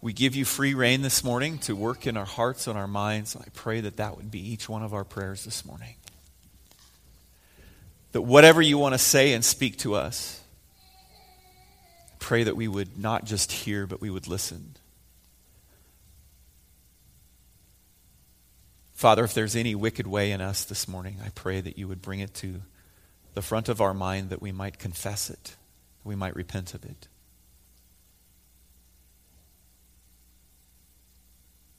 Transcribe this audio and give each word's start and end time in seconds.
We 0.00 0.12
give 0.12 0.36
you 0.36 0.44
free 0.44 0.74
rein 0.74 1.02
this 1.02 1.24
morning 1.24 1.58
to 1.60 1.74
work 1.74 2.06
in 2.06 2.16
our 2.16 2.24
hearts 2.24 2.68
and 2.68 2.78
our 2.78 2.86
minds. 2.86 3.34
I 3.34 3.48
pray 3.52 3.80
that 3.80 3.96
that 3.96 4.16
would 4.16 4.30
be 4.30 4.52
each 4.52 4.68
one 4.68 4.84
of 4.84 4.94
our 4.94 5.04
prayers 5.04 5.44
this 5.44 5.64
morning. 5.64 5.96
That 8.12 8.22
whatever 8.22 8.62
you 8.62 8.78
want 8.78 8.94
to 8.94 8.98
say 8.98 9.32
and 9.32 9.44
speak 9.44 9.78
to 9.78 9.94
us, 9.94 10.40
pray 12.20 12.44
that 12.44 12.56
we 12.56 12.68
would 12.68 12.98
not 12.98 13.24
just 13.24 13.50
hear, 13.50 13.86
but 13.86 14.00
we 14.00 14.08
would 14.08 14.28
listen. 14.28 14.76
Father, 18.94 19.24
if 19.24 19.34
there's 19.34 19.56
any 19.56 19.74
wicked 19.74 20.06
way 20.06 20.30
in 20.30 20.40
us 20.40 20.64
this 20.64 20.88
morning, 20.88 21.18
I 21.24 21.30
pray 21.30 21.60
that 21.60 21.78
you 21.78 21.88
would 21.88 22.02
bring 22.02 22.20
it 22.20 22.34
to 22.34 22.62
the 23.34 23.42
front 23.42 23.68
of 23.68 23.80
our 23.80 23.94
mind 23.94 24.30
that 24.30 24.42
we 24.42 24.52
might 24.52 24.78
confess 24.78 25.28
it, 25.28 25.44
that 25.44 26.08
we 26.08 26.16
might 26.16 26.34
repent 26.34 26.74
of 26.74 26.84
it. 26.84 27.08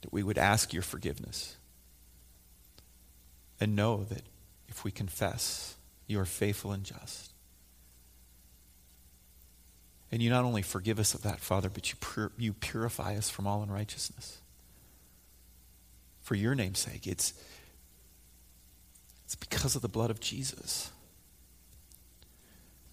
That 0.02 0.12
we 0.12 0.22
would 0.22 0.38
ask 0.38 0.72
your 0.72 0.82
forgiveness 0.82 1.56
and 3.60 3.76
know 3.76 4.04
that 4.04 4.22
if 4.68 4.84
we 4.84 4.90
confess, 4.90 5.76
you 6.06 6.18
are 6.18 6.24
faithful 6.24 6.72
and 6.72 6.84
just. 6.84 7.32
And 10.12 10.22
you 10.22 10.30
not 10.30 10.44
only 10.44 10.62
forgive 10.62 10.98
us 10.98 11.14
of 11.14 11.22
that, 11.22 11.40
Father, 11.40 11.68
but 11.68 11.90
you, 11.90 11.96
pur- 12.00 12.32
you 12.38 12.52
purify 12.52 13.16
us 13.16 13.30
from 13.30 13.46
all 13.46 13.62
unrighteousness. 13.62 14.38
For 16.20 16.34
your 16.34 16.54
name's 16.54 16.78
sake, 16.78 17.06
it's, 17.06 17.32
it's 19.24 19.36
because 19.36 19.76
of 19.76 19.82
the 19.82 19.88
blood 19.88 20.10
of 20.10 20.20
Jesus 20.20 20.90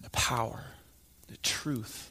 the 0.00 0.10
power, 0.10 0.64
the 1.26 1.36
truth. 1.38 2.10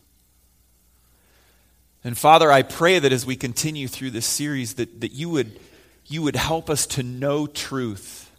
And 2.03 2.17
Father, 2.17 2.51
I 2.51 2.61
pray 2.61 2.99
that 2.99 3.11
as 3.11 3.25
we 3.25 3.35
continue 3.35 3.87
through 3.87 4.11
this 4.11 4.25
series, 4.25 4.75
that, 4.75 5.01
that 5.01 5.11
you, 5.11 5.29
would, 5.29 5.59
you 6.05 6.21
would 6.21 6.35
help 6.35 6.69
us 6.69 6.85
to 6.87 7.03
know 7.03 7.47
truth. 7.47 8.31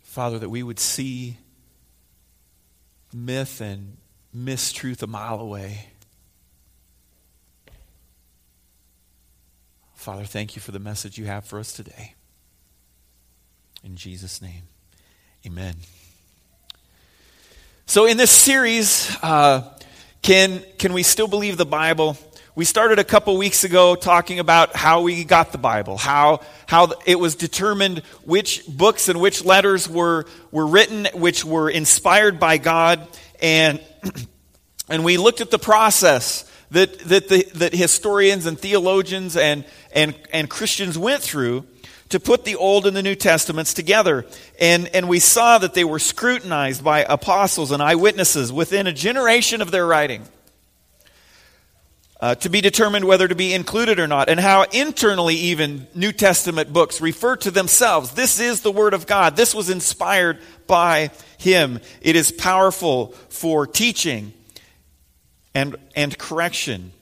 Father, 0.00 0.38
that 0.38 0.48
we 0.48 0.62
would 0.62 0.78
see 0.78 1.38
myth 3.12 3.60
and 3.60 3.96
mistruth 4.34 5.02
a 5.02 5.06
mile 5.06 5.40
away. 5.40 5.88
Father, 9.94 10.24
thank 10.24 10.56
you 10.56 10.62
for 10.62 10.72
the 10.72 10.80
message 10.80 11.16
you 11.16 11.26
have 11.26 11.44
for 11.44 11.58
us 11.58 11.72
today. 11.72 12.14
In 13.84 13.96
Jesus' 13.96 14.42
name, 14.42 14.62
amen. 15.46 15.76
So, 17.86 18.06
in 18.06 18.16
this 18.16 18.30
series, 18.30 19.16
uh, 19.22 19.78
can, 20.22 20.62
can 20.78 20.92
we 20.92 21.02
still 21.02 21.26
believe 21.26 21.56
the 21.56 21.66
Bible? 21.66 22.16
We 22.54 22.64
started 22.64 23.00
a 23.00 23.04
couple 23.04 23.36
weeks 23.36 23.64
ago 23.64 23.96
talking 23.96 24.38
about 24.38 24.76
how 24.76 25.02
we 25.02 25.24
got 25.24 25.50
the 25.50 25.58
Bible, 25.58 25.96
how, 25.96 26.42
how 26.66 26.92
it 27.06 27.18
was 27.18 27.34
determined 27.34 27.98
which 28.24 28.64
books 28.68 29.08
and 29.08 29.20
which 29.20 29.44
letters 29.44 29.88
were, 29.88 30.26
were 30.52 30.66
written, 30.66 31.08
which 31.14 31.44
were 31.44 31.68
inspired 31.68 32.38
by 32.38 32.58
God. 32.58 33.04
And, 33.40 33.80
and 34.88 35.04
we 35.04 35.16
looked 35.16 35.40
at 35.40 35.50
the 35.50 35.58
process 35.58 36.48
that, 36.70 37.00
that, 37.00 37.28
the, 37.28 37.48
that 37.56 37.74
historians 37.74 38.46
and 38.46 38.56
theologians 38.56 39.36
and, 39.36 39.64
and, 39.92 40.14
and 40.32 40.48
Christians 40.48 40.96
went 40.96 41.20
through 41.22 41.66
to 42.12 42.20
put 42.20 42.44
the 42.44 42.56
Old 42.56 42.86
and 42.86 42.96
the 42.96 43.02
New 43.02 43.14
Testaments 43.14 43.74
together. 43.74 44.24
And, 44.60 44.88
and 44.94 45.08
we 45.08 45.18
saw 45.18 45.58
that 45.58 45.74
they 45.74 45.84
were 45.84 45.98
scrutinized 45.98 46.84
by 46.84 47.00
apostles 47.00 47.72
and 47.72 47.82
eyewitnesses 47.82 48.52
within 48.52 48.86
a 48.86 48.92
generation 48.92 49.60
of 49.60 49.70
their 49.70 49.86
writing. 49.86 50.22
Uh, 52.20 52.36
to 52.36 52.48
be 52.48 52.60
determined 52.60 53.04
whether 53.04 53.26
to 53.26 53.34
be 53.34 53.52
included 53.52 53.98
or 53.98 54.06
not, 54.06 54.28
and 54.28 54.38
how 54.38 54.62
internally, 54.62 55.34
even 55.34 55.88
New 55.92 56.12
Testament 56.12 56.72
books 56.72 57.00
refer 57.00 57.34
to 57.34 57.50
themselves. 57.50 58.12
This 58.12 58.38
is 58.38 58.60
the 58.60 58.70
Word 58.70 58.94
of 58.94 59.08
God. 59.08 59.34
This 59.34 59.56
was 59.56 59.68
inspired 59.68 60.38
by 60.68 61.10
Him. 61.38 61.80
It 62.00 62.14
is 62.14 62.30
powerful 62.30 63.08
for 63.28 63.66
teaching 63.66 64.32
and, 65.52 65.74
and 65.96 66.16
correction. 66.16 66.92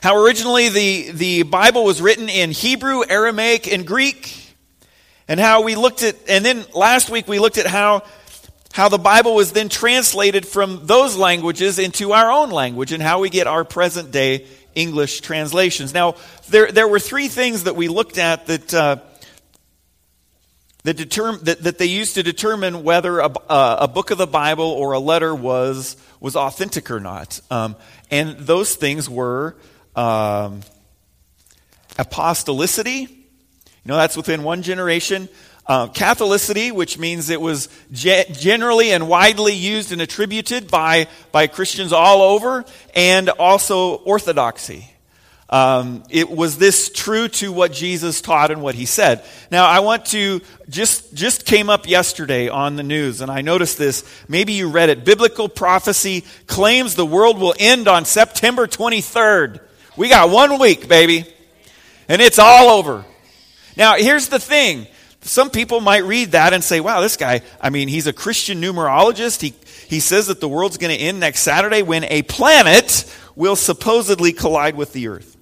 How 0.00 0.16
originally 0.16 0.68
the, 0.68 1.10
the 1.10 1.42
Bible 1.42 1.84
was 1.84 2.00
written 2.00 2.28
in 2.28 2.52
Hebrew, 2.52 3.02
Aramaic, 3.08 3.66
and 3.72 3.84
Greek. 3.84 4.54
And 5.26 5.40
how 5.40 5.62
we 5.62 5.74
looked 5.74 6.04
at, 6.04 6.16
and 6.28 6.44
then 6.44 6.64
last 6.72 7.10
week 7.10 7.26
we 7.26 7.40
looked 7.40 7.58
at 7.58 7.66
how, 7.66 8.04
how 8.72 8.88
the 8.88 8.98
Bible 8.98 9.34
was 9.34 9.52
then 9.52 9.68
translated 9.68 10.46
from 10.46 10.86
those 10.86 11.16
languages 11.16 11.80
into 11.80 12.12
our 12.12 12.30
own 12.30 12.50
language 12.50 12.92
and 12.92 13.02
how 13.02 13.18
we 13.18 13.28
get 13.28 13.48
our 13.48 13.64
present 13.64 14.12
day 14.12 14.46
English 14.76 15.20
translations. 15.20 15.92
Now, 15.92 16.14
there, 16.48 16.70
there 16.70 16.86
were 16.86 17.00
three 17.00 17.26
things 17.26 17.64
that 17.64 17.74
we 17.74 17.88
looked 17.88 18.18
at 18.18 18.46
that, 18.46 18.72
uh, 18.72 18.96
that, 20.84 20.96
determ- 20.96 21.40
that, 21.40 21.64
that 21.64 21.78
they 21.78 21.86
used 21.86 22.14
to 22.14 22.22
determine 22.22 22.84
whether 22.84 23.18
a, 23.18 23.32
a 23.50 23.88
book 23.88 24.12
of 24.12 24.18
the 24.18 24.28
Bible 24.28 24.70
or 24.70 24.92
a 24.92 25.00
letter 25.00 25.34
was, 25.34 25.96
was 26.20 26.36
authentic 26.36 26.88
or 26.88 27.00
not. 27.00 27.40
Um, 27.50 27.74
and 28.12 28.38
those 28.38 28.76
things 28.76 29.10
were 29.10 29.56
um, 29.98 30.60
apostolicity. 31.96 33.08
You 33.08 33.16
know, 33.84 33.96
that's 33.96 34.16
within 34.16 34.44
one 34.44 34.62
generation. 34.62 35.28
Uh, 35.66 35.88
Catholicity, 35.88 36.72
which 36.72 36.98
means 36.98 37.28
it 37.28 37.40
was 37.40 37.68
ge- 37.92 38.26
generally 38.30 38.92
and 38.92 39.08
widely 39.08 39.54
used 39.54 39.92
and 39.92 40.00
attributed 40.00 40.70
by, 40.70 41.08
by 41.32 41.46
Christians 41.46 41.92
all 41.92 42.22
over, 42.22 42.64
and 42.94 43.28
also 43.28 43.96
orthodoxy. 43.96 44.88
Um, 45.50 46.04
it 46.10 46.30
was 46.30 46.58
this 46.58 46.90
true 46.90 47.28
to 47.28 47.52
what 47.52 47.72
Jesus 47.72 48.20
taught 48.20 48.50
and 48.50 48.62
what 48.62 48.74
he 48.74 48.86
said. 48.86 49.24
Now, 49.50 49.66
I 49.66 49.80
want 49.80 50.06
to 50.06 50.42
just 50.68 51.14
just 51.14 51.46
came 51.46 51.70
up 51.70 51.88
yesterday 51.88 52.48
on 52.48 52.76
the 52.76 52.82
news, 52.82 53.22
and 53.22 53.30
I 53.30 53.40
noticed 53.40 53.78
this. 53.78 54.04
Maybe 54.28 54.52
you 54.52 54.68
read 54.68 54.90
it. 54.90 55.06
Biblical 55.06 55.48
prophecy 55.48 56.24
claims 56.46 56.94
the 56.94 57.06
world 57.06 57.40
will 57.40 57.54
end 57.58 57.88
on 57.88 58.04
September 58.04 58.66
23rd. 58.66 59.60
We 59.98 60.08
got 60.08 60.30
one 60.30 60.60
week, 60.60 60.86
baby, 60.86 61.24
and 62.08 62.22
it's 62.22 62.38
all 62.38 62.68
over. 62.78 63.04
Now, 63.76 63.96
here's 63.96 64.28
the 64.28 64.38
thing. 64.38 64.86
Some 65.22 65.50
people 65.50 65.80
might 65.80 66.04
read 66.04 66.32
that 66.32 66.52
and 66.54 66.62
say, 66.62 66.78
wow, 66.78 67.00
this 67.00 67.16
guy, 67.16 67.42
I 67.60 67.70
mean, 67.70 67.88
he's 67.88 68.06
a 68.06 68.12
Christian 68.12 68.62
numerologist. 68.62 69.40
He, 69.40 69.54
he 69.88 69.98
says 69.98 70.28
that 70.28 70.38
the 70.38 70.48
world's 70.48 70.78
going 70.78 70.96
to 70.96 71.02
end 71.02 71.18
next 71.18 71.40
Saturday 71.40 71.82
when 71.82 72.04
a 72.04 72.22
planet 72.22 73.12
will 73.34 73.56
supposedly 73.56 74.32
collide 74.32 74.76
with 74.76 74.92
the 74.92 75.08
earth. 75.08 75.36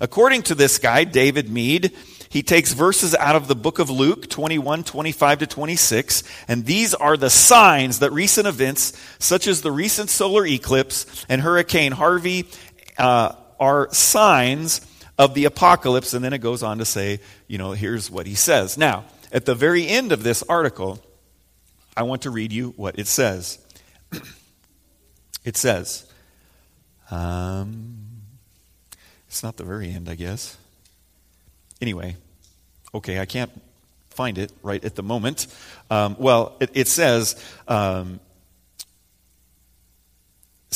According 0.00 0.44
to 0.44 0.54
this 0.54 0.78
guy, 0.78 1.04
David 1.04 1.50
Meade, 1.50 1.94
he 2.30 2.42
takes 2.42 2.72
verses 2.72 3.14
out 3.14 3.36
of 3.36 3.48
the 3.48 3.54
book 3.54 3.78
of 3.78 3.90
Luke 3.90 4.30
21, 4.30 4.82
25 4.82 5.40
to 5.40 5.46
26, 5.46 6.22
and 6.48 6.64
these 6.64 6.94
are 6.94 7.18
the 7.18 7.28
signs 7.28 7.98
that 7.98 8.12
recent 8.12 8.46
events, 8.46 8.98
such 9.18 9.46
as 9.46 9.60
the 9.60 9.70
recent 9.70 10.08
solar 10.08 10.46
eclipse 10.46 11.26
and 11.28 11.42
Hurricane 11.42 11.92
Harvey, 11.92 12.48
uh, 12.96 13.32
are 13.60 13.92
signs 13.92 14.80
of 15.18 15.34
the 15.34 15.44
apocalypse. 15.44 16.14
And 16.14 16.24
then 16.24 16.32
it 16.32 16.38
goes 16.38 16.62
on 16.62 16.78
to 16.78 16.84
say, 16.84 17.20
you 17.46 17.58
know, 17.58 17.72
here's 17.72 18.10
what 18.10 18.26
he 18.26 18.34
says. 18.34 18.78
Now, 18.78 19.04
at 19.30 19.44
the 19.44 19.54
very 19.54 19.86
end 19.86 20.10
of 20.10 20.22
this 20.22 20.42
article, 20.44 20.98
I 21.96 22.02
want 22.04 22.22
to 22.22 22.30
read 22.30 22.52
you 22.52 22.70
what 22.76 22.98
it 22.98 23.06
says. 23.06 23.58
it 25.44 25.56
says, 25.56 26.10
um, 27.10 27.98
it's 29.28 29.42
not 29.42 29.56
the 29.56 29.64
very 29.64 29.90
end, 29.90 30.08
I 30.08 30.14
guess. 30.14 30.56
Anyway, 31.80 32.16
okay, 32.94 33.20
I 33.20 33.26
can't 33.26 33.50
find 34.08 34.38
it 34.38 34.52
right 34.62 34.84
at 34.84 34.96
the 34.96 35.02
moment. 35.02 35.46
Um, 35.90 36.16
well, 36.18 36.56
it, 36.60 36.70
it 36.74 36.88
says, 36.88 37.42
um, 37.68 38.20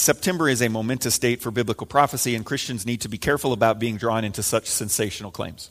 September 0.05 0.49
is 0.49 0.61
a 0.61 0.69
momentous 0.69 1.19
date 1.19 1.41
for 1.41 1.51
biblical 1.51 1.87
prophecy, 1.87 2.35
and 2.35 2.45
Christians 2.45 2.85
need 2.85 3.01
to 3.01 3.09
be 3.09 3.19
careful 3.19 3.53
about 3.53 3.79
being 3.79 3.97
drawn 3.97 4.23
into 4.23 4.43
such 4.43 4.67
sensational 4.67 5.31
claims. 5.31 5.71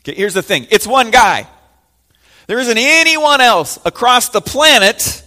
Okay, 0.00 0.14
here's 0.14 0.34
the 0.34 0.42
thing 0.42 0.66
it's 0.70 0.86
one 0.86 1.10
guy. 1.10 1.48
There 2.46 2.60
isn't 2.60 2.78
anyone 2.78 3.40
else 3.40 3.78
across 3.84 4.28
the 4.28 4.40
planet 4.40 5.24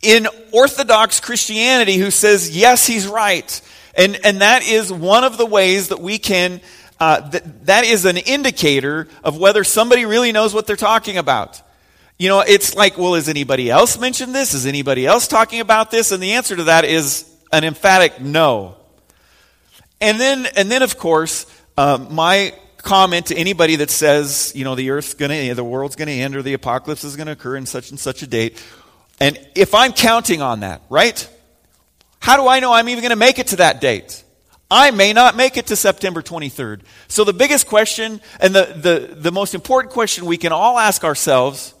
in 0.00 0.26
Orthodox 0.52 1.20
Christianity 1.20 1.96
who 1.96 2.10
says, 2.10 2.56
yes, 2.56 2.86
he's 2.86 3.06
right. 3.06 3.60
And, 3.94 4.18
and 4.24 4.40
that 4.40 4.66
is 4.66 4.92
one 4.92 5.24
of 5.24 5.36
the 5.36 5.44
ways 5.44 5.88
that 5.88 6.00
we 6.00 6.18
can, 6.18 6.60
uh, 7.00 7.28
that, 7.28 7.66
that 7.66 7.84
is 7.84 8.04
an 8.04 8.16
indicator 8.16 9.08
of 9.22 9.38
whether 9.38 9.64
somebody 9.64 10.06
really 10.06 10.32
knows 10.32 10.54
what 10.54 10.66
they're 10.66 10.76
talking 10.76 11.18
about. 11.18 11.60
You 12.18 12.28
know, 12.28 12.40
it's 12.40 12.74
like, 12.74 12.96
well, 12.96 13.14
has 13.14 13.28
anybody 13.28 13.70
else 13.70 13.98
mentioned 13.98 14.34
this? 14.34 14.54
Is 14.54 14.64
anybody 14.64 15.06
else 15.06 15.28
talking 15.28 15.60
about 15.60 15.90
this? 15.90 16.12
And 16.12 16.22
the 16.22 16.32
answer 16.32 16.56
to 16.56 16.64
that 16.64 16.86
is 16.86 17.35
an 17.52 17.64
emphatic 17.64 18.20
no. 18.20 18.76
And 20.00 20.20
then, 20.20 20.46
and 20.56 20.70
then 20.70 20.82
of 20.82 20.98
course, 20.98 21.46
uh, 21.76 22.04
my 22.10 22.54
comment 22.78 23.26
to 23.26 23.36
anybody 23.36 23.76
that 23.76 23.90
says, 23.90 24.52
you 24.54 24.64
know, 24.64 24.74
the 24.74 24.90
earth's 24.90 25.14
going 25.14 25.30
to, 25.30 25.54
the 25.54 25.64
world's 25.64 25.96
going 25.96 26.08
to 26.08 26.14
end 26.14 26.36
or 26.36 26.42
the 26.42 26.54
apocalypse 26.54 27.04
is 27.04 27.16
going 27.16 27.26
to 27.26 27.32
occur 27.32 27.56
in 27.56 27.66
such 27.66 27.90
and 27.90 27.98
such 27.98 28.22
a 28.22 28.26
date. 28.26 28.62
And 29.20 29.38
if 29.54 29.74
I'm 29.74 29.92
counting 29.92 30.42
on 30.42 30.60
that, 30.60 30.82
right? 30.88 31.28
How 32.20 32.36
do 32.36 32.48
I 32.48 32.60
know 32.60 32.72
I'm 32.72 32.88
even 32.88 33.02
going 33.02 33.10
to 33.10 33.16
make 33.16 33.38
it 33.38 33.48
to 33.48 33.56
that 33.56 33.80
date? 33.80 34.22
I 34.70 34.90
may 34.90 35.12
not 35.12 35.36
make 35.36 35.56
it 35.56 35.68
to 35.68 35.76
September 35.76 36.22
23rd. 36.22 36.80
So 37.08 37.24
the 37.24 37.32
biggest 37.32 37.66
question 37.66 38.20
and 38.40 38.54
the, 38.54 38.64
the, 38.64 39.14
the 39.14 39.32
most 39.32 39.54
important 39.54 39.92
question 39.92 40.26
we 40.26 40.36
can 40.36 40.52
all 40.52 40.78
ask 40.78 41.04
ourselves 41.04 41.74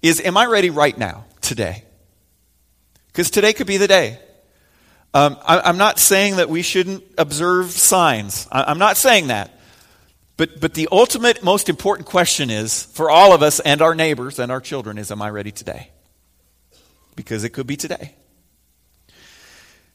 is 0.00 0.20
Am 0.20 0.36
I 0.36 0.46
ready 0.46 0.70
right 0.70 0.96
now, 0.96 1.24
today? 1.40 1.84
Because 3.06 3.30
today 3.30 3.52
could 3.52 3.66
be 3.66 3.76
the 3.76 3.86
day. 3.86 4.18
Um, 5.14 5.36
I, 5.42 5.68
am 5.68 5.76
not 5.76 5.98
saying 5.98 6.36
that 6.36 6.48
we 6.48 6.62
shouldn't 6.62 7.04
observe 7.18 7.70
signs. 7.70 8.48
I, 8.50 8.64
I'm 8.64 8.78
not 8.78 8.96
saying 8.96 9.26
that. 9.26 9.58
But, 10.38 10.60
but 10.60 10.74
the 10.74 10.88
ultimate, 10.90 11.44
most 11.44 11.68
important 11.68 12.08
question 12.08 12.50
is 12.50 12.84
for 12.84 13.10
all 13.10 13.34
of 13.34 13.42
us 13.42 13.60
and 13.60 13.82
our 13.82 13.94
neighbors 13.94 14.38
and 14.38 14.50
our 14.50 14.60
children 14.60 14.96
is 14.96 15.10
Am 15.10 15.20
I 15.20 15.28
ready 15.28 15.52
today? 15.52 15.90
Because 17.14 17.44
it 17.44 17.50
could 17.50 17.66
be 17.66 17.76
today. 17.76 18.14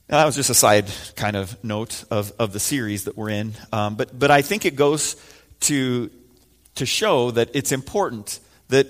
Now, 0.09 0.19
that 0.19 0.25
was 0.25 0.35
just 0.35 0.49
a 0.51 0.53
side 0.53 0.85
kind 1.15 1.35
of 1.35 1.61
note 1.63 2.05
of, 2.11 2.31
of 2.39 2.53
the 2.53 2.59
series 2.59 3.05
that 3.05 3.17
we're 3.17 3.31
in. 3.31 3.53
Um, 3.73 3.95
but, 3.95 4.17
but 4.17 4.31
I 4.31 4.41
think 4.41 4.65
it 4.65 4.75
goes 4.75 5.15
to, 5.61 6.11
to 6.75 6.85
show 6.85 7.31
that 7.31 7.49
it's 7.55 7.71
important 7.71 8.39
that, 8.69 8.87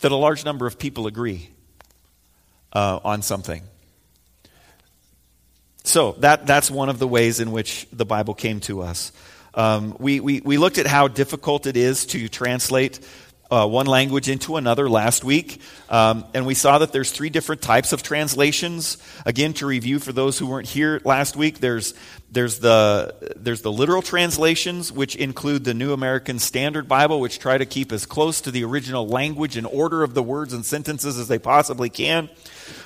that 0.00 0.12
a 0.12 0.16
large 0.16 0.44
number 0.44 0.66
of 0.66 0.78
people 0.78 1.06
agree 1.06 1.48
uh, 2.72 3.00
on 3.02 3.22
something. 3.22 3.62
So 5.88 6.12
that, 6.18 6.46
that's 6.46 6.70
one 6.70 6.90
of 6.90 6.98
the 6.98 7.08
ways 7.08 7.40
in 7.40 7.50
which 7.50 7.88
the 7.90 8.04
Bible 8.04 8.34
came 8.34 8.60
to 8.60 8.82
us. 8.82 9.10
Um, 9.54 9.96
we, 9.98 10.20
we, 10.20 10.42
we 10.42 10.58
looked 10.58 10.76
at 10.76 10.86
how 10.86 11.08
difficult 11.08 11.66
it 11.66 11.78
is 11.78 12.04
to 12.06 12.28
translate 12.28 13.00
uh, 13.50 13.66
one 13.66 13.86
language 13.86 14.28
into 14.28 14.56
another 14.56 14.88
last 14.90 15.24
week, 15.24 15.60
um, 15.88 16.24
and 16.34 16.44
we 16.44 16.54
saw 16.54 16.78
that 16.78 16.92
there's 16.92 17.10
three 17.10 17.30
different 17.30 17.62
types 17.62 17.92
of 17.92 18.02
translations. 18.02 18.98
Again, 19.24 19.54
to 19.54 19.66
review 19.66 19.98
for 19.98 20.12
those 20.12 20.38
who 20.38 20.46
weren't 20.46 20.68
here 20.68 21.00
last 21.04 21.34
week, 21.34 21.58
there's 21.58 21.94
there's 22.30 22.58
the 22.58 23.14
there's 23.36 23.62
the 23.62 23.72
literal 23.72 24.02
translations, 24.02 24.92
which 24.92 25.16
include 25.16 25.64
the 25.64 25.72
New 25.72 25.94
American 25.94 26.38
Standard 26.38 26.88
Bible, 26.88 27.20
which 27.20 27.38
try 27.38 27.56
to 27.56 27.64
keep 27.64 27.90
as 27.90 28.04
close 28.04 28.42
to 28.42 28.50
the 28.50 28.64
original 28.64 29.08
language 29.08 29.56
and 29.56 29.66
order 29.66 30.02
of 30.02 30.12
the 30.12 30.22
words 30.22 30.52
and 30.52 30.64
sentences 30.64 31.18
as 31.18 31.28
they 31.28 31.38
possibly 31.38 31.88
can. 31.88 32.28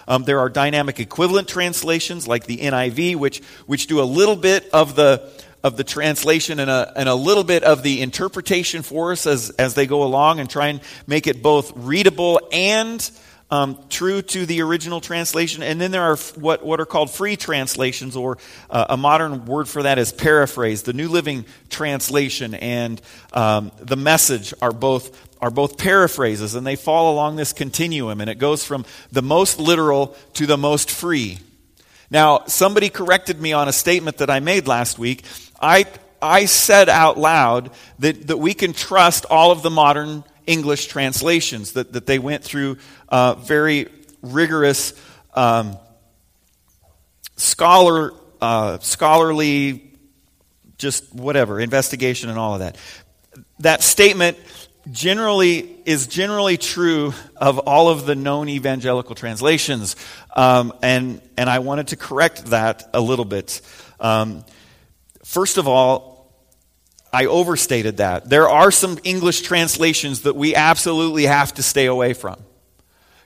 Um, 0.06 0.22
there 0.22 0.38
are 0.38 0.48
dynamic 0.48 1.00
equivalent 1.00 1.48
translations 1.48 2.28
like 2.28 2.46
the 2.46 2.58
NIV, 2.58 3.16
which 3.16 3.40
which 3.66 3.88
do 3.88 4.00
a 4.00 4.04
little 4.04 4.36
bit 4.36 4.70
of 4.72 4.94
the 4.94 5.28
of 5.62 5.76
the 5.76 5.84
translation 5.84 6.58
and 6.58 6.70
a, 6.70 6.92
and 6.96 7.08
a 7.08 7.14
little 7.14 7.44
bit 7.44 7.62
of 7.62 7.82
the 7.82 8.02
interpretation 8.02 8.82
for 8.82 9.12
us 9.12 9.26
as, 9.26 9.50
as 9.50 9.74
they 9.74 9.86
go 9.86 10.02
along 10.02 10.40
and 10.40 10.50
try 10.50 10.68
and 10.68 10.80
make 11.06 11.26
it 11.26 11.42
both 11.42 11.72
readable 11.76 12.40
and 12.52 13.10
um, 13.52 13.78
true 13.90 14.22
to 14.22 14.46
the 14.46 14.62
original 14.62 15.02
translation. 15.02 15.62
And 15.62 15.78
then 15.78 15.90
there 15.90 16.02
are 16.02 16.16
what, 16.16 16.64
what 16.64 16.80
are 16.80 16.86
called 16.86 17.10
free 17.10 17.36
translations, 17.36 18.16
or 18.16 18.38
uh, 18.70 18.86
a 18.88 18.96
modern 18.96 19.44
word 19.44 19.68
for 19.68 19.82
that 19.82 19.98
is 19.98 20.10
paraphrase. 20.10 20.84
The 20.84 20.94
New 20.94 21.08
Living 21.08 21.44
Translation 21.68 22.54
and 22.54 23.00
um, 23.34 23.70
the 23.78 23.96
message 23.96 24.54
are 24.62 24.72
both 24.72 25.28
are 25.42 25.50
both 25.50 25.76
paraphrases, 25.76 26.54
and 26.54 26.64
they 26.64 26.76
fall 26.76 27.12
along 27.12 27.34
this 27.34 27.52
continuum, 27.52 28.20
and 28.20 28.30
it 28.30 28.36
goes 28.36 28.64
from 28.64 28.86
the 29.10 29.22
most 29.22 29.58
literal 29.58 30.16
to 30.34 30.46
the 30.46 30.56
most 30.56 30.88
free. 30.88 31.40
Now, 32.12 32.44
somebody 32.44 32.90
corrected 32.90 33.40
me 33.40 33.54
on 33.54 33.68
a 33.68 33.72
statement 33.72 34.18
that 34.18 34.28
I 34.28 34.40
made 34.40 34.68
last 34.68 34.98
week. 34.98 35.24
I, 35.62 35.86
I 36.20 36.44
said 36.44 36.90
out 36.90 37.16
loud 37.16 37.70
that, 38.00 38.26
that 38.26 38.36
we 38.36 38.52
can 38.52 38.74
trust 38.74 39.24
all 39.30 39.50
of 39.50 39.62
the 39.62 39.70
modern 39.70 40.22
English 40.46 40.88
translations, 40.88 41.72
that, 41.72 41.94
that 41.94 42.04
they 42.04 42.18
went 42.18 42.44
through 42.44 42.76
uh, 43.08 43.36
very 43.36 43.88
rigorous 44.20 44.92
um, 45.32 45.78
scholar, 47.36 48.12
uh, 48.42 48.78
scholarly, 48.80 49.94
just 50.76 51.14
whatever, 51.14 51.60
investigation 51.60 52.28
and 52.28 52.38
all 52.38 52.52
of 52.52 52.60
that. 52.60 52.76
That 53.60 53.82
statement 53.82 54.36
generally 54.90 55.78
is 55.84 56.06
generally 56.06 56.56
true 56.56 57.14
of 57.36 57.58
all 57.60 57.88
of 57.88 58.06
the 58.06 58.14
known 58.14 58.48
evangelical 58.48 59.14
translations, 59.14 59.96
um, 60.34 60.72
and 60.82 61.20
and 61.36 61.48
I 61.48 61.60
wanted 61.60 61.88
to 61.88 61.96
correct 61.96 62.46
that 62.46 62.90
a 62.92 63.00
little 63.00 63.24
bit. 63.24 63.60
Um, 64.00 64.44
First 65.24 65.56
of 65.56 65.68
all, 65.68 66.30
I 67.10 67.26
overstated 67.26 67.98
that. 67.98 68.28
There 68.28 68.48
are 68.48 68.70
some 68.70 68.98
English 69.04 69.40
translations 69.42 70.22
that 70.22 70.34
we 70.34 70.54
absolutely 70.54 71.24
have 71.24 71.54
to 71.54 71.62
stay 71.62 71.86
away 71.86 72.12
from. 72.12 72.36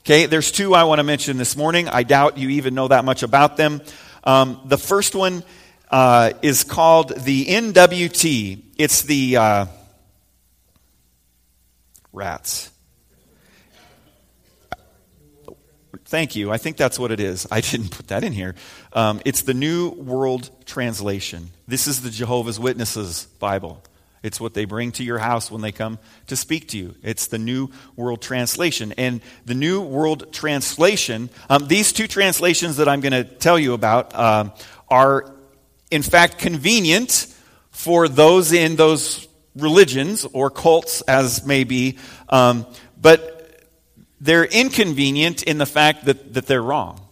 Okay, 0.00 0.26
there's 0.26 0.52
two 0.52 0.74
I 0.74 0.84
want 0.84 1.00
to 1.00 1.02
mention 1.02 1.36
this 1.36 1.56
morning. 1.56 1.88
I 1.88 2.02
doubt 2.02 2.38
you 2.38 2.50
even 2.50 2.74
know 2.74 2.86
that 2.86 3.04
much 3.04 3.24
about 3.24 3.56
them. 3.56 3.80
Um, 4.22 4.60
the 4.66 4.78
first 4.78 5.16
one 5.16 5.42
uh, 5.90 6.32
is 6.42 6.64
called 6.64 7.18
the 7.18 7.46
NWT. 7.46 8.62
It's 8.76 9.02
the 9.02 9.36
uh, 9.36 9.66
rats. 12.16 12.72
Thank 16.06 16.34
you. 16.34 16.50
I 16.50 16.56
think 16.56 16.76
that's 16.76 16.98
what 16.98 17.10
it 17.10 17.20
is. 17.20 17.46
I 17.50 17.60
didn't 17.60 17.90
put 17.90 18.08
that 18.08 18.24
in 18.24 18.32
here. 18.32 18.54
Um, 18.92 19.20
it's 19.24 19.42
the 19.42 19.54
New 19.54 19.90
World 19.90 20.50
Translation. 20.64 21.50
This 21.68 21.86
is 21.86 22.02
the 22.02 22.10
Jehovah's 22.10 22.58
Witnesses 22.58 23.26
Bible. 23.38 23.82
It's 24.22 24.40
what 24.40 24.54
they 24.54 24.64
bring 24.64 24.92
to 24.92 25.04
your 25.04 25.18
house 25.18 25.50
when 25.50 25.60
they 25.62 25.72
come 25.72 25.98
to 26.28 26.36
speak 26.36 26.68
to 26.68 26.78
you. 26.78 26.94
It's 27.02 27.26
the 27.26 27.38
New 27.38 27.70
World 27.96 28.22
Translation. 28.22 28.94
And 28.96 29.20
the 29.44 29.54
New 29.54 29.82
World 29.82 30.32
Translation, 30.32 31.28
um, 31.50 31.66
these 31.66 31.92
two 31.92 32.06
translations 32.06 32.78
that 32.78 32.88
I'm 32.88 33.00
going 33.00 33.12
to 33.12 33.24
tell 33.24 33.58
you 33.58 33.74
about 33.74 34.14
um, 34.14 34.52
are, 34.88 35.34
in 35.90 36.02
fact, 36.02 36.38
convenient 36.38 37.32
for 37.70 38.08
those 38.08 38.52
in 38.52 38.76
those 38.76 39.25
religions 39.56 40.26
or 40.32 40.50
cults, 40.50 41.00
as 41.02 41.44
may 41.44 41.64
be. 41.64 41.98
Um, 42.28 42.66
but 43.00 43.64
they're 44.20 44.44
inconvenient 44.44 45.42
in 45.42 45.58
the 45.58 45.66
fact 45.66 46.06
that, 46.06 46.34
that 46.34 46.46
they're 46.46 46.62
wrong. 46.62 47.05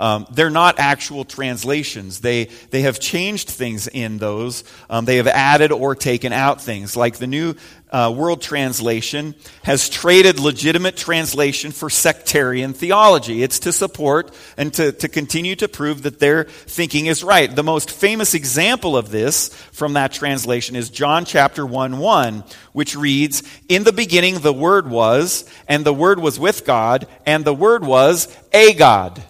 Um, 0.00 0.26
they're 0.32 0.48
not 0.48 0.78
actual 0.78 1.26
translations. 1.26 2.20
They, 2.20 2.46
they 2.70 2.82
have 2.82 2.98
changed 2.98 3.50
things 3.50 3.86
in 3.86 4.16
those. 4.16 4.64
Um, 4.88 5.04
they 5.04 5.18
have 5.18 5.26
added 5.26 5.72
or 5.72 5.94
taken 5.94 6.32
out 6.32 6.62
things. 6.62 6.96
Like 6.96 7.18
the 7.18 7.26
New 7.26 7.54
uh, 7.92 8.10
World 8.16 8.40
Translation 8.40 9.34
has 9.62 9.90
traded 9.90 10.40
legitimate 10.40 10.96
translation 10.96 11.70
for 11.70 11.90
sectarian 11.90 12.72
theology. 12.72 13.42
It's 13.42 13.58
to 13.60 13.72
support 13.72 14.34
and 14.56 14.72
to, 14.74 14.92
to 14.92 15.08
continue 15.08 15.54
to 15.56 15.68
prove 15.68 16.02
that 16.02 16.18
their 16.18 16.44
thinking 16.44 17.04
is 17.04 17.22
right. 17.22 17.54
The 17.54 17.62
most 17.62 17.90
famous 17.90 18.32
example 18.32 18.96
of 18.96 19.10
this 19.10 19.48
from 19.72 19.92
that 19.94 20.12
translation 20.12 20.76
is 20.76 20.88
John 20.88 21.26
chapter 21.26 21.66
1 21.66 21.98
1, 21.98 22.44
which 22.72 22.96
reads, 22.96 23.42
In 23.68 23.84
the 23.84 23.92
beginning 23.92 24.38
the 24.38 24.52
Word 24.52 24.88
was, 24.88 25.44
and 25.68 25.84
the 25.84 25.92
Word 25.92 26.20
was 26.20 26.38
with 26.38 26.64
God, 26.64 27.06
and 27.26 27.44
the 27.44 27.52
Word 27.52 27.84
was 27.84 28.34
a 28.52 28.72
God. 28.72 29.22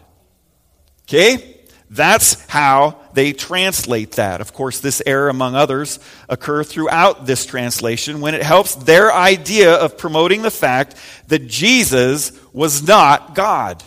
Okay? 1.10 1.56
That's 1.90 2.40
how 2.46 3.00
they 3.14 3.32
translate 3.32 4.12
that. 4.12 4.40
Of 4.40 4.52
course, 4.52 4.78
this 4.78 5.02
error, 5.04 5.28
among 5.28 5.56
others, 5.56 5.98
occur 6.28 6.62
throughout 6.62 7.26
this 7.26 7.44
translation 7.44 8.20
when 8.20 8.36
it 8.36 8.44
helps 8.44 8.76
their 8.76 9.12
idea 9.12 9.74
of 9.74 9.98
promoting 9.98 10.42
the 10.42 10.52
fact 10.52 10.94
that 11.26 11.48
Jesus 11.48 12.30
was 12.52 12.86
not 12.86 13.34
God. 13.34 13.82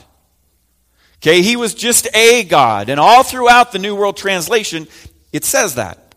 Okay, 1.20 1.42
he 1.42 1.56
was 1.56 1.74
just 1.74 2.14
a 2.14 2.44
God. 2.44 2.90
And 2.90 3.00
all 3.00 3.24
throughout 3.24 3.72
the 3.72 3.80
New 3.80 3.96
World 3.96 4.18
Translation, 4.18 4.86
it 5.32 5.46
says 5.46 5.76
that. 5.76 6.16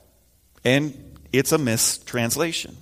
And 0.65 1.15
it's 1.33 1.53
a 1.53 1.59
mistranslation. 1.59 2.77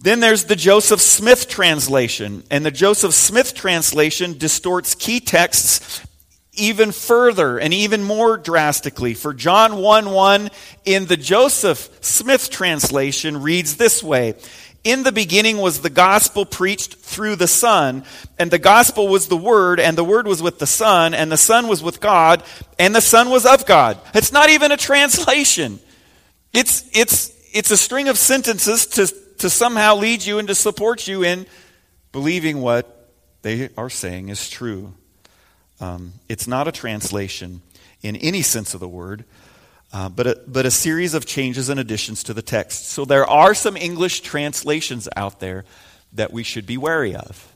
Then 0.00 0.20
there's 0.20 0.44
the 0.44 0.54
Joseph 0.54 1.00
Smith 1.00 1.48
translation. 1.48 2.44
And 2.48 2.64
the 2.64 2.70
Joseph 2.70 3.12
Smith 3.12 3.54
translation 3.54 4.38
distorts 4.38 4.94
key 4.94 5.18
texts 5.18 6.06
even 6.54 6.92
further 6.92 7.58
and 7.58 7.72
even 7.72 8.04
more 8.04 8.36
drastically. 8.36 9.14
For 9.14 9.32
John 9.32 9.76
1 9.76 10.10
1 10.10 10.50
in 10.84 11.06
the 11.06 11.16
Joseph 11.16 11.88
Smith 12.00 12.50
translation 12.50 13.42
reads 13.42 13.76
this 13.76 14.02
way 14.02 14.34
In 14.84 15.02
the 15.02 15.12
beginning 15.12 15.58
was 15.58 15.80
the 15.80 15.90
gospel 15.90 16.44
preached 16.44 16.96
through 16.96 17.36
the 17.36 17.48
Son, 17.48 18.04
and 18.38 18.50
the 18.50 18.58
gospel 18.58 19.08
was 19.08 19.28
the 19.28 19.36
Word, 19.36 19.80
and 19.80 19.96
the 19.96 20.04
Word 20.04 20.26
was 20.26 20.42
with 20.42 20.58
the 20.58 20.66
Son, 20.66 21.14
and 21.14 21.32
the 21.32 21.38
Son 21.38 21.68
was 21.68 21.82
with 21.82 22.00
God, 22.00 22.42
and 22.78 22.94
the 22.94 23.00
Son 23.00 23.30
was 23.30 23.46
of 23.46 23.64
God. 23.64 23.98
It's 24.14 24.32
not 24.32 24.50
even 24.50 24.72
a 24.72 24.76
translation. 24.76 25.80
It's, 26.52 26.84
it's, 26.92 27.32
it's 27.54 27.70
a 27.70 27.78
string 27.78 28.08
of 28.08 28.18
sentences 28.18 28.86
to, 28.88 29.06
to 29.38 29.48
somehow 29.48 29.96
lead 29.96 30.22
you 30.22 30.38
and 30.38 30.48
to 30.48 30.54
support 30.54 31.08
you 31.08 31.24
in 31.24 31.46
believing 32.12 32.60
what 32.60 33.10
they 33.40 33.70
are 33.78 33.88
saying 33.88 34.28
is 34.28 34.50
true. 34.50 34.92
Um, 35.82 36.12
it's 36.28 36.46
not 36.46 36.68
a 36.68 36.72
translation 36.72 37.60
in 38.02 38.16
any 38.16 38.42
sense 38.42 38.74
of 38.74 38.80
the 38.80 38.88
word, 38.88 39.24
uh, 39.92 40.08
but, 40.08 40.26
a, 40.26 40.40
but 40.46 40.64
a 40.64 40.70
series 40.70 41.14
of 41.14 41.26
changes 41.26 41.68
and 41.68 41.80
additions 41.80 42.22
to 42.24 42.34
the 42.34 42.42
text. 42.42 42.86
So 42.88 43.04
there 43.04 43.26
are 43.26 43.54
some 43.54 43.76
English 43.76 44.20
translations 44.20 45.08
out 45.16 45.40
there 45.40 45.64
that 46.12 46.32
we 46.32 46.44
should 46.44 46.66
be 46.66 46.76
wary 46.76 47.14
of. 47.16 47.52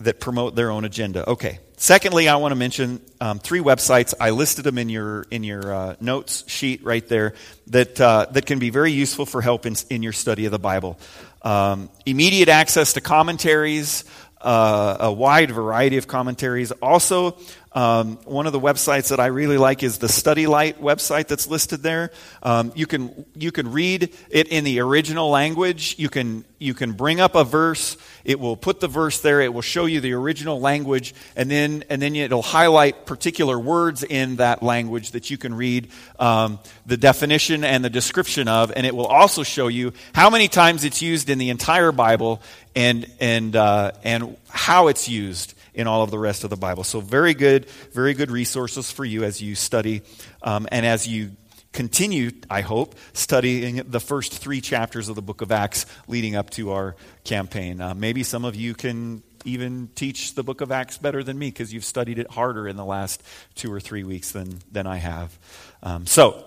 that 0.00 0.20
promote 0.20 0.54
their 0.54 0.70
own 0.70 0.84
agenda. 0.84 1.28
Okay. 1.28 1.58
Secondly, 1.76 2.28
I 2.28 2.36
want 2.36 2.52
to 2.52 2.56
mention 2.56 3.00
um, 3.20 3.38
three 3.38 3.60
websites. 3.60 4.14
I 4.20 4.30
listed 4.30 4.64
them 4.64 4.78
in 4.78 4.88
your 4.88 5.26
in 5.30 5.44
your 5.44 5.72
uh, 5.72 5.96
notes 6.00 6.44
sheet 6.48 6.84
right 6.84 7.06
there 7.08 7.34
that 7.68 8.00
uh, 8.00 8.26
that 8.32 8.46
can 8.46 8.58
be 8.58 8.70
very 8.70 8.92
useful 8.92 9.26
for 9.26 9.42
help 9.42 9.66
in, 9.66 9.74
in 9.90 10.02
your 10.02 10.12
study 10.12 10.44
of 10.44 10.52
the 10.52 10.58
Bible. 10.58 10.98
Um, 11.42 11.88
immediate 12.04 12.48
access 12.48 12.94
to 12.94 13.00
commentaries, 13.00 14.04
uh, 14.40 14.96
a 15.00 15.12
wide 15.12 15.50
variety 15.50 15.96
of 15.96 16.06
commentaries. 16.06 16.70
Also, 16.72 17.36
um, 17.78 18.16
one 18.24 18.48
of 18.48 18.52
the 18.52 18.58
websites 18.58 19.10
that 19.10 19.20
I 19.20 19.26
really 19.26 19.56
like 19.56 19.84
is 19.84 19.98
the 19.98 20.08
Study 20.08 20.48
Light 20.48 20.82
website 20.82 21.28
that's 21.28 21.46
listed 21.46 21.80
there. 21.80 22.10
Um, 22.42 22.72
you 22.74 22.88
can 22.88 23.24
you 23.36 23.52
can 23.52 23.70
read 23.70 24.12
it 24.30 24.48
in 24.48 24.64
the 24.64 24.80
original 24.80 25.30
language. 25.30 25.94
You 25.96 26.08
can 26.08 26.44
you 26.58 26.74
can 26.74 26.90
bring 26.90 27.20
up 27.20 27.36
a 27.36 27.44
verse. 27.44 27.96
It 28.24 28.40
will 28.40 28.56
put 28.56 28.80
the 28.80 28.88
verse 28.88 29.20
there. 29.20 29.40
It 29.40 29.54
will 29.54 29.62
show 29.62 29.86
you 29.86 30.00
the 30.00 30.12
original 30.14 30.60
language, 30.60 31.14
and 31.36 31.48
then 31.48 31.84
and 31.88 32.02
then 32.02 32.16
it'll 32.16 32.42
highlight 32.42 33.06
particular 33.06 33.56
words 33.56 34.02
in 34.02 34.36
that 34.36 34.60
language 34.60 35.12
that 35.12 35.30
you 35.30 35.38
can 35.38 35.54
read 35.54 35.88
um, 36.18 36.58
the 36.84 36.96
definition 36.96 37.62
and 37.62 37.84
the 37.84 37.90
description 37.90 38.48
of, 38.48 38.72
and 38.74 38.86
it 38.86 38.96
will 38.96 39.06
also 39.06 39.44
show 39.44 39.68
you 39.68 39.92
how 40.12 40.30
many 40.30 40.48
times 40.48 40.82
it's 40.82 41.00
used 41.00 41.30
in 41.30 41.38
the 41.38 41.50
entire 41.50 41.92
Bible 41.92 42.42
and 42.74 43.08
and 43.20 43.54
uh, 43.54 43.92
and 44.02 44.36
how 44.48 44.88
it's 44.88 45.08
used 45.08 45.54
in 45.78 45.86
all 45.86 46.02
of 46.02 46.10
the 46.10 46.18
rest 46.18 46.44
of 46.44 46.50
the 46.50 46.56
Bible. 46.56 46.84
So, 46.84 47.00
very 47.00 47.32
good, 47.32 47.66
very 47.92 48.12
good 48.12 48.30
resources 48.30 48.90
for 48.90 49.04
you 49.04 49.22
as 49.24 49.40
you 49.40 49.54
study 49.54 50.02
um, 50.42 50.66
and 50.72 50.84
as 50.84 51.06
you 51.06 51.30
continue, 51.72 52.32
I 52.50 52.62
hope, 52.62 52.96
studying 53.12 53.76
the 53.76 54.00
first 54.00 54.32
three 54.32 54.60
chapters 54.60 55.08
of 55.08 55.14
the 55.14 55.22
book 55.22 55.40
of 55.40 55.52
Acts 55.52 55.86
leading 56.08 56.34
up 56.34 56.50
to 56.50 56.72
our 56.72 56.96
campaign. 57.22 57.80
Uh, 57.80 57.94
maybe 57.94 58.24
some 58.24 58.44
of 58.44 58.56
you 58.56 58.74
can 58.74 59.22
even 59.44 59.88
teach 59.94 60.34
the 60.34 60.42
book 60.42 60.60
of 60.60 60.72
Acts 60.72 60.98
better 60.98 61.22
than 61.22 61.38
me 61.38 61.46
because 61.46 61.72
you've 61.72 61.84
studied 61.84 62.18
it 62.18 62.28
harder 62.28 62.66
in 62.66 62.76
the 62.76 62.84
last 62.84 63.22
two 63.54 63.72
or 63.72 63.78
three 63.78 64.02
weeks 64.02 64.32
than, 64.32 64.58
than 64.72 64.86
I 64.88 64.96
have. 64.96 65.38
Um, 65.82 66.06
so, 66.06 66.44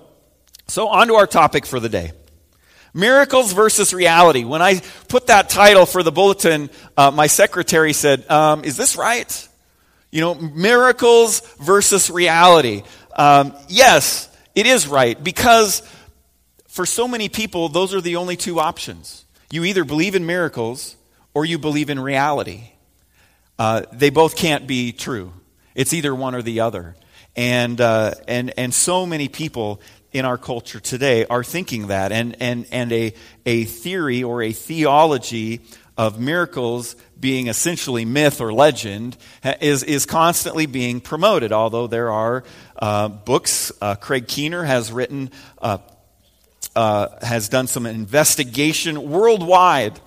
so, 0.68 0.90
on 0.90 1.08
to 1.08 1.16
our 1.16 1.28
topic 1.28 1.66
for 1.66 1.80
the 1.80 1.90
day. 1.90 2.12
Miracles 2.94 3.54
versus 3.54 3.94
reality. 3.94 4.44
When 4.44 4.62
I 4.62 4.82
put 5.08 5.28
that 5.28 5.50
title 5.50 5.86
for 5.86 6.04
the 6.04 6.12
bulletin, 6.12 6.70
uh, 6.98 7.12
my 7.12 7.28
secretary 7.28 7.94
said, 7.94 8.30
um, 8.30 8.64
Is 8.64 8.78
this 8.78 8.96
right? 8.96 9.48
You 10.12 10.22
know, 10.22 10.36
miracles 10.36 11.40
versus 11.62 12.10
reality. 12.10 12.84
Um, 13.16 13.54
yes, 13.70 14.30
it 14.56 14.66
is 14.66 14.88
right 14.88 15.22
because 15.22 15.84
for 16.68 16.86
so 16.86 17.08
many 17.08 17.30
people, 17.30 17.70
those 17.70 17.94
are 17.94 18.02
the 18.02 18.18
only 18.18 18.36
two 18.36 18.60
options. 18.60 19.26
You 19.52 19.64
either 19.66 19.86
believe 19.86 20.16
in 20.16 20.26
miracles 20.26 20.96
or 21.34 21.46
you 21.46 21.58
believe 21.60 21.90
in 21.90 22.00
reality. 22.00 22.72
Uh, 23.58 23.84
they 23.92 24.10
both 24.10 24.36
can't 24.36 24.68
be 24.68 24.92
true. 24.92 25.34
It's 25.76 25.94
either 25.94 26.14
one 26.14 26.36
or 26.36 26.42
the 26.42 26.62
other. 26.62 26.96
And, 27.36 27.80
uh, 27.80 28.14
and, 28.28 28.54
and 28.58 28.74
so 28.74 29.06
many 29.06 29.30
people 29.30 29.82
in 30.12 30.26
our 30.26 30.38
culture 30.38 30.80
today 30.80 31.26
are 31.26 31.44
thinking 31.44 31.88
that. 31.88 32.12
And, 32.12 32.36
and, 32.40 32.66
and 32.72 32.92
a, 32.92 33.14
a 33.46 33.64
theory 33.66 34.24
or 34.24 34.42
a 34.42 34.52
theology 34.52 35.62
of 35.98 36.20
miracles 36.20 36.96
being 37.20 37.48
essentially 37.48 38.06
myth 38.06 38.42
or 38.42 38.52
legend 38.52 39.16
is, 39.62 39.84
is 39.84 40.06
constantly 40.06 40.66
being 40.66 41.00
promoted, 41.00 41.52
although 41.52 41.88
there 41.88 42.12
are 42.12 42.44
uh, 42.80 43.08
books. 43.08 43.72
Uh, 43.82 43.96
Craig 43.96 44.28
Keener 44.28 44.64
has 44.64 44.92
written, 44.92 45.30
uh, 45.62 45.78
uh 46.76 47.08
has 47.22 47.50
done 47.50 47.68
some 47.68 47.86
investigation 47.86 49.10
worldwide 49.10 50.00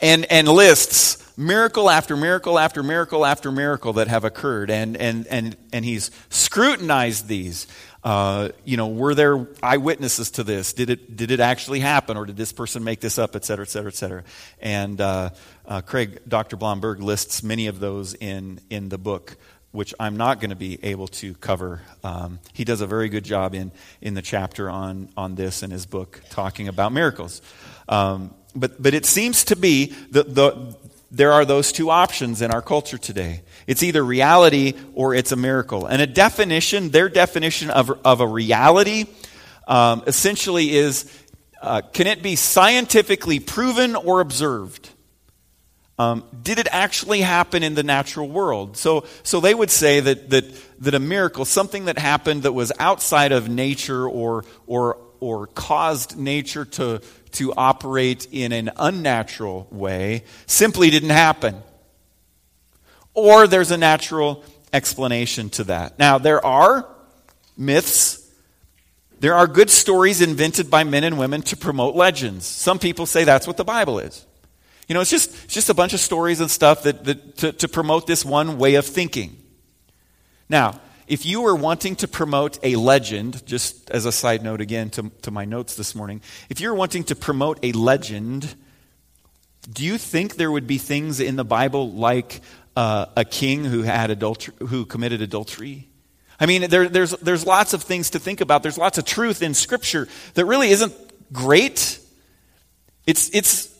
and, 0.00 0.24
and 0.30 0.48
lists 0.48 1.20
miracle 1.36 1.88
after 1.88 2.16
miracle 2.16 2.58
after 2.58 2.82
miracle 2.82 3.24
after 3.24 3.50
miracle 3.50 3.94
that 3.94 4.08
have 4.08 4.24
occurred. 4.24 4.70
And, 4.70 4.96
and, 4.96 5.26
and, 5.26 5.56
and 5.72 5.84
he's 5.84 6.10
scrutinized 6.28 7.28
these. 7.28 7.66
Uh, 8.02 8.48
you 8.64 8.78
know, 8.78 8.88
were 8.88 9.14
there 9.14 9.46
eyewitnesses 9.62 10.30
to 10.30 10.42
this? 10.42 10.72
Did 10.72 10.88
it, 10.88 11.16
did 11.16 11.30
it 11.30 11.40
actually 11.40 11.80
happen, 11.80 12.16
or 12.16 12.24
did 12.24 12.36
this 12.36 12.52
person 12.52 12.82
make 12.82 13.00
this 13.00 13.18
up, 13.18 13.36
et 13.36 13.44
cetera, 13.44 13.64
et 13.64 13.68
cetera, 13.68 13.90
et 13.90 13.94
cetera? 13.94 14.24
And 14.60 15.00
uh, 15.00 15.30
uh, 15.66 15.82
Craig, 15.82 16.20
Dr. 16.26 16.56
Blomberg 16.56 17.00
lists 17.00 17.42
many 17.42 17.66
of 17.66 17.78
those 17.78 18.14
in, 18.14 18.60
in 18.70 18.88
the 18.88 18.96
book, 18.96 19.36
which 19.72 19.94
I'm 20.00 20.16
not 20.16 20.40
going 20.40 20.50
to 20.50 20.56
be 20.56 20.82
able 20.82 21.08
to 21.08 21.34
cover. 21.34 21.82
Um, 22.02 22.38
he 22.54 22.64
does 22.64 22.80
a 22.80 22.86
very 22.86 23.08
good 23.10 23.24
job 23.24 23.54
in, 23.54 23.70
in 24.00 24.14
the 24.14 24.22
chapter 24.22 24.70
on, 24.70 25.10
on 25.16 25.34
this 25.34 25.62
in 25.62 25.70
his 25.70 25.84
book, 25.84 26.22
talking 26.30 26.68
about 26.68 26.92
miracles. 26.92 27.42
Um, 27.88 28.34
but, 28.56 28.82
but 28.82 28.94
it 28.94 29.06
seems 29.06 29.44
to 29.44 29.56
be 29.56 29.94
that 30.10 30.34
the, 30.34 30.74
there 31.10 31.32
are 31.32 31.44
those 31.44 31.72
two 31.72 31.90
options 31.90 32.40
in 32.40 32.50
our 32.52 32.62
culture 32.62 32.98
today. 32.98 33.42
It's 33.66 33.82
either 33.82 34.04
reality 34.04 34.74
or 34.94 35.14
it's 35.14 35.32
a 35.32 35.36
miracle. 35.36 35.86
And 35.86 36.00
a 36.00 36.06
definition, 36.06 36.90
their 36.90 37.08
definition 37.08 37.70
of, 37.70 37.90
of 38.04 38.20
a 38.20 38.26
reality, 38.26 39.06
um, 39.66 40.04
essentially 40.06 40.76
is 40.76 41.10
uh, 41.62 41.82
can 41.92 42.06
it 42.06 42.22
be 42.22 42.36
scientifically 42.36 43.38
proven 43.38 43.94
or 43.94 44.20
observed? 44.20 44.90
Um, 45.98 46.24
did 46.42 46.58
it 46.58 46.68
actually 46.70 47.20
happen 47.20 47.62
in 47.62 47.74
the 47.74 47.82
natural 47.82 48.26
world? 48.26 48.78
So, 48.78 49.04
so 49.22 49.40
they 49.40 49.54
would 49.54 49.70
say 49.70 50.00
that, 50.00 50.30
that, 50.30 50.44
that 50.78 50.94
a 50.94 50.98
miracle, 50.98 51.44
something 51.44 51.84
that 51.84 51.98
happened 51.98 52.44
that 52.44 52.52
was 52.52 52.72
outside 52.78 53.32
of 53.32 53.50
nature 53.50 54.08
or, 54.08 54.46
or, 54.66 54.96
or 55.20 55.48
caused 55.48 56.16
nature 56.16 56.64
to, 56.64 57.02
to 57.32 57.52
operate 57.54 58.26
in 58.30 58.52
an 58.52 58.70
unnatural 58.76 59.68
way 59.70 60.24
simply 60.46 60.90
didn't 60.90 61.10
happen. 61.10 61.62
Or 63.14 63.46
there's 63.46 63.70
a 63.70 63.76
natural 63.76 64.44
explanation 64.72 65.50
to 65.50 65.64
that. 65.64 65.98
Now, 65.98 66.18
there 66.18 66.44
are 66.44 66.88
myths. 67.56 68.26
There 69.18 69.34
are 69.34 69.46
good 69.46 69.70
stories 69.70 70.20
invented 70.20 70.70
by 70.70 70.84
men 70.84 71.04
and 71.04 71.18
women 71.18 71.42
to 71.42 71.56
promote 71.56 71.94
legends. 71.94 72.46
Some 72.46 72.78
people 72.78 73.06
say 73.06 73.24
that's 73.24 73.46
what 73.46 73.56
the 73.56 73.64
Bible 73.64 73.98
is. 73.98 74.26
You 74.88 74.94
know, 74.94 75.00
it's 75.00 75.10
just, 75.10 75.44
it's 75.44 75.54
just 75.54 75.70
a 75.70 75.74
bunch 75.74 75.92
of 75.92 76.00
stories 76.00 76.40
and 76.40 76.50
stuff 76.50 76.82
that, 76.82 77.04
that, 77.04 77.36
to, 77.38 77.52
to 77.52 77.68
promote 77.68 78.06
this 78.06 78.24
one 78.24 78.58
way 78.58 78.74
of 78.74 78.86
thinking. 78.86 79.36
Now, 80.48 80.80
if 81.10 81.26
you 81.26 81.40
were 81.40 81.56
wanting 81.56 81.96
to 81.96 82.08
promote 82.08 82.60
a 82.62 82.76
legend, 82.76 83.44
just 83.44 83.90
as 83.90 84.06
a 84.06 84.12
side 84.12 84.44
note 84.44 84.60
again 84.60 84.90
to, 84.90 85.10
to 85.22 85.32
my 85.32 85.44
notes 85.44 85.74
this 85.74 85.96
morning, 85.96 86.22
if 86.48 86.60
you're 86.60 86.72
wanting 86.72 87.02
to 87.04 87.16
promote 87.16 87.58
a 87.64 87.72
legend, 87.72 88.54
do 89.68 89.84
you 89.84 89.98
think 89.98 90.36
there 90.36 90.52
would 90.52 90.68
be 90.68 90.78
things 90.78 91.18
in 91.18 91.34
the 91.34 91.44
Bible 91.44 91.90
like 91.90 92.40
uh, 92.76 93.06
a 93.16 93.24
king 93.24 93.64
who 93.64 93.82
had 93.82 94.10
adultery, 94.10 94.54
who 94.68 94.86
committed 94.86 95.20
adultery? 95.20 95.88
I 96.38 96.46
mean, 96.46 96.70
there, 96.70 96.88
there's, 96.88 97.10
there's 97.10 97.44
lots 97.44 97.74
of 97.74 97.82
things 97.82 98.10
to 98.10 98.20
think 98.20 98.40
about. 98.40 98.62
There's 98.62 98.78
lots 98.78 98.96
of 98.96 99.04
truth 99.04 99.42
in 99.42 99.52
Scripture 99.52 100.06
that 100.34 100.44
really 100.44 100.70
isn't 100.70 100.94
great. 101.32 101.98
It's, 103.04 103.34
it's, 103.34 103.76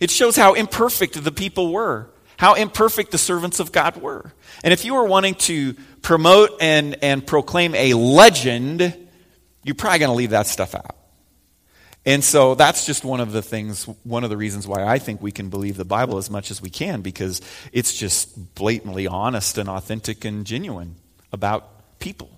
it 0.00 0.10
shows 0.10 0.34
how 0.34 0.54
imperfect 0.54 1.22
the 1.22 1.30
people 1.30 1.70
were, 1.72 2.08
how 2.38 2.54
imperfect 2.54 3.10
the 3.10 3.18
servants 3.18 3.60
of 3.60 3.70
God 3.70 3.98
were. 3.98 4.32
And 4.64 4.72
if 4.72 4.86
you 4.86 4.94
were 4.94 5.04
wanting 5.04 5.34
to 5.34 5.76
promote 6.02 6.50
and, 6.60 7.02
and 7.02 7.26
proclaim 7.26 7.74
a 7.74 7.94
legend, 7.94 8.94
you're 9.64 9.74
probably 9.74 9.98
going 9.98 10.10
to 10.10 10.14
leave 10.16 10.30
that 10.30 10.46
stuff 10.46 10.74
out. 10.74 10.96
And 12.06 12.24
so 12.24 12.54
that's 12.54 12.86
just 12.86 13.04
one 13.04 13.20
of 13.20 13.32
the 13.32 13.42
things, 13.42 13.84
one 14.02 14.24
of 14.24 14.30
the 14.30 14.36
reasons 14.36 14.66
why 14.66 14.82
I 14.82 14.98
think 14.98 15.20
we 15.20 15.30
can 15.30 15.50
believe 15.50 15.76
the 15.76 15.84
Bible 15.84 16.16
as 16.16 16.30
much 16.30 16.50
as 16.50 16.62
we 16.62 16.70
can, 16.70 17.02
because 17.02 17.42
it's 17.72 17.94
just 17.94 18.54
blatantly 18.54 19.06
honest 19.06 19.58
and 19.58 19.68
authentic 19.68 20.24
and 20.24 20.46
genuine 20.46 20.96
about 21.32 21.98
people. 21.98 22.37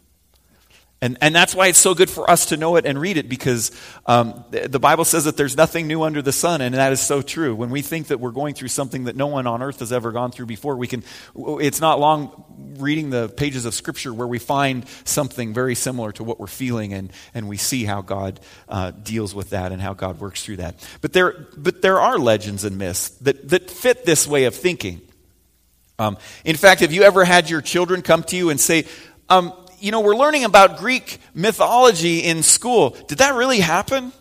And, 1.02 1.16
and 1.22 1.34
that's 1.34 1.54
why 1.54 1.68
it's 1.68 1.78
so 1.78 1.94
good 1.94 2.10
for 2.10 2.30
us 2.30 2.46
to 2.46 2.58
know 2.58 2.76
it 2.76 2.84
and 2.84 3.00
read 3.00 3.16
it 3.16 3.26
because 3.26 3.70
um, 4.04 4.44
the 4.50 4.78
Bible 4.78 5.06
says 5.06 5.24
that 5.24 5.38
there's 5.38 5.56
nothing 5.56 5.86
new 5.86 6.02
under 6.02 6.20
the 6.20 6.32
sun, 6.32 6.60
and 6.60 6.74
that 6.74 6.92
is 6.92 7.00
so 7.00 7.22
true. 7.22 7.54
When 7.54 7.70
we 7.70 7.80
think 7.80 8.08
that 8.08 8.20
we're 8.20 8.32
going 8.32 8.54
through 8.54 8.68
something 8.68 9.04
that 9.04 9.16
no 9.16 9.26
one 9.26 9.46
on 9.46 9.62
earth 9.62 9.78
has 9.78 9.92
ever 9.92 10.12
gone 10.12 10.30
through 10.30 10.44
before, 10.44 10.76
we 10.76 10.86
can, 10.86 11.02
it's 11.34 11.80
not 11.80 12.00
long 12.00 12.44
reading 12.78 13.08
the 13.08 13.30
pages 13.30 13.64
of 13.64 13.72
Scripture 13.72 14.12
where 14.12 14.26
we 14.26 14.38
find 14.38 14.86
something 15.04 15.54
very 15.54 15.74
similar 15.74 16.12
to 16.12 16.24
what 16.24 16.38
we're 16.38 16.46
feeling, 16.46 16.92
and, 16.92 17.10
and 17.32 17.48
we 17.48 17.56
see 17.56 17.84
how 17.84 18.02
God 18.02 18.38
uh, 18.68 18.90
deals 18.90 19.34
with 19.34 19.50
that 19.50 19.72
and 19.72 19.80
how 19.80 19.94
God 19.94 20.20
works 20.20 20.44
through 20.44 20.58
that. 20.58 20.86
But 21.00 21.14
there, 21.14 21.46
but 21.56 21.80
there 21.80 21.98
are 21.98 22.18
legends 22.18 22.64
and 22.64 22.76
myths 22.76 23.08
that, 23.20 23.48
that 23.48 23.70
fit 23.70 24.04
this 24.04 24.28
way 24.28 24.44
of 24.44 24.54
thinking. 24.54 25.00
Um, 25.98 26.18
in 26.44 26.56
fact, 26.56 26.82
have 26.82 26.92
you 26.92 27.04
ever 27.04 27.24
had 27.24 27.48
your 27.48 27.62
children 27.62 28.02
come 28.02 28.22
to 28.24 28.36
you 28.36 28.50
and 28.50 28.60
say, 28.60 28.84
um, 29.30 29.52
you 29.80 29.90
know, 29.90 30.00
we're 30.00 30.16
learning 30.16 30.44
about 30.44 30.78
Greek 30.78 31.18
mythology 31.34 32.20
in 32.20 32.42
school. 32.42 32.90
Did 33.08 33.18
that 33.18 33.34
really 33.34 33.60
happen? 33.60 34.12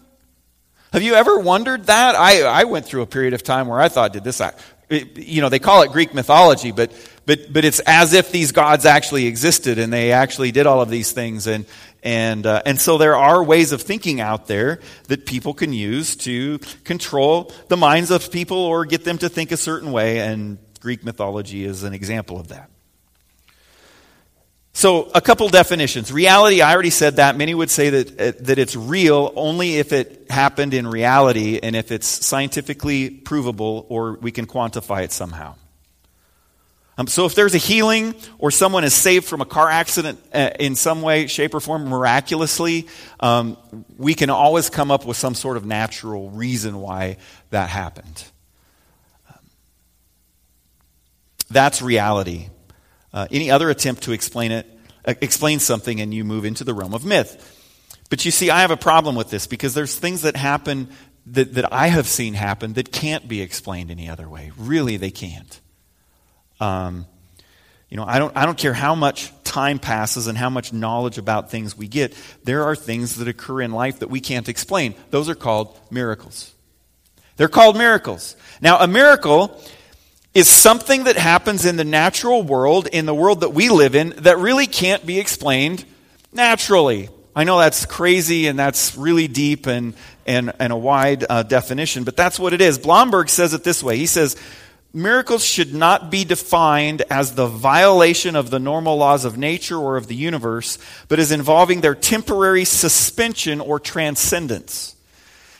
Have 0.91 1.03
you 1.03 1.13
ever 1.13 1.39
wondered 1.39 1.85
that? 1.85 2.15
I, 2.15 2.41
I 2.41 2.63
went 2.63 2.85
through 2.85 3.03
a 3.03 3.07
period 3.07 3.33
of 3.33 3.43
time 3.43 3.67
where 3.67 3.79
I 3.79 3.89
thought, 3.89 4.13
did 4.13 4.23
this, 4.23 4.41
you 4.89 5.41
know, 5.41 5.49
they 5.49 5.59
call 5.59 5.83
it 5.83 5.91
Greek 5.91 6.13
mythology, 6.13 6.71
but, 6.71 6.91
but, 7.25 7.53
but 7.53 7.63
it's 7.63 7.79
as 7.81 8.13
if 8.13 8.31
these 8.31 8.51
gods 8.51 8.85
actually 8.85 9.27
existed 9.27 9.77
and 9.77 9.93
they 9.93 10.11
actually 10.11 10.51
did 10.51 10.65
all 10.65 10.81
of 10.81 10.89
these 10.89 11.11
things. 11.11 11.45
And, 11.45 11.65
and, 12.01 12.45
uh, 12.45 12.63
and 12.65 12.79
so 12.79 12.97
there 12.97 13.15
are 13.15 13.43
ways 13.43 13.71
of 13.71 13.81
thinking 13.81 14.19
out 14.19 14.47
there 14.47 14.79
that 15.09 15.27
people 15.27 15.53
can 15.53 15.73
use 15.73 16.15
to 16.17 16.57
control 16.85 17.53
the 17.67 17.77
minds 17.77 18.09
of 18.09 18.31
people 18.31 18.57
or 18.57 18.85
get 18.85 19.03
them 19.03 19.19
to 19.19 19.29
think 19.29 19.51
a 19.51 19.57
certain 19.57 19.91
way. 19.91 20.19
And 20.19 20.57
Greek 20.79 21.03
mythology 21.03 21.65
is 21.65 21.83
an 21.83 21.93
example 21.93 22.39
of 22.39 22.47
that. 22.47 22.71
So, 24.79 25.11
a 25.13 25.19
couple 25.19 25.49
definitions. 25.49 26.09
Reality, 26.09 26.61
I 26.61 26.71
already 26.71 26.89
said 26.89 27.17
that. 27.17 27.35
Many 27.35 27.53
would 27.53 27.69
say 27.69 27.89
that, 27.89 28.11
uh, 28.11 28.31
that 28.45 28.57
it's 28.57 28.77
real 28.77 29.33
only 29.35 29.75
if 29.75 29.91
it 29.91 30.27
happened 30.29 30.73
in 30.73 30.87
reality 30.87 31.59
and 31.61 31.75
if 31.75 31.91
it's 31.91 32.07
scientifically 32.07 33.09
provable 33.09 33.85
or 33.89 34.13
we 34.13 34.31
can 34.31 34.47
quantify 34.47 35.03
it 35.03 35.11
somehow. 35.11 35.55
Um, 36.97 37.07
so, 37.07 37.25
if 37.25 37.35
there's 37.35 37.55
a 37.55 37.57
healing 37.57 38.15
or 38.37 38.51
someone 38.51 38.85
is 38.85 38.93
saved 38.93 39.25
from 39.25 39.41
a 39.41 39.45
car 39.45 39.69
accident 39.69 40.17
uh, 40.33 40.51
in 40.61 40.77
some 40.77 41.01
way, 41.01 41.27
shape, 41.27 41.53
or 41.53 41.59
form 41.59 41.89
miraculously, 41.89 42.87
um, 43.19 43.57
we 43.97 44.13
can 44.13 44.29
always 44.29 44.69
come 44.69 44.91
up 44.91 45.05
with 45.05 45.17
some 45.17 45.35
sort 45.35 45.57
of 45.57 45.65
natural 45.65 46.29
reason 46.29 46.79
why 46.79 47.17
that 47.49 47.67
happened. 47.67 48.23
Um, 49.29 49.39
that's 51.49 51.81
reality. 51.81 52.47
Uh, 53.13 53.27
any 53.31 53.49
other 53.49 53.69
attempt 53.69 54.03
to 54.03 54.11
explain 54.11 54.51
it, 54.51 54.67
uh, 55.05 55.13
explain 55.21 55.59
something, 55.59 55.99
and 55.99 56.13
you 56.13 56.23
move 56.23 56.45
into 56.45 56.63
the 56.63 56.73
realm 56.73 56.93
of 56.93 57.03
myth. 57.05 57.55
But 58.09 58.25
you 58.25 58.31
see, 58.31 58.49
I 58.49 58.61
have 58.61 58.71
a 58.71 58.77
problem 58.77 59.15
with 59.15 59.29
this 59.29 59.47
because 59.47 59.73
there's 59.73 59.95
things 59.95 60.23
that 60.23 60.35
happen 60.35 60.89
that, 61.27 61.53
that 61.55 61.71
I 61.71 61.87
have 61.87 62.07
seen 62.07 62.33
happen 62.33 62.73
that 62.73 62.91
can't 62.91 63.27
be 63.27 63.41
explained 63.41 63.91
any 63.91 64.09
other 64.09 64.27
way. 64.27 64.51
Really, 64.57 64.97
they 64.97 65.11
can't. 65.11 65.59
Um, 66.59 67.05
you 67.89 67.97
know, 67.97 68.05
I 68.05 68.19
don't, 68.19 68.35
I 68.35 68.45
don't 68.45 68.57
care 68.57 68.73
how 68.73 68.95
much 68.95 69.31
time 69.43 69.79
passes 69.79 70.27
and 70.27 70.37
how 70.37 70.49
much 70.49 70.71
knowledge 70.71 71.17
about 71.17 71.49
things 71.49 71.75
we 71.75 71.87
get. 71.87 72.15
There 72.43 72.63
are 72.63 72.75
things 72.75 73.15
that 73.15 73.27
occur 73.27 73.61
in 73.61 73.71
life 73.71 73.99
that 73.99 74.09
we 74.09 74.21
can't 74.21 74.47
explain. 74.47 74.93
Those 75.09 75.29
are 75.29 75.35
called 75.35 75.79
miracles. 75.89 76.53
They're 77.37 77.47
called 77.47 77.77
miracles. 77.77 78.35
Now, 78.61 78.79
a 78.79 78.87
miracle 78.87 79.59
is 80.39 80.47
something 80.47 81.03
that 81.03 81.17
happens 81.17 81.65
in 81.65 81.75
the 81.75 81.83
natural 81.83 82.41
world, 82.41 82.87
in 82.87 83.05
the 83.05 83.13
world 83.13 83.41
that 83.41 83.49
we 83.49 83.67
live 83.67 83.93
in, 83.93 84.11
that 84.19 84.37
really 84.37 84.67
can't 84.67 85.05
be 85.05 85.19
explained 85.19 85.83
naturally. 86.31 87.09
I 87.35 87.43
know 87.43 87.59
that's 87.59 87.85
crazy 87.85 88.47
and 88.47 88.57
that's 88.57 88.95
really 88.95 89.27
deep 89.27 89.67
and, 89.67 89.93
and, 90.25 90.53
and 90.57 90.71
a 90.71 90.77
wide 90.77 91.25
uh, 91.29 91.43
definition, 91.43 92.05
but 92.05 92.15
that's 92.15 92.39
what 92.39 92.53
it 92.53 92.61
is. 92.61 92.79
Blomberg 92.79 93.27
says 93.27 93.53
it 93.53 93.65
this 93.65 93.83
way 93.83 93.97
He 93.97 94.05
says, 94.05 94.37
Miracles 94.93 95.43
should 95.43 95.73
not 95.73 96.09
be 96.09 96.23
defined 96.23 97.03
as 97.11 97.35
the 97.35 97.45
violation 97.45 98.37
of 98.37 98.49
the 98.49 98.59
normal 98.59 98.95
laws 98.95 99.25
of 99.25 99.37
nature 99.37 99.77
or 99.77 99.97
of 99.97 100.07
the 100.07 100.15
universe, 100.15 100.79
but 101.09 101.19
as 101.19 101.31
involving 101.33 101.81
their 101.81 101.93
temporary 101.93 102.63
suspension 102.63 103.59
or 103.59 103.79
transcendence. 103.79 104.95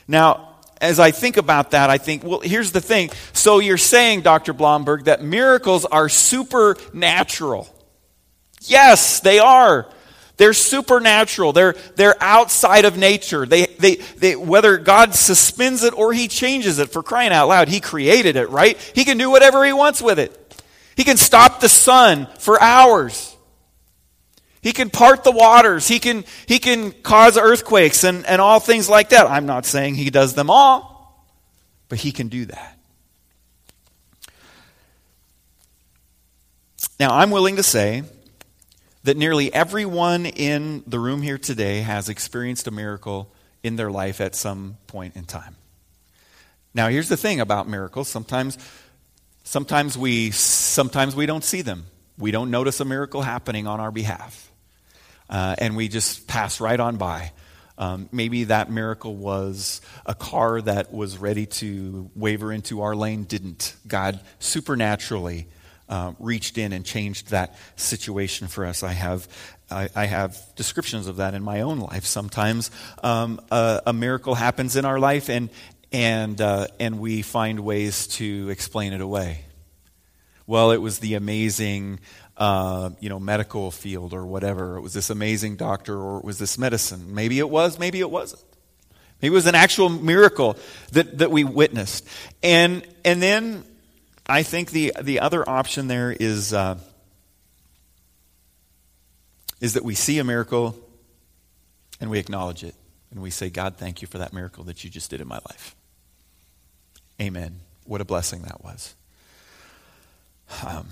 Now, 0.08 0.49
as 0.80 0.98
I 0.98 1.10
think 1.10 1.36
about 1.36 1.72
that, 1.72 1.90
I 1.90 1.98
think, 1.98 2.24
well, 2.24 2.40
here's 2.40 2.72
the 2.72 2.80
thing. 2.80 3.10
So 3.32 3.58
you're 3.58 3.76
saying, 3.76 4.22
Dr. 4.22 4.52
Blomberg, 4.52 5.04
that 5.04 5.22
miracles 5.22 5.84
are 5.84 6.08
supernatural. 6.08 7.68
Yes, 8.62 9.20
they 9.20 9.38
are. 9.38 9.86
They're 10.38 10.54
supernatural. 10.54 11.52
They're, 11.52 11.74
they're 11.96 12.16
outside 12.18 12.86
of 12.86 12.96
nature. 12.96 13.44
They, 13.44 13.66
they, 13.66 13.96
they, 13.96 14.36
whether 14.36 14.78
God 14.78 15.14
suspends 15.14 15.84
it 15.84 15.92
or 15.92 16.14
He 16.14 16.28
changes 16.28 16.78
it, 16.78 16.90
for 16.90 17.02
crying 17.02 17.30
out 17.30 17.48
loud, 17.48 17.68
He 17.68 17.80
created 17.80 18.36
it, 18.36 18.48
right? 18.48 18.78
He 18.94 19.04
can 19.04 19.18
do 19.18 19.30
whatever 19.30 19.64
He 19.66 19.74
wants 19.74 20.00
with 20.00 20.18
it. 20.18 20.36
He 20.96 21.04
can 21.04 21.18
stop 21.18 21.60
the 21.60 21.68
sun 21.68 22.26
for 22.38 22.60
hours. 22.60 23.36
He 24.62 24.72
can 24.72 24.90
part 24.90 25.24
the 25.24 25.32
waters. 25.32 25.88
He 25.88 25.98
can, 25.98 26.24
he 26.46 26.58
can 26.58 26.92
cause 26.92 27.38
earthquakes 27.38 28.04
and, 28.04 28.26
and 28.26 28.40
all 28.40 28.60
things 28.60 28.88
like 28.88 29.10
that. 29.10 29.26
I'm 29.26 29.46
not 29.46 29.64
saying 29.64 29.94
he 29.94 30.10
does 30.10 30.34
them 30.34 30.50
all, 30.50 31.26
but 31.88 31.98
he 31.98 32.12
can 32.12 32.28
do 32.28 32.44
that. 32.46 32.78
Now, 36.98 37.16
I'm 37.16 37.30
willing 37.30 37.56
to 37.56 37.62
say 37.62 38.02
that 39.04 39.16
nearly 39.16 39.52
everyone 39.54 40.26
in 40.26 40.82
the 40.86 40.98
room 40.98 41.22
here 41.22 41.38
today 41.38 41.80
has 41.80 42.10
experienced 42.10 42.66
a 42.66 42.70
miracle 42.70 43.32
in 43.62 43.76
their 43.76 43.90
life 43.90 44.20
at 44.20 44.34
some 44.34 44.76
point 44.86 45.16
in 45.16 45.24
time. 45.24 45.56
Now, 46.74 46.88
here's 46.88 47.08
the 47.08 47.16
thing 47.16 47.40
about 47.40 47.66
miracles. 47.66 48.08
Sometimes, 48.08 48.58
sometimes, 49.42 49.96
we, 49.96 50.30
sometimes 50.30 51.16
we 51.16 51.24
don't 51.24 51.42
see 51.42 51.62
them. 51.62 51.86
We 52.20 52.30
don't 52.30 52.50
notice 52.50 52.80
a 52.80 52.84
miracle 52.84 53.22
happening 53.22 53.66
on 53.66 53.80
our 53.80 53.90
behalf 53.90 54.50
uh, 55.30 55.54
and 55.58 55.76
we 55.76 55.88
just 55.88 56.26
pass 56.26 56.60
right 56.60 56.78
on 56.78 56.96
by. 56.96 57.32
Um, 57.78 58.10
maybe 58.12 58.44
that 58.44 58.70
miracle 58.70 59.16
was 59.16 59.80
a 60.04 60.14
car 60.14 60.60
that 60.60 60.92
was 60.92 61.16
ready 61.16 61.46
to 61.46 62.10
waver 62.14 62.52
into 62.52 62.82
our 62.82 62.94
lane, 62.94 63.24
didn't. 63.24 63.74
God 63.86 64.20
supernaturally 64.38 65.46
uh, 65.88 66.12
reached 66.18 66.58
in 66.58 66.72
and 66.72 66.84
changed 66.84 67.30
that 67.30 67.56
situation 67.76 68.48
for 68.48 68.66
us. 68.66 68.82
I 68.82 68.92
have, 68.92 69.26
I, 69.70 69.88
I 69.96 70.04
have 70.04 70.38
descriptions 70.56 71.06
of 71.06 71.16
that 71.16 71.32
in 71.32 71.42
my 71.42 71.62
own 71.62 71.78
life. 71.78 72.04
Sometimes 72.04 72.70
um, 73.02 73.40
a, 73.50 73.80
a, 73.86 73.92
miracle 73.92 74.34
happens 74.34 74.76
in 74.76 74.84
our 74.84 74.98
life, 74.98 75.30
and 75.30 75.48
and 75.90 76.40
uh, 76.40 76.68
and 76.78 77.00
we 77.00 77.22
find 77.22 77.60
ways 77.60 78.06
to 78.08 78.50
explain 78.50 78.92
it 78.92 79.00
away. 79.00 79.44
Well, 80.50 80.72
it 80.72 80.78
was 80.78 80.98
the 80.98 81.14
amazing 81.14 82.00
uh, 82.36 82.90
you 82.98 83.08
know, 83.08 83.20
medical 83.20 83.70
field 83.70 84.12
or 84.12 84.26
whatever. 84.26 84.78
It 84.78 84.80
was 84.80 84.92
this 84.92 85.08
amazing 85.08 85.54
doctor 85.54 85.96
or 85.96 86.18
it 86.18 86.24
was 86.24 86.40
this 86.40 86.58
medicine. 86.58 87.14
Maybe 87.14 87.38
it 87.38 87.48
was, 87.48 87.78
maybe 87.78 88.00
it 88.00 88.10
wasn't. 88.10 88.42
Maybe 89.22 89.32
it 89.32 89.36
was 89.36 89.46
an 89.46 89.54
actual 89.54 89.88
miracle 89.88 90.56
that, 90.90 91.18
that 91.18 91.30
we 91.30 91.44
witnessed. 91.44 92.04
And, 92.42 92.84
and 93.04 93.22
then 93.22 93.62
I 94.26 94.42
think 94.42 94.72
the, 94.72 94.92
the 95.00 95.20
other 95.20 95.48
option 95.48 95.86
there 95.86 96.10
is, 96.10 96.52
uh, 96.52 96.78
is 99.60 99.74
that 99.74 99.84
we 99.84 99.94
see 99.94 100.18
a 100.18 100.24
miracle 100.24 100.74
and 102.00 102.10
we 102.10 102.18
acknowledge 102.18 102.64
it. 102.64 102.74
And 103.12 103.22
we 103.22 103.30
say, 103.30 103.50
God, 103.50 103.76
thank 103.76 104.02
you 104.02 104.08
for 104.08 104.18
that 104.18 104.32
miracle 104.32 104.64
that 104.64 104.82
you 104.82 104.90
just 104.90 105.10
did 105.10 105.20
in 105.20 105.28
my 105.28 105.38
life. 105.48 105.76
Amen. 107.20 107.60
What 107.84 108.00
a 108.00 108.04
blessing 108.04 108.42
that 108.42 108.64
was. 108.64 108.96
Um, 110.64 110.86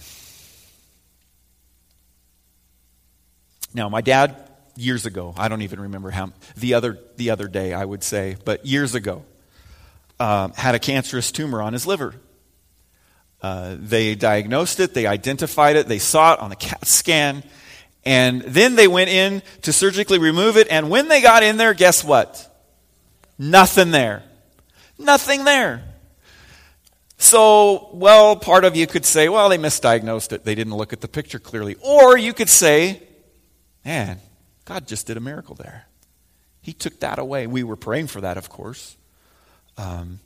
Now, 3.75 3.89
my 3.89 4.01
dad, 4.01 4.35
years 4.77 5.07
ago, 5.07 5.35
I 5.37 5.49
don't 5.49 5.63
even 5.63 5.81
remember 5.81 6.11
how, 6.11 6.33
the 6.57 6.75
other, 6.75 6.99
the 7.17 7.31
other 7.31 7.49
day, 7.49 7.73
I 7.73 7.85
would 7.85 8.03
say, 8.03 8.37
but 8.45 8.65
years 8.65 8.95
ago, 8.95 9.25
uh, 10.19 10.49
had 10.57 10.75
a 10.75 10.79
cancerous 10.79 11.31
tumor 11.31 11.61
on 11.63 11.75
his 11.75 11.87
liver. 11.87 12.15
Uh, 13.43 13.77
they 13.79 14.15
diagnosed 14.15 14.81
it, 14.81 14.95
they 14.95 15.07
identified 15.07 15.77
it, 15.77 15.87
they 15.87 15.99
saw 15.99 16.35
it 16.35 16.41
on 16.41 16.51
the 16.51 16.57
CAT 16.57 16.87
scan, 16.87 17.45
and 18.05 18.43
then 18.43 18.75
they 18.75 18.89
went 18.89 19.11
in 19.11 19.43
to 19.63 19.73
surgically 19.73 20.19
remove 20.19 20.57
it. 20.57 20.67
And 20.71 20.91
when 20.91 21.09
they 21.09 21.21
got 21.21 21.43
in 21.43 21.57
there, 21.57 21.75
guess 21.75 22.03
what? 22.03 22.45
Nothing 23.39 23.91
there. 23.91 24.23
Nothing 24.99 25.45
there. 25.45 25.85
So, 27.19 27.91
well, 27.93 28.37
part 28.37 28.65
of 28.65 28.77
you 28.77 28.87
could 28.87 29.05
say, 29.05 29.29
well, 29.29 29.49
they 29.49 29.59
misdiagnosed 29.59 30.33
it. 30.33 30.45
They 30.45 30.55
didn't 30.55 30.75
look 30.75 30.93
at 30.93 31.01
the 31.01 31.09
picture 31.09 31.39
clearly. 31.39 31.75
Or 31.83 32.17
you 32.17 32.33
could 32.33 32.49
say, 32.49 33.03
Man, 33.89 34.21
God 34.67 34.87
just 34.87 35.07
did 35.07 35.17
a 35.17 35.21
miracle 35.21 35.55
there. 35.55 35.87
He 36.61 36.75
took 36.75 37.01
that 37.01 37.19
away. 37.19 37.47
We 37.47 37.63
were 37.63 37.75
praying 37.75 38.09
for 38.09 38.21
that, 38.21 38.37
of 38.37 38.51
course. 38.51 38.99
Um, 39.79 40.19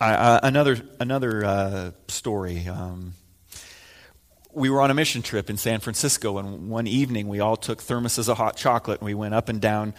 I, 0.00 0.40
another 0.42 0.78
another 0.98 1.44
uh, 1.44 1.90
story. 2.08 2.66
Um, 2.66 3.12
we 4.52 4.70
were 4.70 4.80
on 4.80 4.90
a 4.90 4.94
mission 4.94 5.20
trip 5.20 5.50
in 5.50 5.58
San 5.58 5.80
Francisco, 5.80 6.38
and 6.38 6.70
one 6.70 6.86
evening 6.86 7.28
we 7.28 7.40
all 7.40 7.58
took 7.58 7.82
thermoses 7.82 8.30
of 8.30 8.38
hot 8.38 8.56
chocolate 8.56 9.00
and 9.00 9.06
we 9.06 9.12
went 9.12 9.34
up 9.34 9.50
and 9.50 9.60
down 9.60 9.92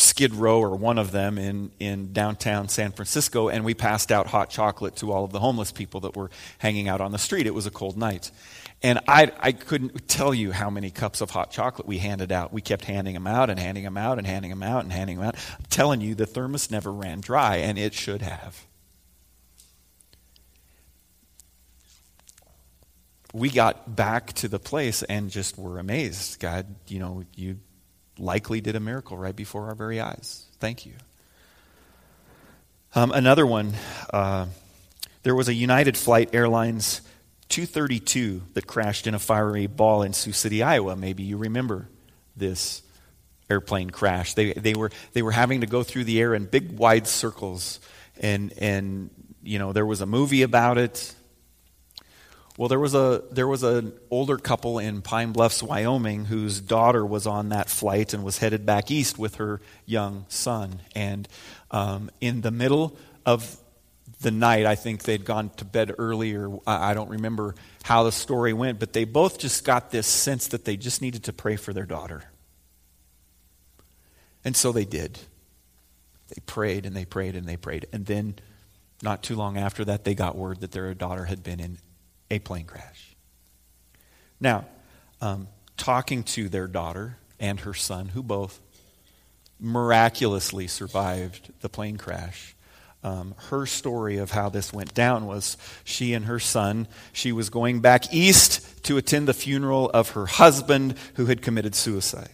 Skid 0.00 0.34
Row, 0.34 0.60
or 0.60 0.74
one 0.76 0.98
of 0.98 1.12
them, 1.12 1.38
in, 1.38 1.70
in 1.78 2.12
downtown 2.12 2.68
San 2.68 2.92
Francisco, 2.92 3.48
and 3.48 3.64
we 3.64 3.74
passed 3.74 4.10
out 4.10 4.26
hot 4.28 4.50
chocolate 4.50 4.96
to 4.96 5.12
all 5.12 5.24
of 5.24 5.32
the 5.32 5.40
homeless 5.40 5.72
people 5.72 6.00
that 6.00 6.16
were 6.16 6.30
hanging 6.58 6.88
out 6.88 7.00
on 7.00 7.12
the 7.12 7.18
street. 7.18 7.46
It 7.46 7.54
was 7.54 7.66
a 7.66 7.70
cold 7.70 7.96
night. 7.96 8.30
And 8.82 8.98
I, 9.06 9.30
I 9.38 9.52
couldn't 9.52 10.08
tell 10.08 10.32
you 10.32 10.52
how 10.52 10.70
many 10.70 10.90
cups 10.90 11.20
of 11.20 11.30
hot 11.30 11.50
chocolate 11.50 11.86
we 11.86 11.98
handed 11.98 12.32
out. 12.32 12.50
We 12.50 12.62
kept 12.62 12.86
handing 12.86 13.12
them 13.12 13.26
out 13.26 13.50
and 13.50 13.60
handing 13.60 13.84
them 13.84 13.98
out 13.98 14.16
and 14.16 14.26
handing 14.26 14.50
them 14.50 14.62
out 14.62 14.84
and 14.84 14.92
handing 14.92 15.18
them 15.18 15.26
out. 15.26 15.36
I'm 15.58 15.66
telling 15.68 16.00
you, 16.00 16.14
the 16.14 16.24
thermos 16.24 16.70
never 16.70 16.90
ran 16.90 17.20
dry, 17.20 17.56
and 17.56 17.78
it 17.78 17.92
should 17.92 18.22
have. 18.22 18.66
We 23.34 23.50
got 23.50 23.94
back 23.94 24.32
to 24.34 24.48
the 24.48 24.58
place 24.58 25.02
and 25.02 25.30
just 25.30 25.58
were 25.58 25.78
amazed. 25.78 26.40
God, 26.40 26.66
you 26.88 26.98
know, 26.98 27.24
you 27.36 27.58
likely 28.20 28.60
did 28.60 28.76
a 28.76 28.80
miracle 28.80 29.16
right 29.16 29.34
before 29.34 29.66
our 29.68 29.74
very 29.74 30.00
eyes. 30.00 30.46
Thank 30.58 30.86
you. 30.86 30.92
Um, 32.94 33.12
another 33.12 33.46
one 33.46 33.72
uh, 34.12 34.46
there 35.22 35.34
was 35.34 35.48
a 35.48 35.54
United 35.54 35.96
Flight 35.96 36.30
Airlines 36.34 37.02
232 37.50 38.42
that 38.54 38.66
crashed 38.66 39.06
in 39.06 39.14
a 39.14 39.18
fiery 39.18 39.66
ball 39.66 40.02
in 40.02 40.12
Sioux 40.12 40.32
City, 40.32 40.62
Iowa. 40.62 40.96
Maybe 40.96 41.22
you 41.24 41.36
remember 41.36 41.88
this 42.36 42.82
airplane 43.50 43.90
crash. 43.90 44.34
They, 44.34 44.52
they, 44.54 44.74
were, 44.74 44.90
they 45.12 45.22
were 45.22 45.32
having 45.32 45.60
to 45.60 45.66
go 45.66 45.82
through 45.82 46.04
the 46.04 46.20
air 46.20 46.34
in 46.34 46.46
big, 46.46 46.78
wide 46.78 47.06
circles. 47.06 47.80
And, 48.20 48.52
and, 48.58 49.10
you 49.42 49.58
know, 49.58 49.72
there 49.72 49.84
was 49.84 50.00
a 50.00 50.06
movie 50.06 50.42
about 50.42 50.78
it. 50.78 51.14
Well, 52.60 52.68
there 52.68 52.78
was 52.78 52.94
a 52.94 53.22
there 53.30 53.48
was 53.48 53.62
an 53.62 53.94
older 54.10 54.36
couple 54.36 54.78
in 54.78 55.00
Pine 55.00 55.32
Bluffs, 55.32 55.62
Wyoming, 55.62 56.26
whose 56.26 56.60
daughter 56.60 57.06
was 57.06 57.26
on 57.26 57.48
that 57.48 57.70
flight 57.70 58.12
and 58.12 58.22
was 58.22 58.36
headed 58.36 58.66
back 58.66 58.90
east 58.90 59.18
with 59.18 59.36
her 59.36 59.62
young 59.86 60.26
son. 60.28 60.82
And 60.94 61.26
um, 61.70 62.10
in 62.20 62.42
the 62.42 62.50
middle 62.50 62.98
of 63.24 63.56
the 64.20 64.30
night, 64.30 64.66
I 64.66 64.74
think 64.74 65.04
they'd 65.04 65.24
gone 65.24 65.48
to 65.56 65.64
bed 65.64 65.94
earlier. 65.96 66.50
I 66.66 66.92
don't 66.92 67.08
remember 67.08 67.54
how 67.82 68.02
the 68.02 68.12
story 68.12 68.52
went, 68.52 68.78
but 68.78 68.92
they 68.92 69.04
both 69.04 69.38
just 69.38 69.64
got 69.64 69.90
this 69.90 70.06
sense 70.06 70.48
that 70.48 70.66
they 70.66 70.76
just 70.76 71.00
needed 71.00 71.24
to 71.24 71.32
pray 71.32 71.56
for 71.56 71.72
their 71.72 71.86
daughter. 71.86 72.24
And 74.44 74.54
so 74.54 74.70
they 74.70 74.84
did. 74.84 75.18
They 76.28 76.42
prayed 76.44 76.84
and 76.84 76.94
they 76.94 77.06
prayed 77.06 77.36
and 77.36 77.46
they 77.46 77.56
prayed. 77.56 77.86
And 77.90 78.04
then, 78.04 78.34
not 79.02 79.22
too 79.22 79.34
long 79.34 79.56
after 79.56 79.82
that, 79.86 80.04
they 80.04 80.14
got 80.14 80.36
word 80.36 80.60
that 80.60 80.72
their 80.72 80.92
daughter 80.92 81.24
had 81.24 81.42
been 81.42 81.58
in 81.58 81.78
a 82.30 82.38
plane 82.38 82.66
crash. 82.66 83.14
Now, 84.40 84.66
um, 85.20 85.48
talking 85.76 86.22
to 86.24 86.48
their 86.48 86.66
daughter 86.66 87.16
and 87.38 87.60
her 87.60 87.74
son, 87.74 88.08
who 88.08 88.22
both 88.22 88.60
miraculously 89.58 90.66
survived 90.66 91.52
the 91.60 91.68
plane 91.68 91.96
crash. 91.96 92.54
Um, 93.02 93.34
her 93.48 93.64
story 93.64 94.18
of 94.18 94.30
how 94.30 94.50
this 94.50 94.72
went 94.72 94.92
down 94.92 95.26
was 95.26 95.56
she 95.84 96.12
and 96.12 96.26
her 96.26 96.38
son, 96.38 96.86
she 97.12 97.32
was 97.32 97.48
going 97.48 97.80
back 97.80 98.12
east 98.12 98.84
to 98.84 98.98
attend 98.98 99.26
the 99.26 99.34
funeral 99.34 99.88
of 99.90 100.10
her 100.10 100.26
husband 100.26 100.94
who 101.14 101.26
had 101.26 101.40
committed 101.40 101.74
suicide. 101.74 102.30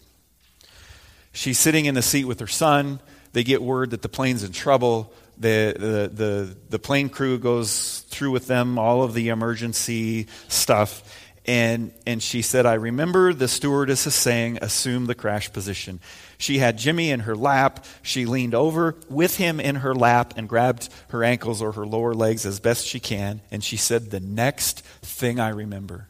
She's 1.32 1.58
sitting 1.58 1.84
in 1.84 1.94
the 1.94 2.02
seat 2.02 2.24
with 2.24 2.40
her 2.40 2.46
son. 2.46 3.00
They 3.32 3.44
get 3.44 3.62
word 3.62 3.90
that 3.90 4.02
the 4.02 4.08
plane's 4.08 4.42
in 4.42 4.52
trouble. 4.52 5.12
The, 5.38 6.08
the, 6.12 6.56
the, 6.70 6.78
plane 6.78 7.10
crew 7.10 7.38
goes 7.38 8.00
through 8.08 8.30
with 8.30 8.46
them 8.46 8.78
all 8.78 9.02
of 9.02 9.12
the 9.12 9.28
emergency 9.28 10.28
stuff. 10.48 11.02
And, 11.44 11.92
and 12.06 12.22
she 12.22 12.42
said, 12.42 12.66
I 12.66 12.74
remember 12.74 13.32
the 13.32 13.46
stewardess 13.46 14.00
saying, 14.12 14.58
assume 14.62 15.06
the 15.06 15.14
crash 15.14 15.52
position. 15.52 16.00
She 16.38 16.58
had 16.58 16.76
Jimmy 16.76 17.10
in 17.10 17.20
her 17.20 17.36
lap. 17.36 17.84
She 18.02 18.26
leaned 18.26 18.54
over 18.54 18.96
with 19.08 19.36
him 19.36 19.60
in 19.60 19.76
her 19.76 19.94
lap 19.94 20.34
and 20.36 20.48
grabbed 20.48 20.88
her 21.10 21.22
ankles 21.22 21.62
or 21.62 21.72
her 21.72 21.86
lower 21.86 22.14
legs 22.14 22.44
as 22.44 22.58
best 22.58 22.86
she 22.86 22.98
can. 22.98 23.42
And 23.50 23.62
she 23.62 23.76
said, 23.76 24.10
The 24.10 24.20
next 24.20 24.80
thing 25.02 25.38
I 25.38 25.50
remember 25.50 26.08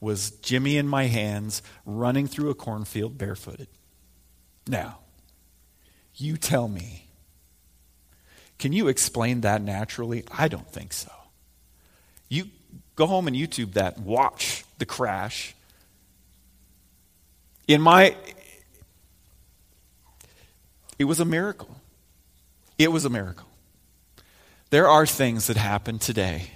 was 0.00 0.30
Jimmy 0.30 0.76
in 0.76 0.86
my 0.86 1.06
hands 1.06 1.62
running 1.84 2.26
through 2.26 2.50
a 2.50 2.54
cornfield 2.54 3.18
barefooted. 3.18 3.68
Now, 4.66 4.98
you 6.14 6.36
tell 6.36 6.68
me. 6.68 7.09
Can 8.60 8.74
you 8.74 8.88
explain 8.88 9.40
that 9.40 9.62
naturally? 9.62 10.22
I 10.30 10.48
don't 10.48 10.70
think 10.70 10.92
so. 10.92 11.10
You 12.28 12.44
go 12.94 13.06
home 13.06 13.26
and 13.26 13.34
YouTube 13.34 13.72
that 13.72 13.98
watch 13.98 14.64
the 14.76 14.84
crash. 14.84 15.56
In 17.66 17.80
my 17.80 18.14
it 20.98 21.04
was 21.04 21.20
a 21.20 21.24
miracle. 21.24 21.74
It 22.76 22.92
was 22.92 23.06
a 23.06 23.10
miracle. 23.10 23.48
There 24.68 24.86
are 24.86 25.06
things 25.06 25.46
that 25.46 25.56
happen 25.56 25.98
today 25.98 26.50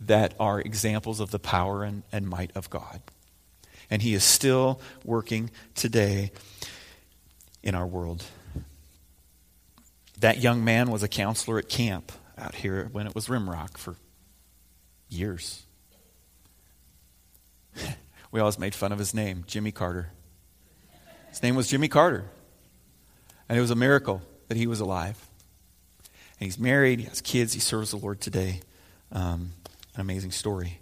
that 0.00 0.32
are 0.40 0.58
examples 0.60 1.20
of 1.20 1.30
the 1.30 1.38
power 1.38 1.84
and, 1.84 2.04
and 2.10 2.26
might 2.26 2.56
of 2.56 2.70
God. 2.70 3.02
And 3.90 4.00
He 4.00 4.14
is 4.14 4.24
still 4.24 4.80
working 5.04 5.50
today 5.74 6.32
in 7.62 7.74
our 7.74 7.86
world. 7.86 8.24
That 10.20 10.38
young 10.38 10.64
man 10.64 10.90
was 10.90 11.02
a 11.02 11.08
counselor 11.08 11.58
at 11.58 11.68
camp 11.68 12.12
out 12.38 12.54
here 12.54 12.88
when 12.92 13.06
it 13.06 13.14
was 13.14 13.28
Rimrock 13.28 13.76
for 13.76 13.96
years. 15.08 15.62
we 18.30 18.40
always 18.40 18.58
made 18.58 18.74
fun 18.74 18.92
of 18.92 18.98
his 18.98 19.14
name, 19.14 19.44
Jimmy 19.46 19.72
Carter. 19.72 20.10
His 21.28 21.42
name 21.42 21.54
was 21.54 21.68
Jimmy 21.68 21.88
Carter. 21.88 22.24
And 23.48 23.58
it 23.58 23.60
was 23.60 23.70
a 23.70 23.76
miracle 23.76 24.22
that 24.48 24.56
he 24.56 24.66
was 24.66 24.80
alive. 24.80 25.28
And 26.38 26.46
he's 26.46 26.58
married, 26.58 27.00
he 27.00 27.06
has 27.06 27.20
kids, 27.20 27.52
he 27.52 27.60
serves 27.60 27.90
the 27.90 27.96
Lord 27.96 28.20
today. 28.20 28.60
Um, 29.12 29.52
an 29.94 30.00
amazing 30.00 30.32
story. 30.32 30.80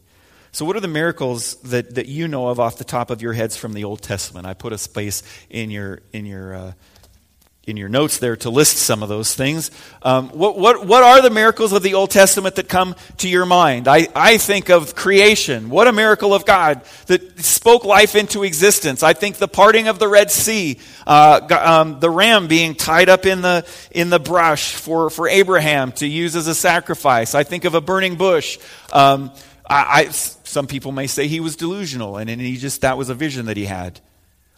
So, 0.50 0.64
what 0.64 0.76
are 0.76 0.80
the 0.80 0.88
miracles 0.88 1.56
that, 1.62 1.96
that 1.96 2.06
you 2.06 2.28
know 2.28 2.48
of 2.48 2.60
off 2.60 2.78
the 2.78 2.84
top 2.84 3.10
of 3.10 3.20
your 3.20 3.32
heads 3.32 3.56
from 3.56 3.72
the 3.72 3.84
Old 3.84 4.02
Testament? 4.02 4.46
I 4.46 4.54
put 4.54 4.72
a 4.72 4.78
space 4.78 5.22
in 5.50 5.70
your, 5.70 6.00
in 6.12 6.26
your 6.26 6.54
uh, 6.54 6.72
in 7.66 7.76
your 7.76 7.88
notes 7.88 8.18
there 8.18 8.36
to 8.36 8.50
list 8.50 8.76
some 8.76 9.02
of 9.02 9.08
those 9.08 9.34
things. 9.34 9.70
Um, 10.02 10.28
what, 10.30 10.58
what, 10.58 10.86
what 10.86 11.02
are 11.02 11.22
the 11.22 11.30
miracles 11.30 11.72
of 11.72 11.82
the 11.82 11.94
Old 11.94 12.10
Testament 12.10 12.56
that 12.56 12.68
come 12.68 12.94
to 13.18 13.28
your 13.28 13.46
mind? 13.46 13.88
I, 13.88 14.08
I 14.14 14.36
think 14.38 14.68
of 14.68 14.94
creation. 14.94 15.70
What 15.70 15.88
a 15.88 15.92
miracle 15.92 16.34
of 16.34 16.44
God 16.44 16.82
that 17.06 17.40
spoke 17.40 17.84
life 17.84 18.16
into 18.16 18.44
existence. 18.44 19.02
I 19.02 19.14
think 19.14 19.36
the 19.36 19.48
parting 19.48 19.88
of 19.88 19.98
the 19.98 20.08
Red 20.08 20.30
Sea, 20.30 20.78
uh, 21.06 21.40
um, 21.64 22.00
the 22.00 22.10
ram 22.10 22.48
being 22.48 22.74
tied 22.74 23.08
up 23.08 23.24
in 23.24 23.40
the, 23.40 23.66
in 23.90 24.10
the 24.10 24.20
brush 24.20 24.74
for, 24.74 25.08
for 25.08 25.26
Abraham 25.26 25.92
to 25.92 26.06
use 26.06 26.36
as 26.36 26.46
a 26.46 26.54
sacrifice. 26.54 27.34
I 27.34 27.44
think 27.44 27.64
of 27.64 27.74
a 27.74 27.80
burning 27.80 28.16
bush. 28.16 28.58
Um, 28.92 29.32
I, 29.68 30.02
I, 30.02 30.08
some 30.10 30.66
people 30.66 30.92
may 30.92 31.06
say 31.06 31.28
he 31.28 31.40
was 31.40 31.56
delusional 31.56 32.18
and, 32.18 32.28
and 32.28 32.40
he 32.40 32.58
just, 32.58 32.82
that 32.82 32.98
was 32.98 33.08
a 33.08 33.14
vision 33.14 33.46
that 33.46 33.56
he 33.56 33.64
had. 33.64 34.00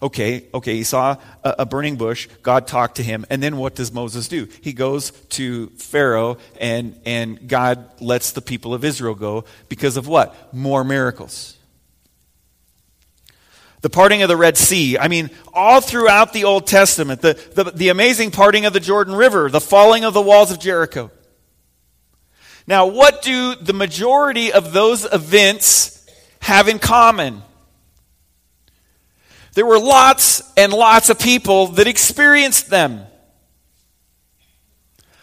Okay, 0.02 0.44
okay, 0.52 0.74
he 0.74 0.85
saw 0.85 1.16
a, 1.42 1.54
a, 1.61 1.66
burning 1.66 1.96
bush. 1.96 2.28
God 2.42 2.66
talked 2.66 2.96
to 2.96 3.02
him. 3.02 3.24
And 3.30 3.42
then 3.42 3.56
what 3.56 3.74
does 3.74 3.92
Moses 3.92 4.28
do? 4.28 4.46
He 4.61 4.74
goes 4.74 5.11
to 5.30 5.68
Pharaoh, 5.70 6.37
and, 6.61 7.00
and 7.06 7.48
God 7.48 7.88
lets 7.98 8.32
the 8.32 8.42
people 8.42 8.74
of 8.74 8.85
Israel 8.85 9.14
go 9.14 9.44
because 9.70 9.96
of 9.96 10.06
what? 10.06 10.52
More 10.52 10.85
miracles. 10.85 11.56
The 13.80 13.88
parting 13.88 14.20
of 14.20 14.28
the 14.28 14.37
Red 14.37 14.59
Sea. 14.59 14.98
I 14.98 15.09
mean, 15.09 15.30
all 15.54 15.80
throughout 15.80 16.35
the 16.35 16.44
Old 16.44 16.66
Testament, 16.66 17.22
the, 17.22 17.40
the, 17.54 17.64
the 17.70 17.88
amazing 17.88 18.32
parting 18.32 18.66
of 18.66 18.74
the 18.74 18.80
Jordan 18.80 19.14
River, 19.14 19.48
the 19.48 19.61
falling 19.61 20.04
of 20.04 20.12
the 20.12 20.22
walls 20.22 20.50
of 20.50 20.61
Jericho. 20.61 21.11
Now, 22.66 22.87
what 22.87 23.22
do 23.22 23.54
the 23.54 23.72
majority 23.72 24.52
of 24.52 24.74
those 24.74 25.11
events 25.11 26.06
have 26.40 26.68
in 26.68 26.80
common? 26.80 27.42
There 29.57 29.64
were 29.64 29.79
lots 29.79 30.42
and 30.59 30.71
lots 30.71 31.09
of 31.09 31.19
people 31.19 31.69
that 31.69 31.87
experienced 31.87 32.69
them. 32.69 33.07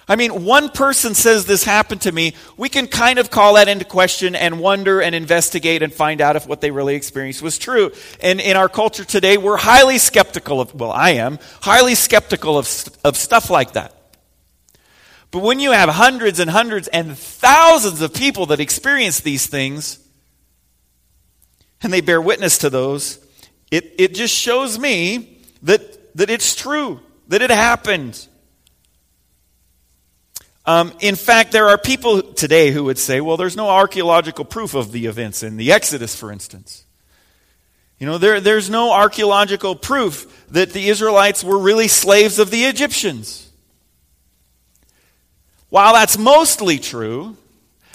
I 0.07 0.15
mean, 0.15 0.43
one 0.43 0.69
person 0.69 1.13
says 1.13 1.45
this 1.45 1.63
happened 1.63 2.01
to 2.01 2.11
me. 2.11 2.33
We 2.57 2.67
can 2.67 2.87
kind 2.87 3.19
of 3.19 3.29
call 3.29 3.53
that 3.53 3.67
into 3.67 3.85
question 3.85 4.35
and 4.35 4.59
wonder 4.59 5.03
and 5.03 5.13
investigate 5.13 5.83
and 5.83 5.93
find 5.93 6.19
out 6.19 6.35
if 6.35 6.47
what 6.47 6.61
they 6.61 6.71
really 6.71 6.95
experienced 6.95 7.43
was 7.43 7.59
true. 7.59 7.91
And 8.21 8.41
in 8.41 8.57
our 8.57 8.67
culture 8.67 9.05
today, 9.05 9.37
we're 9.37 9.55
highly 9.55 9.99
skeptical 9.99 10.59
of, 10.59 10.73
well, 10.73 10.91
I 10.91 11.11
am, 11.11 11.37
highly 11.61 11.93
skeptical 11.93 12.57
of, 12.57 12.67
of 13.03 13.15
stuff 13.15 13.51
like 13.51 13.73
that. 13.73 13.95
But 15.29 15.43
when 15.43 15.59
you 15.59 15.73
have 15.73 15.89
hundreds 15.89 16.39
and 16.39 16.49
hundreds 16.49 16.87
and 16.87 17.15
thousands 17.15 18.01
of 18.01 18.15
people 18.15 18.47
that 18.47 18.59
experience 18.59 19.19
these 19.19 19.45
things, 19.45 19.99
and 21.83 21.93
they 21.93 22.01
bear 22.01 22.19
witness 22.19 22.57
to 22.57 22.71
those, 22.71 23.22
it, 23.73 23.95
it 23.97 24.13
just 24.13 24.35
shows 24.35 24.77
me 24.77 25.39
that, 25.63 26.15
that 26.15 26.29
it's 26.29 26.53
true, 26.53 26.99
that 27.29 27.41
it 27.41 27.49
happened. 27.49 28.27
Um, 30.63 30.93
in 30.99 31.15
fact, 31.15 31.51
there 31.51 31.69
are 31.69 31.79
people 31.79 32.21
today 32.21 32.69
who 32.69 32.83
would 32.83 32.99
say, 32.99 33.19
well, 33.19 33.35
there's 33.35 33.55
no 33.55 33.67
archaeological 33.67 34.45
proof 34.45 34.75
of 34.75 34.91
the 34.91 35.07
events 35.07 35.41
in 35.41 35.57
the 35.57 35.71
Exodus, 35.71 36.15
for 36.15 36.31
instance. 36.31 36.83
You 37.97 38.05
know, 38.05 38.19
there, 38.19 38.39
there's 38.39 38.69
no 38.69 38.91
archaeological 38.91 39.75
proof 39.75 40.45
that 40.51 40.69
the 40.69 40.89
Israelites 40.89 41.43
were 41.43 41.57
really 41.57 41.87
slaves 41.87 42.37
of 42.37 42.51
the 42.51 42.65
Egyptians. 42.65 43.49
While 45.69 45.93
that's 45.93 46.15
mostly 46.15 46.77
true, 46.77 47.37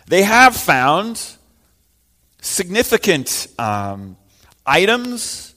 they 0.09 0.25
have 0.25 0.57
found 0.57 1.25
significant 2.41 3.47
um, 3.61 4.17
items 4.67 5.48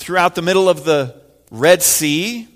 throughout 0.00 0.34
the 0.34 0.42
middle 0.42 0.68
of 0.68 0.84
the 0.84 1.14
Red 1.50 1.82
Sea. 1.82 2.48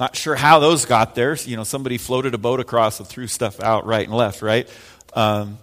Not 0.00 0.16
sure 0.16 0.34
how 0.34 0.58
those 0.58 0.86
got 0.86 1.14
there. 1.14 1.36
You 1.36 1.56
know, 1.56 1.64
somebody 1.64 1.98
floated 1.98 2.34
a 2.34 2.38
boat 2.38 2.60
across 2.60 2.98
and 2.98 3.06
threw 3.06 3.26
stuff 3.26 3.60
out 3.60 3.84
right 3.84 4.06
and 4.06 4.16
left, 4.16 4.40
right? 4.40 4.68
Um, 5.12 5.58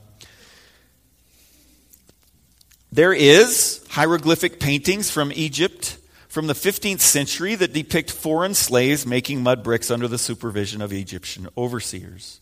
there 2.91 3.11
is 3.11 3.85
hieroglyphic 3.89 4.59
paintings 4.59 5.09
from 5.09 5.31
Egypt 5.33 5.97
from 6.27 6.47
the 6.47 6.53
15th 6.53 6.99
century 6.99 7.55
that 7.55 7.73
depict 7.73 8.11
foreign 8.11 8.53
slaves 8.53 9.05
making 9.05 9.41
mud 9.41 9.63
bricks 9.63 9.89
under 9.89 10.07
the 10.07 10.17
supervision 10.17 10.81
of 10.81 10.93
Egyptian 10.93 11.47
overseers. 11.57 12.39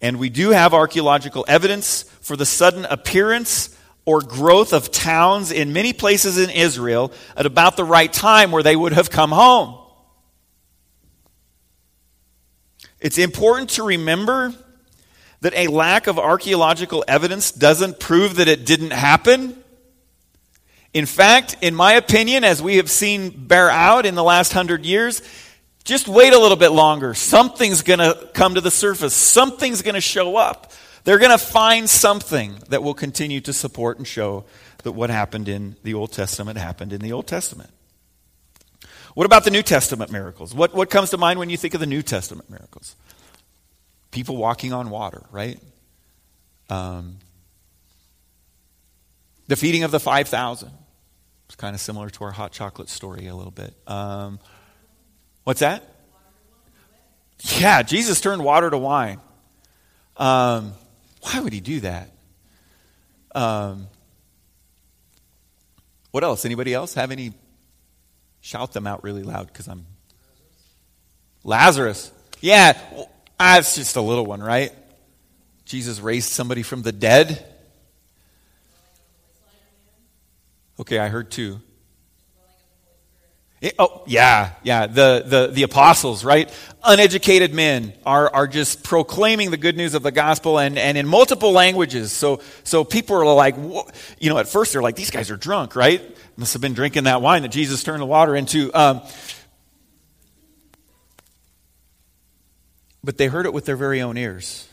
And 0.00 0.18
we 0.18 0.30
do 0.30 0.50
have 0.50 0.74
archaeological 0.74 1.44
evidence 1.48 2.02
for 2.22 2.34
the 2.34 2.46
sudden 2.46 2.86
appearance 2.86 3.77
or 4.08 4.22
growth 4.22 4.72
of 4.72 4.90
towns 4.90 5.52
in 5.52 5.74
many 5.74 5.92
places 5.92 6.38
in 6.38 6.48
Israel 6.48 7.12
at 7.36 7.44
about 7.44 7.76
the 7.76 7.84
right 7.84 8.10
time 8.10 8.50
where 8.50 8.62
they 8.62 8.74
would 8.74 8.94
have 8.94 9.10
come 9.10 9.30
home. 9.30 9.78
It's 13.00 13.18
important 13.18 13.68
to 13.72 13.82
remember 13.82 14.54
that 15.42 15.52
a 15.54 15.66
lack 15.66 16.06
of 16.06 16.18
archaeological 16.18 17.04
evidence 17.06 17.52
doesn't 17.52 18.00
prove 18.00 18.36
that 18.36 18.48
it 18.48 18.64
didn't 18.64 18.94
happen. 18.94 19.62
In 20.94 21.04
fact, 21.04 21.58
in 21.60 21.74
my 21.74 21.92
opinion, 21.92 22.44
as 22.44 22.62
we 22.62 22.76
have 22.76 22.90
seen 22.90 23.28
bear 23.28 23.68
out 23.68 24.06
in 24.06 24.14
the 24.14 24.24
last 24.24 24.54
hundred 24.54 24.86
years, 24.86 25.20
just 25.84 26.08
wait 26.08 26.32
a 26.32 26.38
little 26.38 26.56
bit 26.56 26.70
longer. 26.70 27.12
Something's 27.12 27.82
going 27.82 27.98
to 27.98 28.30
come 28.32 28.54
to 28.54 28.62
the 28.62 28.70
surface. 28.70 29.12
Something's 29.12 29.82
going 29.82 29.96
to 29.96 30.00
show 30.00 30.38
up. 30.38 30.72
They're 31.08 31.16
going 31.16 31.30
to 31.30 31.38
find 31.38 31.88
something 31.88 32.58
that 32.68 32.82
will 32.82 32.92
continue 32.92 33.40
to 33.40 33.54
support 33.54 33.96
and 33.96 34.06
show 34.06 34.44
that 34.82 34.92
what 34.92 35.08
happened 35.08 35.48
in 35.48 35.74
the 35.82 35.94
Old 35.94 36.12
Testament 36.12 36.58
happened 36.58 36.92
in 36.92 37.00
the 37.00 37.12
Old 37.12 37.26
Testament. 37.26 37.70
What 39.14 39.24
about 39.24 39.44
the 39.44 39.50
New 39.50 39.62
Testament 39.62 40.12
miracles? 40.12 40.54
What, 40.54 40.74
what 40.74 40.90
comes 40.90 41.08
to 41.08 41.16
mind 41.16 41.38
when 41.38 41.48
you 41.48 41.56
think 41.56 41.72
of 41.72 41.80
the 41.80 41.86
New 41.86 42.02
Testament 42.02 42.50
miracles? 42.50 42.94
People 44.10 44.36
walking 44.36 44.74
on 44.74 44.90
water, 44.90 45.22
right? 45.32 45.58
Um, 46.68 47.16
the 49.46 49.56
feeding 49.56 49.84
of 49.84 49.90
the 49.90 50.00
5,000. 50.00 50.70
It's 51.46 51.56
kind 51.56 51.74
of 51.74 51.80
similar 51.80 52.10
to 52.10 52.24
our 52.24 52.32
hot 52.32 52.52
chocolate 52.52 52.90
story 52.90 53.28
a 53.28 53.34
little 53.34 53.50
bit. 53.50 53.72
Um, 53.86 54.40
what's 55.44 55.60
that? 55.60 55.84
Yeah, 57.56 57.80
Jesus 57.80 58.20
turned 58.20 58.44
water 58.44 58.68
to 58.68 58.76
wine. 58.76 59.20
Um, 60.18 60.74
why 61.22 61.40
would 61.40 61.52
he 61.52 61.60
do 61.60 61.80
that? 61.80 62.12
Um, 63.34 63.88
what 66.10 66.24
else? 66.24 66.44
Anybody 66.44 66.74
else 66.74 66.94
have 66.94 67.10
any? 67.10 67.32
Shout 68.40 68.72
them 68.72 68.86
out 68.86 69.04
really 69.04 69.22
loud 69.22 69.48
because 69.48 69.68
I'm. 69.68 69.86
Lazarus. 71.44 72.12
Yeah, 72.40 72.78
well, 72.92 73.10
that's 73.38 73.74
just 73.74 73.96
a 73.96 74.00
little 74.00 74.26
one, 74.26 74.42
right? 74.42 74.72
Jesus 75.64 76.00
raised 76.00 76.30
somebody 76.30 76.62
from 76.62 76.82
the 76.82 76.92
dead. 76.92 77.44
Okay, 80.80 80.98
I 80.98 81.08
heard 81.08 81.30
two. 81.30 81.60
It, 83.60 83.74
oh, 83.78 84.04
yeah, 84.06 84.52
yeah. 84.62 84.86
The, 84.86 85.24
the, 85.26 85.46
the 85.52 85.62
apostles, 85.64 86.24
right? 86.24 86.52
Uneducated 86.84 87.52
men 87.52 87.92
are, 88.06 88.32
are 88.32 88.46
just 88.46 88.84
proclaiming 88.84 89.50
the 89.50 89.56
good 89.56 89.76
news 89.76 89.94
of 89.94 90.04
the 90.04 90.12
gospel 90.12 90.60
and, 90.60 90.78
and 90.78 90.96
in 90.96 91.08
multiple 91.08 91.50
languages. 91.50 92.12
So, 92.12 92.40
so 92.62 92.84
people 92.84 93.16
are 93.16 93.34
like, 93.34 93.56
you 94.20 94.30
know, 94.30 94.38
at 94.38 94.46
first 94.46 94.72
they're 94.72 94.82
like, 94.82 94.94
these 94.94 95.10
guys 95.10 95.30
are 95.32 95.36
drunk, 95.36 95.74
right? 95.74 96.16
Must 96.36 96.52
have 96.52 96.62
been 96.62 96.74
drinking 96.74 97.04
that 97.04 97.20
wine 97.20 97.42
that 97.42 97.48
Jesus 97.48 97.82
turned 97.82 98.00
the 98.00 98.06
water 98.06 98.36
into. 98.36 98.72
Um, 98.78 99.02
but 103.02 103.18
they 103.18 103.26
heard 103.26 103.44
it 103.44 103.52
with 103.52 103.64
their 103.64 103.76
very 103.76 104.02
own 104.02 104.16
ears. 104.16 104.68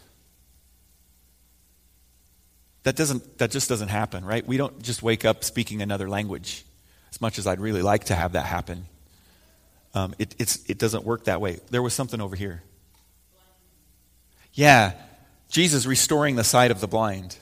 That, 2.84 2.96
doesn't, 2.96 3.40
that 3.40 3.50
just 3.50 3.68
doesn't 3.68 3.88
happen, 3.88 4.24
right? 4.24 4.46
We 4.46 4.58
don't 4.58 4.80
just 4.84 5.02
wake 5.02 5.26
up 5.26 5.44
speaking 5.44 5.82
another 5.82 6.08
language 6.08 6.66
as 7.16 7.22
much 7.22 7.40
as 7.40 7.48
I'd 7.48 7.62
really 7.62 7.82
like 7.82 8.06
to 8.06 8.16
have 8.16 8.34
that 8.34 8.46
happen. 8.46 8.86
Um, 9.94 10.14
it, 10.20 10.36
it 10.38 10.78
doesn't 10.78 11.06
work 11.06 11.26
that 11.26 11.40
way. 11.40 11.60
There 11.72 11.82
was 11.82 11.94
something 11.94 12.20
over 12.20 12.36
here. 12.36 12.62
Yeah, 14.54 14.92
Jesus 15.48 15.86
restoring 15.86 16.36
the 16.36 16.44
sight 16.44 16.72
of 16.72 16.82
the 16.82 16.88
blind. 16.88 17.38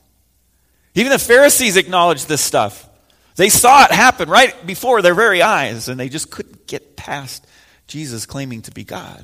Even 0.93 1.11
the 1.11 1.17
Pharisees 1.17 1.75
acknowledged 1.75 2.27
this 2.27 2.41
stuff. 2.41 2.87
They 3.35 3.49
saw 3.49 3.85
it 3.85 3.91
happen 3.91 4.29
right 4.29 4.53
before 4.63 5.01
their 5.01 5.15
very 5.15 5.41
eyes, 5.41 5.89
and 5.89 5.99
they 5.99 6.07
just 6.07 6.29
couldn't 6.29 6.67
get 6.67 6.95
past 6.95 7.47
Jesus 7.87 8.27
claiming 8.27 8.61
to 8.63 8.71
be 8.71 8.83
God. 8.83 9.23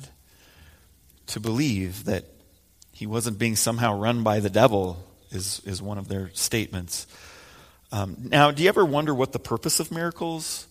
To 1.28 1.40
believe 1.40 2.06
that 2.06 2.26
he 2.92 3.06
wasn't 3.06 3.38
being 3.38 3.56
somehow 3.56 4.00
run 4.00 4.24
by 4.24 4.40
the 4.40 4.50
devil 4.50 4.98
is, 5.30 5.62
is 5.64 5.80
one 5.80 6.00
of 6.00 6.08
their 6.08 6.32
statements. 6.34 7.06
Um, 7.92 8.16
now, 8.20 8.52
do 8.52 8.62
you 8.62 8.70
ever 8.70 8.86
wonder 8.86 9.14
what 9.16 9.32
the 9.32 9.40
purpose 9.40 9.80
of 9.80 9.92
miracles 9.92 10.68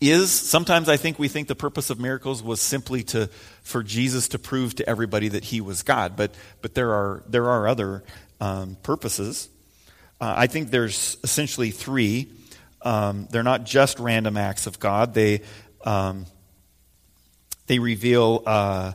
is? 0.00 0.30
Sometimes 0.30 0.88
I 0.88 0.96
think 0.96 1.18
we 1.18 1.28
think 1.28 1.48
the 1.48 1.54
purpose 1.54 1.90
of 1.90 2.00
miracles 2.00 2.42
was 2.42 2.60
simply 2.60 3.02
to 3.04 3.26
for 3.62 3.82
Jesus 3.82 4.28
to 4.28 4.38
prove 4.38 4.74
to 4.76 4.88
everybody 4.88 5.28
that 5.28 5.44
he 5.44 5.60
was 5.60 5.82
God, 5.82 6.16
but 6.16 6.34
but 6.62 6.74
there 6.74 6.92
are 6.92 7.22
there 7.28 7.44
are 7.44 7.68
other 7.68 8.02
um, 8.40 8.76
purposes. 8.82 9.50
Uh, 10.18 10.34
I 10.36 10.46
think 10.46 10.70
there's 10.70 11.18
essentially 11.22 11.70
three. 11.70 12.30
Um, 12.82 13.28
they're 13.30 13.42
not 13.42 13.64
just 13.64 13.98
random 13.98 14.38
acts 14.38 14.66
of 14.66 14.78
God. 14.80 15.12
They 15.12 15.42
um, 15.84 16.24
they 17.66 17.78
reveal 17.78 18.42
uh, 18.46 18.92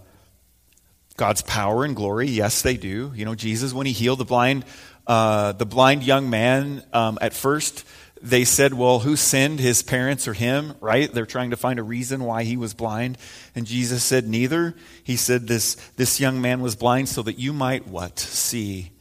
God's 1.15 1.43
power 1.43 1.85
and 1.85 1.95
glory. 1.95 2.27
Yes, 2.27 2.63
they 2.63 2.75
do. 2.75 3.11
You 3.15 3.25
know, 3.25 3.35
Jesus 3.35 3.71
when 3.71 3.85
he 3.85 3.93
healed 3.93 4.19
the 4.19 4.25
blind 4.25 4.65
uh, 5.07 5.51
the 5.53 5.65
blind 5.65 6.03
young 6.03 6.29
man, 6.29 6.83
um, 6.93 7.17
at 7.21 7.33
first, 7.33 7.85
they 8.21 8.43
said, 8.43 8.73
well, 8.73 8.99
who 8.99 9.15
sinned, 9.15 9.59
his 9.59 9.83
parents 9.83 10.27
or 10.27 10.33
him, 10.33 10.73
right? 10.81 11.11
They're 11.13 11.27
trying 11.27 11.51
to 11.51 11.57
find 11.57 11.77
a 11.79 11.83
reason 11.83 12.23
why 12.23 12.43
he 12.43 12.57
was 12.57 12.73
blind. 12.73 13.17
And 13.53 13.67
Jesus 13.67 14.03
said, 14.03 14.27
neither. 14.27 14.73
He 15.03 15.15
said, 15.15 15.47
this, 15.47 15.75
this 15.95 16.19
young 16.19 16.41
man 16.41 16.61
was 16.61 16.75
blind 16.75 17.07
so 17.09 17.21
that 17.21 17.37
you 17.37 17.53
might 17.53 17.87
what? 17.87 18.17
See 18.17 18.91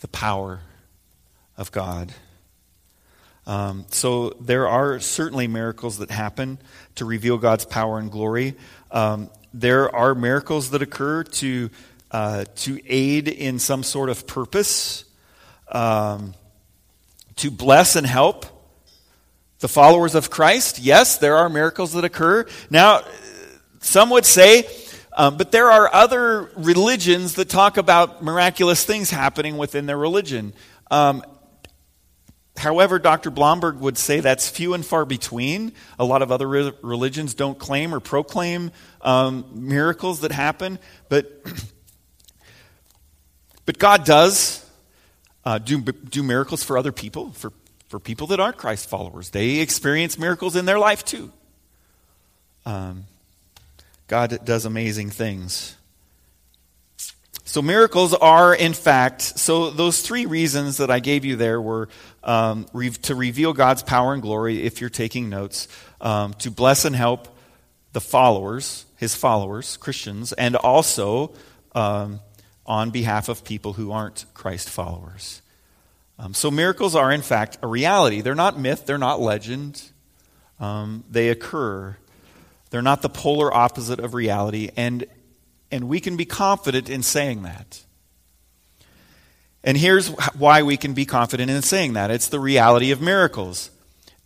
the 0.00 0.08
power 0.08 0.60
of 1.58 1.72
God. 1.72 2.14
Um, 3.46 3.84
so 3.90 4.30
there 4.40 4.66
are 4.66 4.98
certainly 4.98 5.46
miracles 5.46 5.98
that 5.98 6.10
happen 6.10 6.58
to 6.94 7.04
reveal 7.04 7.38
God's 7.38 7.64
power 7.66 7.98
and 7.98 8.10
glory. 8.10 8.54
Um, 8.90 9.30
there 9.52 9.94
are 9.94 10.14
miracles 10.14 10.70
that 10.70 10.82
occur 10.82 11.22
to 11.22 11.70
uh, 12.10 12.44
to 12.56 12.80
aid 12.86 13.28
in 13.28 13.58
some 13.58 13.82
sort 13.82 14.08
of 14.08 14.26
purpose, 14.26 15.04
um, 15.70 16.34
to 17.36 17.50
bless 17.50 17.96
and 17.96 18.06
help 18.06 18.46
the 19.60 19.68
followers 19.68 20.14
of 20.14 20.30
Christ. 20.30 20.78
Yes, 20.78 21.18
there 21.18 21.36
are 21.36 21.48
miracles 21.48 21.92
that 21.94 22.04
occur. 22.04 22.46
Now, 22.70 23.02
some 23.80 24.10
would 24.10 24.26
say, 24.26 24.66
um, 25.16 25.36
but 25.36 25.52
there 25.52 25.70
are 25.70 25.92
other 25.92 26.50
religions 26.56 27.34
that 27.34 27.48
talk 27.48 27.76
about 27.76 28.22
miraculous 28.22 28.84
things 28.84 29.10
happening 29.10 29.56
within 29.56 29.86
their 29.86 29.98
religion. 29.98 30.52
Um, 30.90 31.22
However, 32.56 32.98
Dr. 32.98 33.30
Blomberg 33.30 33.80
would 33.80 33.98
say 33.98 34.20
that's 34.20 34.48
few 34.48 34.72
and 34.74 34.84
far 34.84 35.04
between. 35.04 35.72
A 35.98 36.04
lot 36.04 36.22
of 36.22 36.32
other 36.32 36.48
re- 36.48 36.72
religions 36.82 37.34
don't 37.34 37.58
claim 37.58 37.94
or 37.94 38.00
proclaim 38.00 38.70
um, 39.02 39.44
miracles 39.52 40.20
that 40.20 40.32
happen, 40.32 40.78
but 41.08 41.30
But 43.66 43.78
God 43.78 44.04
does 44.04 44.64
uh, 45.44 45.58
do, 45.58 45.80
do 45.82 46.22
miracles 46.22 46.62
for 46.62 46.78
other 46.78 46.92
people, 46.92 47.32
for, 47.32 47.52
for 47.88 48.00
people 48.00 48.28
that 48.28 48.40
aren't 48.40 48.56
Christ 48.56 48.88
followers. 48.88 49.30
They 49.30 49.58
experience 49.58 50.18
miracles 50.18 50.56
in 50.56 50.64
their 50.64 50.78
life 50.78 51.04
too. 51.04 51.32
Um, 52.64 53.04
God 54.08 54.38
does 54.44 54.64
amazing 54.64 55.10
things. 55.10 55.76
So, 57.44 57.62
miracles 57.62 58.12
are, 58.12 58.54
in 58.54 58.74
fact, 58.74 59.22
so 59.22 59.70
those 59.70 60.02
three 60.02 60.26
reasons 60.26 60.78
that 60.78 60.90
I 60.90 60.98
gave 60.98 61.24
you 61.24 61.36
there 61.36 61.60
were 61.60 61.88
um, 62.24 62.66
re- 62.72 62.90
to 62.90 63.14
reveal 63.14 63.52
God's 63.52 63.84
power 63.84 64.12
and 64.12 64.20
glory, 64.20 64.64
if 64.64 64.80
you're 64.80 64.90
taking 64.90 65.30
notes, 65.30 65.68
um, 66.00 66.34
to 66.34 66.50
bless 66.50 66.84
and 66.84 66.94
help 66.94 67.28
the 67.92 68.00
followers, 68.00 68.84
his 68.96 69.14
followers, 69.14 69.76
Christians, 69.76 70.32
and 70.32 70.56
also 70.56 71.32
um, 71.72 72.20
on 72.66 72.90
behalf 72.90 73.28
of 73.28 73.44
people 73.44 73.74
who 73.74 73.92
aren't 73.92 74.26
Christ 74.34 74.68
followers. 74.68 75.42
Um, 76.18 76.34
so 76.34 76.50
miracles 76.50 76.94
are, 76.94 77.12
in 77.12 77.22
fact, 77.22 77.58
a 77.62 77.66
reality. 77.66 78.20
They're 78.20 78.34
not 78.34 78.58
myth, 78.58 78.86
they're 78.86 78.98
not 78.98 79.20
legend. 79.20 79.82
Um, 80.58 81.04
they 81.10 81.28
occur. 81.28 81.96
They're 82.70 82.82
not 82.82 83.02
the 83.02 83.08
polar 83.08 83.52
opposite 83.54 84.00
of 84.00 84.14
reality, 84.14 84.70
and, 84.76 85.04
and 85.70 85.88
we 85.88 86.00
can 86.00 86.16
be 86.16 86.24
confident 86.24 86.90
in 86.90 87.02
saying 87.02 87.42
that. 87.42 87.82
And 89.62 89.76
here's 89.76 90.08
why 90.36 90.62
we 90.62 90.76
can 90.76 90.94
be 90.94 91.06
confident 91.06 91.50
in 91.50 91.62
saying 91.62 91.94
that 91.94 92.10
it's 92.10 92.28
the 92.28 92.40
reality 92.40 92.90
of 92.90 93.00
miracles, 93.00 93.70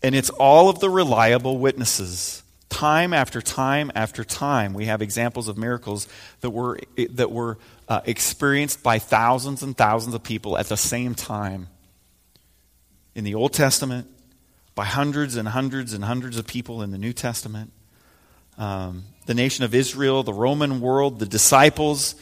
and 0.03 0.14
it's 0.14 0.31
all 0.31 0.68
of 0.68 0.81
the 0.81 0.90
reliable 0.90 1.59
witnesses. 1.59 2.42
Time 2.71 3.13
after 3.13 3.43
time 3.43 3.93
after 3.95 4.25
time, 4.25 4.73
we 4.73 4.87
have 4.87 5.03
examples 5.03 5.49
of 5.49 5.59
miracles 5.59 6.09
that 6.41 6.51
were, 6.51 6.81
that 7.11 7.31
were 7.31 7.59
uh, 7.89 8.01
experienced 8.07 8.83
by 8.83 8.99
thousands 8.99 9.63
and 9.63 9.77
thousands 9.77 10.15
of 10.15 10.23
people 10.23 10.57
at 10.57 10.69
the 10.69 10.77
same 10.77 11.15
time. 11.15 11.69
In 13.15 13.25
the 13.25 13.35
Old 13.35 13.53
Testament, 13.53 14.09
by 14.75 14.85
hundreds 14.85 15.37
and 15.37 15.49
hundreds 15.49 15.93
and 15.93 16.05
hundreds 16.05 16.39
of 16.39 16.47
people 16.47 16.81
in 16.81 16.91
the 16.91 16.97
New 16.97 17.13
Testament. 17.13 17.73
Um, 18.57 19.05
the 19.27 19.35
nation 19.35 19.65
of 19.65 19.75
Israel, 19.75 20.23
the 20.23 20.33
Roman 20.33 20.81
world, 20.81 21.19
the 21.19 21.27
disciples, 21.27 22.15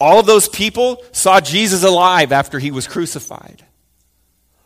all 0.00 0.18
of 0.18 0.26
those 0.26 0.48
people 0.48 1.02
saw 1.12 1.40
Jesus 1.40 1.84
alive 1.84 2.32
after 2.32 2.58
he 2.58 2.70
was 2.70 2.86
crucified. 2.86 3.64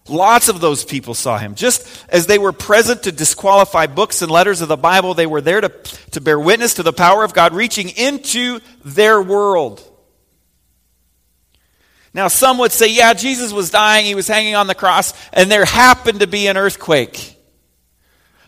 Lots 0.06 0.50
of 0.50 0.60
those 0.60 0.84
people 0.84 1.14
saw 1.14 1.38
him. 1.38 1.54
Just 1.54 1.86
as 2.10 2.26
they 2.26 2.38
were 2.38 2.52
present 2.52 3.04
to 3.04 3.12
disqualify 3.12 3.86
books 3.86 4.20
and 4.20 4.30
letters 4.30 4.60
of 4.60 4.68
the 4.68 4.76
Bible, 4.76 5.14
they 5.14 5.26
were 5.26 5.40
there 5.40 5.62
to, 5.62 5.70
to 6.10 6.20
bear 6.20 6.38
witness 6.38 6.74
to 6.74 6.82
the 6.82 6.92
power 6.92 7.24
of 7.24 7.32
God 7.32 7.54
reaching 7.54 7.88
into 7.88 8.60
their 8.84 9.22
world. 9.22 9.82
Now, 12.12 12.28
some 12.28 12.58
would 12.58 12.70
say, 12.70 12.88
yeah, 12.88 13.14
Jesus 13.14 13.52
was 13.52 13.70
dying, 13.70 14.04
he 14.04 14.14
was 14.14 14.28
hanging 14.28 14.54
on 14.54 14.66
the 14.66 14.74
cross, 14.74 15.14
and 15.32 15.50
there 15.50 15.64
happened 15.64 16.20
to 16.20 16.26
be 16.26 16.46
an 16.46 16.56
earthquake. 16.56 17.36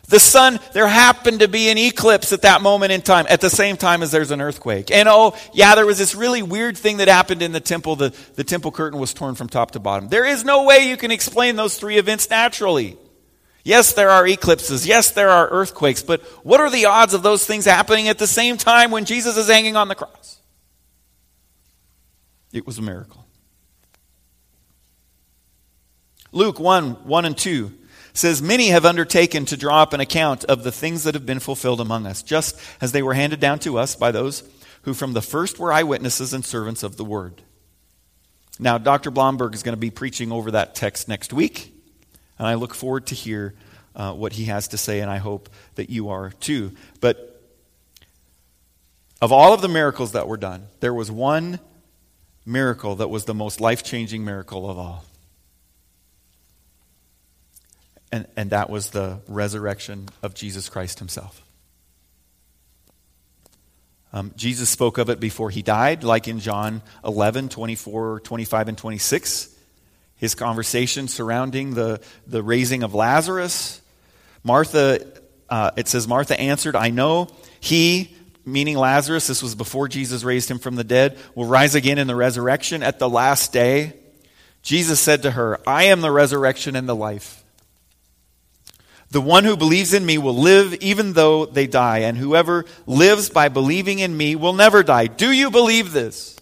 The 0.09 0.21
sun, 0.21 0.61
there 0.73 0.87
happened 0.87 1.40
to 1.40 1.49
be 1.49 1.69
an 1.69 1.79
eclipse 1.79 2.33
at 2.33 2.42
that 2.42 2.62
moment 2.62 2.92
in 2.92 3.03
time, 3.03 3.27
at 3.29 3.40
the 3.40 3.51
same 3.51 3.77
time 3.77 4.03
as 4.03 4.12
there's 4.12 4.31
an 4.31 4.40
earthquake. 4.40 4.92
And 4.92 5.09
oh, 5.09 5.37
yeah, 5.53 5.75
there 5.75 5.87
was 5.87 5.99
this 5.99 6.14
really 6.14 6.42
weird 6.42 6.79
thing 6.79 6.99
that 6.99 7.09
happened 7.09 7.42
in 7.42 7.51
the 7.51 7.61
temple. 7.61 7.97
The, 7.97 8.14
the 8.37 8.45
temple 8.45 8.71
curtain 8.71 9.01
was 9.01 9.12
torn 9.12 9.35
from 9.35 9.49
top 9.49 9.73
to 9.73 9.81
bottom. 9.81 10.09
There 10.09 10.25
is 10.25 10.45
no 10.45 10.64
way 10.64 10.88
you 10.88 10.97
can 10.97 11.11
explain 11.11 11.57
those 11.57 11.77
three 11.77 11.99
events 11.99 12.31
naturally. 12.31 12.97
Yes, 13.64 13.95
there 13.95 14.11
are 14.11 14.25
eclipses. 14.25 14.87
Yes, 14.87 15.11
there 15.11 15.29
are 15.29 15.49
earthquakes. 15.49 16.05
But 16.05 16.23
what 16.45 16.61
are 16.61 16.71
the 16.71 16.87
odds 16.87 17.12
of 17.12 17.25
those 17.25 17.45
things 17.45 17.64
happening 17.64 18.07
at 18.07 18.19
the 18.19 18.29
same 18.29 18.59
time 18.59 18.92
when 18.92 19.07
Jesus 19.07 19.37
is 19.37 19.49
hanging 19.49 19.75
on 19.75 19.88
the 19.88 19.97
cross? 19.97 20.38
It 22.53 22.64
was 22.64 22.79
a 22.79 22.83
miracle. 22.83 23.27
Luke 26.31 26.61
1 26.61 26.92
1 27.09 27.25
and 27.25 27.37
2 27.37 27.76
says, 28.19 28.43
Many 28.43 28.69
have 28.69 28.85
undertaken 28.85 29.45
to 29.47 29.57
draw 29.57 29.83
up 29.83 29.93
an 29.93 30.01
account 30.01 30.45
of 30.45 30.63
the 30.63 30.73
things 30.73 31.05
that 31.05 31.15
have 31.15 31.27
been 31.27 31.41
fulfilled 31.41 31.81
among 31.81 32.07
us, 32.07 32.23
just 32.23 32.59
as 32.81 32.93
they 32.93 33.03
were 33.03 33.15
handed 33.15 33.41
down 33.41 33.59
to 33.61 33.79
us 33.79 33.95
by 33.95 34.11
those 34.11 34.43
who 34.83 34.95
from 34.95 35.13
the 35.13 35.23
first 35.23 35.59
were 35.59 35.73
eyewitnesses 35.73 36.33
and 36.33 36.45
servants 36.45 36.83
of 36.83 36.97
the 36.97 37.05
word. 37.05 37.43
Now, 38.59 38.79
Dr. 38.79 39.11
Blomberg 39.11 39.55
is 39.55 39.63
going 39.63 39.75
to 39.75 39.81
be 39.81 39.91
preaching 39.91 40.33
over 40.33 40.53
that 40.53 40.75
text 40.75 41.09
next 41.09 41.33
week, 41.33 41.75
and 42.39 42.47
I 42.47 42.55
look 42.55 42.75
forward 42.75 43.07
to 43.09 43.15
hear 43.15 43.55
uh, 43.95 44.13
what 44.13 44.35
he 44.35 44.45
has 44.45 44.69
to 44.69 44.79
say, 44.79 45.01
and 45.01 45.11
I 45.11 45.17
hope 45.17 45.49
that 45.75 45.91
you 45.91 46.11
are 46.11 46.31
too. 46.31 46.73
But 47.01 47.43
of 49.21 49.33
all 49.33 49.53
of 49.53 49.61
the 49.61 49.69
miracles 49.69 50.13
that 50.13 50.29
were 50.29 50.37
done, 50.37 50.69
there 50.81 50.95
was 50.95 51.11
one 51.11 51.59
miracle 52.45 52.95
that 52.97 53.09
was 53.09 53.25
the 53.25 53.35
most 53.35 53.61
life 53.61 53.83
changing 53.83 54.25
miracle 54.25 54.71
of 54.71 54.79
all. 54.79 55.05
And, 58.17 58.27
and 58.35 58.51
that 58.51 58.71
was 58.71 58.91
the 58.91 59.19
resurrection 59.29 60.09
of 60.23 60.33
Jesus 60.33 60.71
Christ 60.71 61.01
himself. 61.01 61.43
Um, 64.11 64.33
Jesus 64.37 64.71
spoke 64.71 64.97
of 64.97 65.11
it 65.11 65.21
before 65.21 65.51
he 65.51 65.61
died, 65.61 66.03
like 66.03 66.27
in 66.27 66.41
John 66.41 66.81
11, 67.05 67.51
24, 67.51 68.21
25, 68.21 68.69
and 68.69 68.79
26. 68.79 69.55
His 70.17 70.35
conversation 70.35 71.09
surrounding 71.09 71.75
the, 71.75 72.01
the 72.27 72.43
raising 72.43 72.83
of 72.83 72.95
Lazarus. 72.95 73.83
Martha, 74.43 75.07
uh, 75.51 75.73
it 75.77 75.87
says, 75.87 76.09
Martha 76.09 76.41
answered, 76.41 76.75
I 76.75 76.89
know 76.89 77.29
he, 77.61 78.17
meaning 78.47 78.79
Lazarus, 78.79 79.27
this 79.27 79.43
was 79.43 79.55
before 79.55 79.89
Jesus 79.89 80.25
raised 80.25 80.51
him 80.51 80.59
from 80.59 80.77
the 80.77 80.85
dead, 80.85 81.19
will 81.35 81.45
rise 81.45 81.75
again 81.75 81.99
in 81.99 82.07
the 82.07 82.17
resurrection 82.17 82.83
at 82.83 82.99
the 82.99 83.11
last 83.11 83.53
day. 83.53 83.93
Jesus 84.63 85.01
said 85.01 85.25
to 85.25 85.33
her, 85.33 85.61
I 85.69 85.85
am 85.85 86.01
the 86.01 86.11
resurrection 86.11 86.77
and 86.77 86.89
the 86.89 86.97
life. 86.97 87.43
The 89.11 89.21
one 89.21 89.45
who 89.45 89.57
believes 89.57 89.95
in 89.95 90.05
me 90.05 90.19
will 90.19 90.37
live 90.37 90.75
even 90.75 91.12
though 91.12 91.47
they 91.47 91.66
die, 91.66 91.99
and 91.99 92.19
whoever 92.19 92.64
lives 92.87 93.31
by 93.31 93.49
believing 93.49 94.01
in 94.01 94.16
me 94.16 94.35
will 94.35 94.53
never 94.53 94.83
die. 94.83 95.07
Do 95.07 95.31
you 95.31 95.51
believe 95.51 95.92
this? 95.92 96.37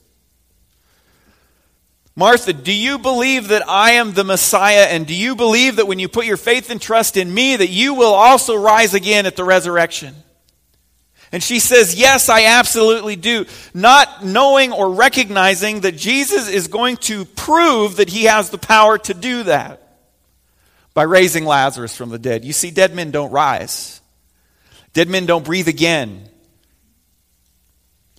Martha, 2.16 2.53
do 2.53 2.72
you 2.72 2.98
believe 2.98 3.48
that 3.48 3.68
I 3.68 3.92
am 3.92 4.12
the 4.12 4.24
Messiah? 4.24 4.87
And 4.88 5.07
do 5.07 5.14
you 5.14 5.35
believe 5.35 5.77
that 5.77 5.87
when 5.87 5.98
you 5.98 6.09
put 6.09 6.27
your 6.27 6.37
faith 6.37 6.70
and 6.70 6.81
trust 6.81 7.16
in 7.16 7.33
me, 7.33 7.57
that 7.57 7.68
you 7.68 7.94
will 7.94 8.14
also 8.14 8.55
rise 8.55 8.94
again 8.94 9.27
at 9.27 9.37
the 9.37 9.44
resurrection? 9.44 10.14
And 11.33 11.42
she 11.42 11.59
says, 11.59 11.96
Yes, 11.96 12.29
I 12.29 12.44
absolutely 12.44 13.16
do. 13.16 13.46
Not 13.74 14.24
knowing 14.24 14.72
or 14.72 14.90
recognizing 14.90 15.81
that 15.81 15.96
Jesus 15.96 16.48
is 16.48 16.68
going 16.68 16.96
to 16.98 17.24
prove 17.24 17.96
that 17.96 18.09
he 18.09 18.24
has 18.24 18.50
the 18.50 18.59
power 18.59 18.96
to 18.98 19.12
do 19.12 19.42
that 19.42 19.84
by 20.94 21.02
raising 21.02 21.44
Lazarus 21.44 21.94
from 21.96 22.09
the 22.09 22.18
dead. 22.18 22.44
You 22.44 22.52
see, 22.52 22.70
dead 22.70 22.94
men 22.94 23.11
don't 23.11 23.33
rise, 23.33 24.00
dead 24.92 25.09
men 25.09 25.26
don't 25.26 25.44
breathe 25.44 25.68
again. 25.68 26.28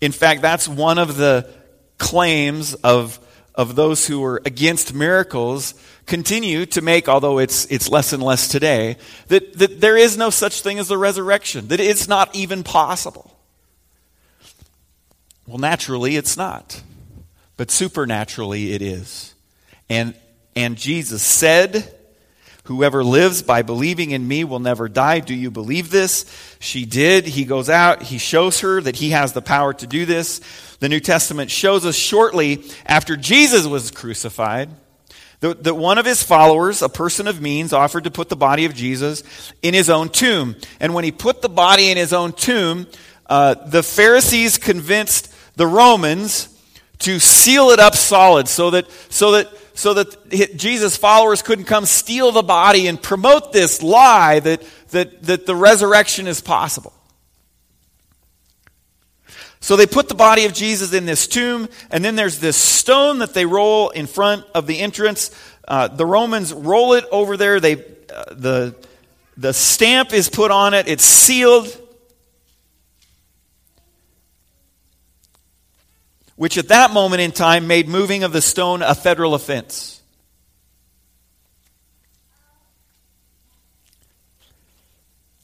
In 0.02 0.12
fact, 0.12 0.42
that's 0.42 0.68
one 0.68 0.98
of 0.98 1.16
the 1.16 1.50
claims 1.98 2.74
of, 2.76 3.18
of 3.56 3.76
those 3.76 4.06
who 4.06 4.24
are 4.26 4.42
against 4.46 4.94
miracles 4.94 5.74
continue 6.06 6.66
to 6.68 6.82
make, 6.82 7.08
although 7.08 7.40
it's, 7.40 7.66
it's 7.72 7.90
less 7.90 8.14
and 8.14 8.22
less 8.22 8.50
today, 8.50 8.98
that, 9.30 9.58
that 9.58 9.82
there 9.82 9.98
is 9.98 10.18
no 10.18 10.30
such 10.30 10.62
thing 10.62 10.78
as 10.80 10.92
a 10.92 10.98
resurrection, 10.98 11.70
that 11.70 11.80
it's 11.80 12.08
not 12.08 12.36
even 12.36 12.64
possible. 12.64 13.32
Well, 15.48 15.58
naturally, 15.58 16.16
it's 16.18 16.38
not. 16.38 16.82
But 17.58 17.72
supernaturally, 17.72 18.74
it 18.74 18.82
is. 18.82 19.34
And, 19.90 20.14
and 20.56 20.76
Jesus 20.76 21.24
said, 21.24 21.94
Whoever 22.66 23.04
lives 23.04 23.42
by 23.42 23.62
believing 23.62 24.12
in 24.12 24.28
me 24.28 24.44
will 24.44 24.60
never 24.60 24.90
die. 24.90 25.20
Do 25.20 25.34
you 25.34 25.52
believe 25.52 25.90
this? 25.90 26.26
She 26.60 26.86
did. 26.86 27.26
He 27.26 27.46
goes 27.46 27.70
out. 27.70 28.04
He 28.04 28.18
shows 28.18 28.60
her 28.62 28.82
that 28.82 28.98
he 28.98 29.12
has 29.12 29.34
the 29.34 29.42
power 29.42 29.74
to 29.74 29.88
do 29.88 30.06
this. 30.06 30.42
The 30.80 30.90
New 30.90 31.00
Testament 31.00 31.52
shows 31.52 31.86
us 31.86 31.96
shortly 31.96 32.64
after 32.86 33.16
Jesus 33.16 33.66
was 33.66 33.92
crucified 33.92 34.70
that, 35.54 35.76
one 35.76 35.98
of 35.98 36.06
his 36.06 36.24
followers, 36.24 36.82
a 36.82 36.90
person 36.90 37.28
of 37.28 37.42
means, 37.42 37.74
offered 37.74 38.06
to 38.06 38.12
put 38.12 38.30
the 38.30 38.36
body 38.36 38.66
of 38.66 38.74
Jesus 38.74 39.24
in 39.62 39.74
his 39.74 39.90
own 39.90 40.10
tomb. 40.10 40.56
And 40.80 40.94
when 40.94 41.04
he 41.04 41.12
put 41.12 41.42
the 41.42 41.50
body 41.50 41.92
in 41.92 41.98
his 41.98 42.14
own 42.14 42.34
tomb, 42.34 42.88
uh, 43.28 43.54
the 43.54 43.84
Pharisees 43.84 44.58
convinced 44.58 45.34
the 45.56 45.68
Romans 45.68 46.50
to 47.00 47.20
seal 47.20 47.72
it 47.72 47.80
up 47.80 47.96
solid 47.96 48.48
so 48.48 48.72
that, 48.72 48.90
so 49.10 49.34
that 49.34 49.50
so 49.76 49.94
that 49.94 50.30
Jesus' 50.58 50.98
followers 50.98 51.42
couldn't 51.42 51.66
come 51.66 51.86
steal 51.86 52.32
the 52.32 52.42
body 52.42 52.88
and 52.88 53.02
promote 53.02 53.54
this 53.54 53.84
lie 53.84 54.40
that, 54.40 54.64
that, 54.92 55.22
that 55.24 55.46
the 55.46 55.56
resurrection 55.56 56.28
is 56.28 56.42
possible. 56.42 56.94
So 59.60 59.76
they 59.76 59.86
put 59.86 60.08
the 60.08 60.16
body 60.16 60.46
of 60.46 60.54
Jesus 60.54 60.94
in 60.94 61.06
this 61.06 61.28
tomb, 61.28 61.68
and 61.92 62.06
then 62.06 62.16
there's 62.16 62.40
this 62.40 62.56
stone 62.56 63.18
that 63.20 63.34
they 63.34 63.46
roll 63.46 63.90
in 63.90 64.08
front 64.08 64.46
of 64.54 64.66
the 64.66 64.80
entrance. 64.80 65.32
Uh, 65.68 65.88
the 65.88 66.06
Romans 66.06 66.54
roll 66.54 66.94
it 66.94 67.04
over 67.12 67.36
there. 67.36 67.60
They, 67.60 67.74
uh, 67.76 68.26
the, 68.32 68.76
the 69.36 69.54
stamp 69.54 70.14
is 70.14 70.30
put 70.30 70.52
on 70.52 70.74
it, 70.74 70.88
it's 70.88 71.04
sealed. 71.04 71.82
Which 76.36 76.58
at 76.58 76.68
that 76.68 76.92
moment 76.92 77.22
in 77.22 77.32
time 77.32 77.68
made 77.68 77.88
moving 77.88 78.24
of 78.24 78.34
the 78.34 78.42
stone 78.42 78.82
a 78.82 78.94
federal 78.94 79.34
offense. 79.34 80.02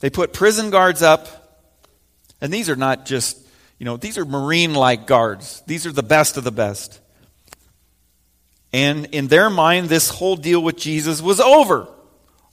They 0.00 0.10
put 0.10 0.32
prison 0.32 0.70
guards 0.70 1.00
up, 1.00 1.60
and 2.40 2.52
these 2.52 2.68
are 2.68 2.76
not 2.76 3.06
just, 3.06 3.38
you 3.78 3.84
know, 3.84 3.96
these 3.96 4.18
are 4.18 4.24
Marine 4.24 4.74
like 4.74 5.06
guards. 5.06 5.62
These 5.66 5.86
are 5.86 5.92
the 5.92 6.02
best 6.02 6.36
of 6.36 6.44
the 6.44 6.50
best. 6.50 7.00
And 8.72 9.06
in 9.12 9.28
their 9.28 9.48
mind, 9.48 9.88
this 9.88 10.08
whole 10.08 10.34
deal 10.34 10.60
with 10.60 10.76
Jesus 10.76 11.22
was 11.22 11.40
over. 11.40 11.86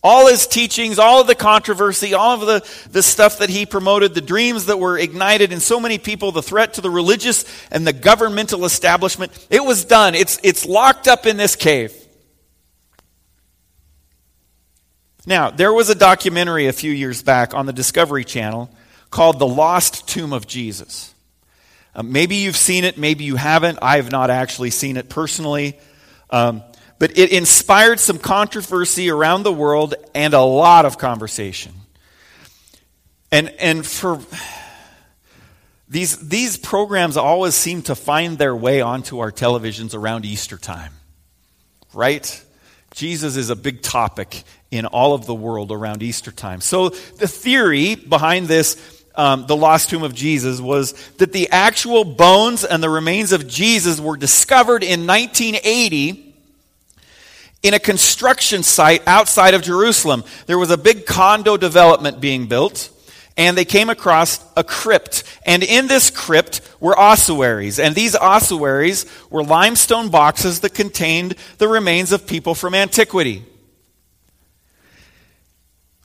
All 0.01 0.27
his 0.27 0.47
teachings, 0.47 0.97
all 0.97 1.19
of 1.19 1.27
the 1.27 1.35
controversy, 1.35 2.13
all 2.13 2.41
of 2.41 2.47
the, 2.47 2.89
the 2.91 3.03
stuff 3.03 3.39
that 3.39 3.49
he 3.49 3.65
promoted, 3.65 4.13
the 4.13 4.21
dreams 4.21 4.67
that 4.67 4.79
were 4.79 4.97
ignited 4.97 5.51
in 5.51 5.59
so 5.59 5.79
many 5.79 5.97
people, 5.97 6.31
the 6.31 6.41
threat 6.41 6.75
to 6.75 6.81
the 6.81 6.89
religious 6.89 7.43
and 7.69 7.85
the 7.85 7.91
governmental 7.91 8.63
establishment, 8.63 9.47
it 9.49 9.63
was 9.63 9.83
done. 9.83 10.15
It's, 10.15 10.39
it's 10.41 10.65
locked 10.65 11.09
up 11.09 11.25
in 11.25 11.35
this 11.35 11.57
cave. 11.57 11.93
Now, 15.25 15.49
there 15.49 15.73
was 15.73 15.89
a 15.89 15.95
documentary 15.95 16.67
a 16.67 16.73
few 16.73 16.91
years 16.91 17.21
back 17.21 17.53
on 17.53 17.65
the 17.65 17.73
Discovery 17.73 18.23
Channel 18.23 18.69
called 19.09 19.38
The 19.38 19.47
Lost 19.47 20.07
Tomb 20.07 20.31
of 20.31 20.47
Jesus. 20.47 21.13
Uh, 21.93 22.03
maybe 22.03 22.38
you've 22.38 22.55
seen 22.55 22.85
it, 22.85 22.97
maybe 22.97 23.26
you 23.26 23.36
haven't. 23.36 23.80
I 23.82 23.97
have 23.97 24.11
not 24.11 24.30
actually 24.30 24.69
seen 24.69 24.95
it 24.95 25.09
personally. 25.09 25.78
Um, 26.30 26.63
but 27.00 27.18
it 27.18 27.32
inspired 27.32 28.00
some 28.00 28.20
controversy 28.20 29.10
around 29.10 29.43
the 29.43 29.54
world 29.54 29.95
and 30.14 30.34
a 30.34 30.41
lot 30.41 30.86
of 30.86 30.97
conversation. 30.97 31.72
And, 33.32 33.50
and 33.60 33.86
for 33.86 34.20
these, 35.88 36.18
these 36.28 36.58
programs 36.58 37.16
always 37.16 37.56
seem 37.56 37.84
to 37.84 37.95
find 37.95 38.38
their 38.38 38.56
way 38.56 38.82
onto 38.82 39.20
our 39.20 39.32
televisions 39.32 39.95
around 39.95 40.26
Easter 40.26 40.58
time, 40.58 40.91
right? 41.93 42.45
Jesus 42.93 43.38
is 43.38 43.50
a 43.50 43.56
big 43.56 43.82
topic 43.82 44.43
in 44.70 44.86
all 44.86 45.14
of 45.14 45.26
the 45.26 45.34
world 45.34 45.72
around 45.72 46.04
Easter 46.04 46.32
time. 46.32 46.60
So 46.60 46.89
the 46.89 47.28
theory 47.28 47.95
behind 47.95 48.47
this, 48.47 49.04
um, 49.16 49.47
the 49.47 49.56
lost 49.56 49.89
tomb 49.89 50.04
of 50.04 50.14
Jesus, 50.14 50.60
was 50.60 50.93
that 51.18 51.32
the 51.32 51.50
actual 51.50 52.04
bones 52.04 52.66
and 52.66 52.84
the 52.84 52.89
remains 52.89 53.32
of 53.32 53.47
Jesus 53.47 54.02
were 54.02 54.18
discovered 54.18 54.84
in 54.84 55.08
1980 55.08 56.28
in 57.62 57.74
a 57.74 57.80
construction 57.80 58.64
site 58.64 59.05
outside 59.07 59.53
of 59.53 59.62
Jerusalem. 59.62 60.24
There 60.45 60.57
was 60.57 60.72
a 60.72 60.78
big 60.78 61.05
condo 61.05 61.57
development 61.57 62.22
being 62.22 62.47
built, 62.47 62.89
and 63.36 63.57
they 63.57 63.66
came 63.66 63.89
across 63.89 64.39
a 64.55 64.64
crypt. 64.64 65.24
And 65.45 65.64
in 65.64 65.88
this 65.88 66.10
crypt 66.10 66.62
were 66.80 66.97
ossuaries. 66.97 67.80
And 67.80 67.95
these 67.95 68.16
ossuaries 68.16 69.05
were 69.30 69.43
limestone 69.43 70.10
boxes 70.10 70.62
that 70.62 70.74
contained 70.74 71.36
the 71.57 71.68
remains 71.68 72.12
of 72.12 72.28
people 72.28 72.55
from 72.55 72.74
antiquity. 72.74 73.43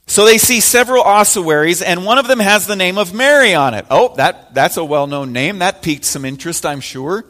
So 0.07 0.23
they 0.23 0.37
see 0.37 0.59
several 0.59 1.01
ossuaries, 1.01 1.81
and 1.81 2.05
one 2.05 2.19
of 2.19 2.27
them 2.27 2.39
has 2.39 2.67
the 2.67 2.75
name 2.75 2.97
of 2.97 3.13
Mary 3.13 3.55
on 3.55 3.73
it. 3.73 3.85
Oh, 3.89 4.13
that, 4.15 4.53
that's 4.53 4.77
a 4.77 4.85
well 4.85 5.07
known 5.07 5.33
name. 5.33 5.59
That 5.59 5.81
piqued 5.81 6.05
some 6.05 6.25
interest, 6.25 6.65
I'm 6.65 6.79
sure. 6.79 7.25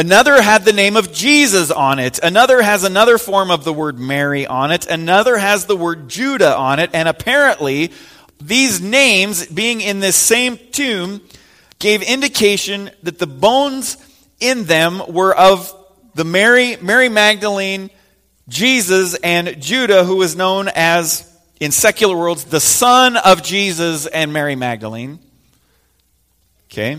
Another 0.00 0.40
had 0.40 0.64
the 0.64 0.72
name 0.72 0.96
of 0.96 1.12
Jesus 1.12 1.70
on 1.70 1.98
it. 1.98 2.18
Another 2.22 2.62
has 2.62 2.84
another 2.84 3.18
form 3.18 3.50
of 3.50 3.64
the 3.64 3.72
word 3.74 3.98
Mary 3.98 4.46
on 4.46 4.72
it. 4.72 4.86
Another 4.86 5.36
has 5.36 5.66
the 5.66 5.76
word 5.76 6.08
Judah 6.08 6.56
on 6.56 6.78
it. 6.78 6.88
And 6.94 7.06
apparently, 7.06 7.92
these 8.40 8.80
names 8.80 9.44
being 9.44 9.82
in 9.82 10.00
this 10.00 10.16
same 10.16 10.58
tomb 10.72 11.20
gave 11.78 12.00
indication 12.00 12.90
that 13.02 13.18
the 13.18 13.26
bones 13.26 13.98
in 14.40 14.64
them 14.64 15.02
were 15.06 15.36
of 15.36 15.70
the 16.14 16.24
Mary, 16.24 16.78
Mary 16.80 17.10
Magdalene, 17.10 17.90
Jesus, 18.48 19.14
and 19.16 19.60
Judah, 19.60 20.04
who 20.04 20.16
was 20.16 20.34
known 20.34 20.70
as, 20.74 21.30
in 21.60 21.72
secular 21.72 22.16
worlds, 22.16 22.44
the 22.44 22.58
son 22.58 23.18
of 23.18 23.42
Jesus 23.42 24.06
and 24.06 24.32
Mary 24.32 24.56
Magdalene. 24.56 25.18
Okay? 26.70 26.98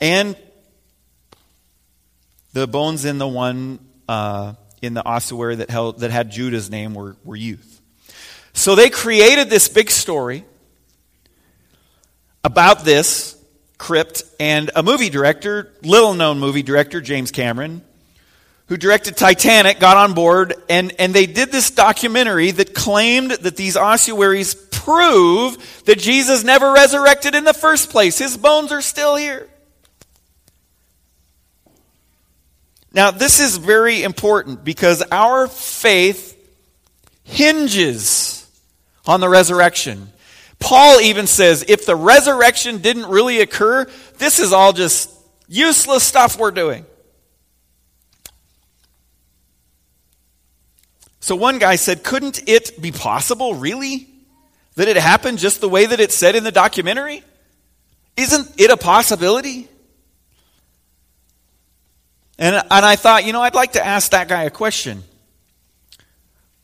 And 0.00 0.36
the 2.56 2.66
bones 2.66 3.04
in 3.04 3.18
the 3.18 3.28
one 3.28 3.78
uh, 4.08 4.54
in 4.80 4.94
the 4.94 5.04
ossuary 5.04 5.56
that, 5.56 5.68
held, 5.68 5.98
that 5.98 6.10
had 6.10 6.30
Judah's 6.30 6.70
name 6.70 6.94
were, 6.94 7.14
were 7.22 7.36
youth. 7.36 7.82
So 8.54 8.74
they 8.74 8.88
created 8.88 9.50
this 9.50 9.68
big 9.68 9.90
story 9.90 10.42
about 12.42 12.82
this 12.82 13.36
crypt, 13.76 14.22
and 14.40 14.70
a 14.74 14.82
movie 14.82 15.10
director, 15.10 15.70
little 15.82 16.14
known 16.14 16.38
movie 16.38 16.62
director, 16.62 17.02
James 17.02 17.30
Cameron, 17.30 17.82
who 18.68 18.78
directed 18.78 19.18
Titanic, 19.18 19.78
got 19.78 19.98
on 19.98 20.14
board, 20.14 20.54
and, 20.70 20.94
and 20.98 21.12
they 21.12 21.26
did 21.26 21.52
this 21.52 21.70
documentary 21.70 22.52
that 22.52 22.74
claimed 22.74 23.32
that 23.32 23.56
these 23.58 23.76
ossuaries 23.76 24.54
prove 24.54 25.82
that 25.84 25.98
Jesus 25.98 26.42
never 26.42 26.72
resurrected 26.72 27.34
in 27.34 27.44
the 27.44 27.52
first 27.52 27.90
place. 27.90 28.16
His 28.16 28.38
bones 28.38 28.72
are 28.72 28.80
still 28.80 29.14
here. 29.14 29.46
Now, 32.96 33.10
this 33.10 33.40
is 33.40 33.58
very 33.58 34.02
important 34.02 34.64
because 34.64 35.04
our 35.12 35.48
faith 35.48 36.34
hinges 37.24 38.50
on 39.06 39.20
the 39.20 39.28
resurrection. 39.28 40.08
Paul 40.58 41.02
even 41.02 41.26
says 41.26 41.62
if 41.68 41.84
the 41.84 41.94
resurrection 41.94 42.78
didn't 42.78 43.04
really 43.04 43.42
occur, 43.42 43.86
this 44.16 44.38
is 44.38 44.54
all 44.54 44.72
just 44.72 45.10
useless 45.46 46.04
stuff 46.04 46.38
we're 46.38 46.50
doing. 46.50 46.86
So 51.20 51.36
one 51.36 51.58
guy 51.58 51.76
said, 51.76 52.02
couldn't 52.02 52.48
it 52.48 52.80
be 52.80 52.92
possible, 52.92 53.56
really, 53.56 54.08
that 54.76 54.88
it 54.88 54.96
happened 54.96 55.36
just 55.36 55.60
the 55.60 55.68
way 55.68 55.84
that 55.84 56.00
it 56.00 56.12
said 56.12 56.34
in 56.34 56.44
the 56.44 56.52
documentary? 56.52 57.22
Isn't 58.16 58.58
it 58.58 58.70
a 58.70 58.78
possibility? 58.78 59.68
And, 62.38 62.56
and 62.56 62.84
I 62.84 62.96
thought, 62.96 63.24
you 63.24 63.32
know, 63.32 63.40
I'd 63.40 63.54
like 63.54 63.72
to 63.72 63.84
ask 63.84 64.10
that 64.10 64.28
guy 64.28 64.44
a 64.44 64.50
question 64.50 65.02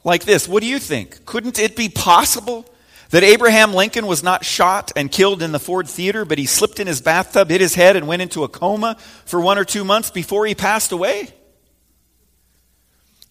like 0.04 0.24
this 0.24 0.48
What 0.48 0.62
do 0.62 0.68
you 0.68 0.78
think? 0.78 1.24
Couldn't 1.24 1.58
it 1.58 1.76
be 1.76 1.88
possible 1.88 2.66
that 3.10 3.22
Abraham 3.22 3.74
Lincoln 3.74 4.06
was 4.06 4.22
not 4.22 4.44
shot 4.44 4.90
and 4.96 5.12
killed 5.12 5.42
in 5.42 5.52
the 5.52 5.58
Ford 5.58 5.86
Theater, 5.86 6.24
but 6.24 6.38
he 6.38 6.46
slipped 6.46 6.80
in 6.80 6.86
his 6.86 7.02
bathtub, 7.02 7.50
hit 7.50 7.60
his 7.60 7.74
head, 7.74 7.94
and 7.94 8.08
went 8.08 8.22
into 8.22 8.42
a 8.42 8.48
coma 8.48 8.96
for 9.26 9.40
one 9.40 9.58
or 9.58 9.64
two 9.64 9.84
months 9.84 10.10
before 10.10 10.46
he 10.46 10.54
passed 10.54 10.92
away? 10.92 11.28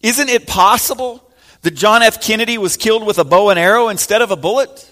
Isn't 0.02 0.30
it 0.30 0.48
possible 0.48 1.28
that 1.62 1.72
John 1.72 2.02
F. 2.04 2.22
Kennedy 2.22 2.58
was 2.58 2.78
killed 2.78 3.06
with 3.06 3.18
a 3.18 3.24
bow 3.24 3.50
and 3.50 3.60
arrow 3.60 3.90
instead 3.90 4.22
of 4.22 4.32
a 4.32 4.36
bullet? 4.36 4.88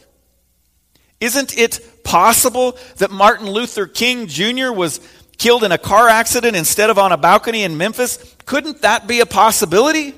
Isn't 1.20 1.58
it 1.58 2.04
possible 2.04 2.78
that 2.98 3.12
Martin 3.12 3.50
Luther 3.50 3.86
King 3.86 4.28
Jr. 4.28 4.72
was 4.72 5.00
killed 5.40 5.64
in 5.64 5.72
a 5.72 5.78
car 5.78 6.08
accident 6.08 6.56
instead 6.56 6.92
of 6.92 7.00
on 7.00 7.12
a 7.12 7.18
balcony 7.18 7.64
in 7.64 7.78
Memphis? 7.78 8.36
Couldn't 8.46 8.84
that 8.84 9.08
be 9.08 9.22
a 9.22 9.26
possibility? 9.26 10.14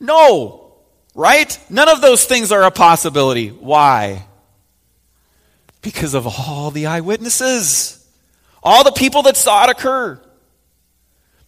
No, 0.00 0.74
right? 1.14 1.56
None 1.70 1.88
of 1.88 2.00
those 2.00 2.24
things 2.24 2.50
are 2.50 2.62
a 2.62 2.72
possibility. 2.72 3.50
Why? 3.50 4.24
Because 5.82 6.14
of 6.14 6.26
all 6.26 6.70
the 6.72 6.86
eyewitnesses, 6.86 8.04
all 8.62 8.82
the 8.82 8.92
people 8.92 9.22
that 9.22 9.36
saw 9.36 9.64
it 9.64 9.70
occur, 9.70 10.20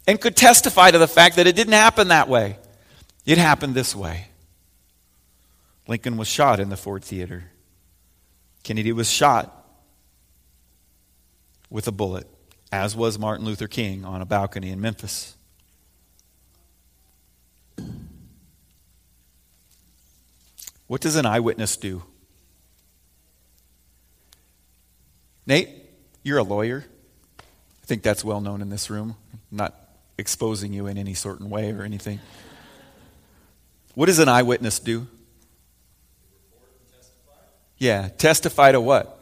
and 0.07 0.21
could 0.21 0.37
testify 0.37 0.91
to 0.91 0.99
the 0.99 1.09
fact 1.09 1.37
that 1.37 1.47
it 1.47 1.57
didn't 1.57 1.73
happen 1.73 2.09
that 2.09 2.29
way. 2.29 2.59
It 3.25 3.39
happened 3.39 3.75
this 3.75 3.97
way. 3.97 4.27
Lincoln 5.89 6.17
was 6.19 6.29
shot 6.29 6.61
in 6.61 6.69
the 6.69 6.77
Ford 6.77 7.03
Theater. 7.03 7.45
Kennedy 8.63 8.93
was 8.93 9.11
shot 9.11 9.54
with 11.75 11.89
a 11.89 11.93
bullet, 11.93 12.25
as 12.71 12.95
was 12.95 13.19
Martin 13.19 13.45
Luther 13.45 13.67
King 13.67 14.05
on 14.05 14.23
a 14.23 14.25
balcony 14.25 14.71
in 14.71 14.81
Memphis. 14.81 15.35
What 20.87 21.01
does 21.01 21.17
an 21.17 21.27
eyewitness 21.27 21.77
do? 21.77 22.05
Nate, 25.47 25.69
you're 26.23 26.39
a 26.39 26.45
lawyer. 26.45 26.85
I 27.41 27.87
think 27.87 28.05
that's 28.05 28.25
well 28.25 28.41
known 28.41 28.63
in 28.63 28.71
this 28.71 28.89
room. 28.89 29.17
I'm 29.33 29.41
not 29.51 29.75
exposing 30.17 30.73
you 30.73 30.87
in 30.87 30.97
any 30.97 31.15
certain 31.15 31.51
way 31.51 31.73
or 31.73 31.83
anything. 31.83 32.21
What 33.97 34.07
does 34.07 34.21
an 34.21 34.29
eyewitness 34.29 34.79
do? 34.79 35.09
Yeah, 37.79 38.11
testify 38.17 38.71
to 38.71 38.81
what? 38.81 39.19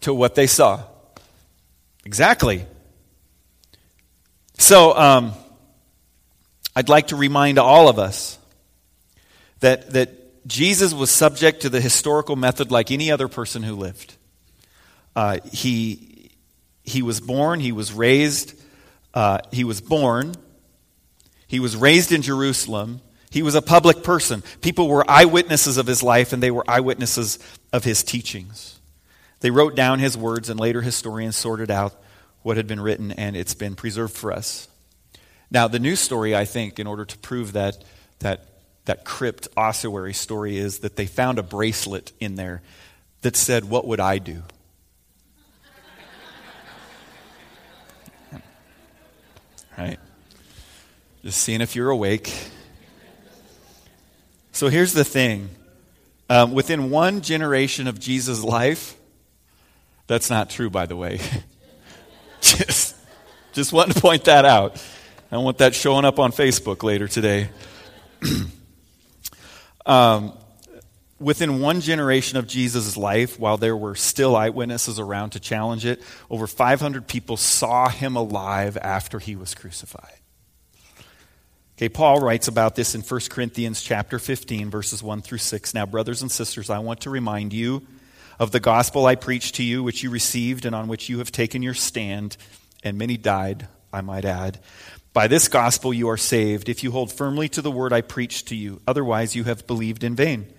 To 0.00 0.12
what 0.12 0.34
they 0.34 0.48
saw. 0.48 0.82
Exactly. 2.04 2.66
So, 4.58 4.96
um, 4.96 5.32
I'd 6.74 6.88
like 6.88 7.08
to 7.08 7.16
remind 7.16 7.58
all 7.58 7.88
of 7.88 7.98
us 7.98 8.38
that, 9.60 9.90
that 9.90 10.46
Jesus 10.46 10.94
was 10.94 11.10
subject 11.10 11.62
to 11.62 11.68
the 11.68 11.80
historical 11.80 12.36
method 12.36 12.70
like 12.70 12.90
any 12.90 13.10
other 13.10 13.28
person 13.28 13.62
who 13.62 13.74
lived. 13.74 14.14
Uh, 15.14 15.38
he, 15.52 16.30
he 16.84 17.02
was 17.02 17.20
born, 17.20 17.60
he 17.60 17.72
was 17.72 17.92
raised, 17.92 18.54
uh, 19.14 19.38
he 19.52 19.64
was 19.64 19.80
born, 19.80 20.34
he 21.48 21.60
was 21.60 21.74
raised 21.74 22.12
in 22.12 22.22
Jerusalem. 22.22 23.00
He 23.30 23.42
was 23.42 23.54
a 23.54 23.62
public 23.62 24.02
person. 24.02 24.42
People 24.60 24.88
were 24.88 25.04
eyewitnesses 25.10 25.76
of 25.76 25.86
his 25.86 26.02
life, 26.02 26.32
and 26.32 26.42
they 26.42 26.50
were 26.50 26.64
eyewitnesses 26.68 27.38
of 27.72 27.84
his 27.84 28.02
teachings. 28.02 28.77
They 29.40 29.50
wrote 29.50 29.74
down 29.74 29.98
his 29.98 30.16
words, 30.16 30.48
and 30.48 30.58
later 30.58 30.82
historians 30.82 31.36
sorted 31.36 31.70
out 31.70 31.94
what 32.42 32.56
had 32.56 32.66
been 32.66 32.80
written, 32.80 33.12
and 33.12 33.36
it's 33.36 33.54
been 33.54 33.74
preserved 33.74 34.14
for 34.14 34.32
us. 34.32 34.68
Now, 35.50 35.68
the 35.68 35.78
new 35.78 35.96
story, 35.96 36.36
I 36.36 36.44
think, 36.44 36.78
in 36.78 36.86
order 36.86 37.04
to 37.04 37.18
prove 37.18 37.52
that, 37.52 37.82
that, 38.18 38.46
that 38.84 39.04
crypt 39.04 39.48
ossuary 39.56 40.12
story, 40.12 40.58
is 40.58 40.80
that 40.80 40.96
they 40.96 41.06
found 41.06 41.38
a 41.38 41.42
bracelet 41.42 42.12
in 42.20 42.34
there 42.34 42.62
that 43.22 43.36
said, 43.36 43.64
What 43.64 43.86
would 43.86 44.00
I 44.00 44.18
do? 44.18 44.42
right? 49.78 49.98
Just 51.22 51.40
seeing 51.40 51.60
if 51.60 51.74
you're 51.76 51.90
awake. 51.90 52.32
So 54.52 54.68
here's 54.68 54.92
the 54.92 55.04
thing 55.04 55.50
um, 56.28 56.52
within 56.52 56.90
one 56.90 57.20
generation 57.20 57.86
of 57.86 57.98
Jesus' 57.98 58.42
life, 58.42 58.97
that's 60.08 60.30
not 60.30 60.50
true, 60.50 60.70
by 60.70 60.86
the 60.86 60.96
way. 60.96 61.20
just, 62.40 62.96
just 63.52 63.72
wanting 63.72 63.94
to 63.94 64.00
point 64.00 64.24
that 64.24 64.44
out. 64.44 64.82
I 65.30 65.36
don't 65.36 65.44
want 65.44 65.58
that 65.58 65.74
showing 65.74 66.04
up 66.04 66.18
on 66.18 66.32
Facebook 66.32 66.82
later 66.82 67.06
today. 67.06 67.50
um, 69.86 70.32
within 71.20 71.60
one 71.60 71.82
generation 71.82 72.38
of 72.38 72.46
Jesus' 72.46 72.96
life, 72.96 73.38
while 73.38 73.58
there 73.58 73.76
were 73.76 73.94
still 73.94 74.34
eyewitnesses 74.34 74.98
around 74.98 75.30
to 75.30 75.40
challenge 75.40 75.84
it, 75.84 76.02
over 76.30 76.46
500 76.46 77.06
people 77.06 77.36
saw 77.36 77.90
him 77.90 78.16
alive 78.16 78.78
after 78.78 79.18
he 79.18 79.36
was 79.36 79.54
crucified. 79.54 80.14
Okay, 81.76 81.90
Paul 81.90 82.20
writes 82.20 82.48
about 82.48 82.74
this 82.74 82.94
in 82.94 83.02
1 83.02 83.20
Corinthians 83.28 83.82
chapter 83.82 84.18
15 84.18 84.70
verses 84.70 85.02
1 85.02 85.20
through 85.20 85.38
6. 85.38 85.74
Now, 85.74 85.84
brothers 85.84 86.22
and 86.22 86.32
sisters, 86.32 86.70
I 86.70 86.78
want 86.78 87.02
to 87.02 87.10
remind 87.10 87.52
you 87.52 87.86
of 88.38 88.52
the 88.52 88.60
gospel 88.60 89.06
I 89.06 89.14
preached 89.14 89.56
to 89.56 89.62
you, 89.62 89.82
which 89.82 90.02
you 90.02 90.10
received 90.10 90.64
and 90.64 90.74
on 90.74 90.88
which 90.88 91.08
you 91.08 91.18
have 91.18 91.32
taken 91.32 91.62
your 91.62 91.74
stand, 91.74 92.36
and 92.82 92.96
many 92.96 93.16
died, 93.16 93.68
I 93.92 94.00
might 94.00 94.24
add, 94.24 94.60
By 95.12 95.26
this 95.26 95.48
gospel 95.48 95.92
you 95.92 96.08
are 96.08 96.16
saved, 96.16 96.68
if 96.68 96.84
you 96.84 96.92
hold 96.92 97.12
firmly 97.12 97.48
to 97.50 97.62
the 97.62 97.70
word 97.70 97.92
I 97.92 98.00
preached 98.00 98.48
to 98.48 98.56
you. 98.56 98.80
Otherwise, 98.86 99.34
you 99.34 99.44
have 99.44 99.66
believed 99.66 100.04
in 100.04 100.14
vain. 100.14 100.52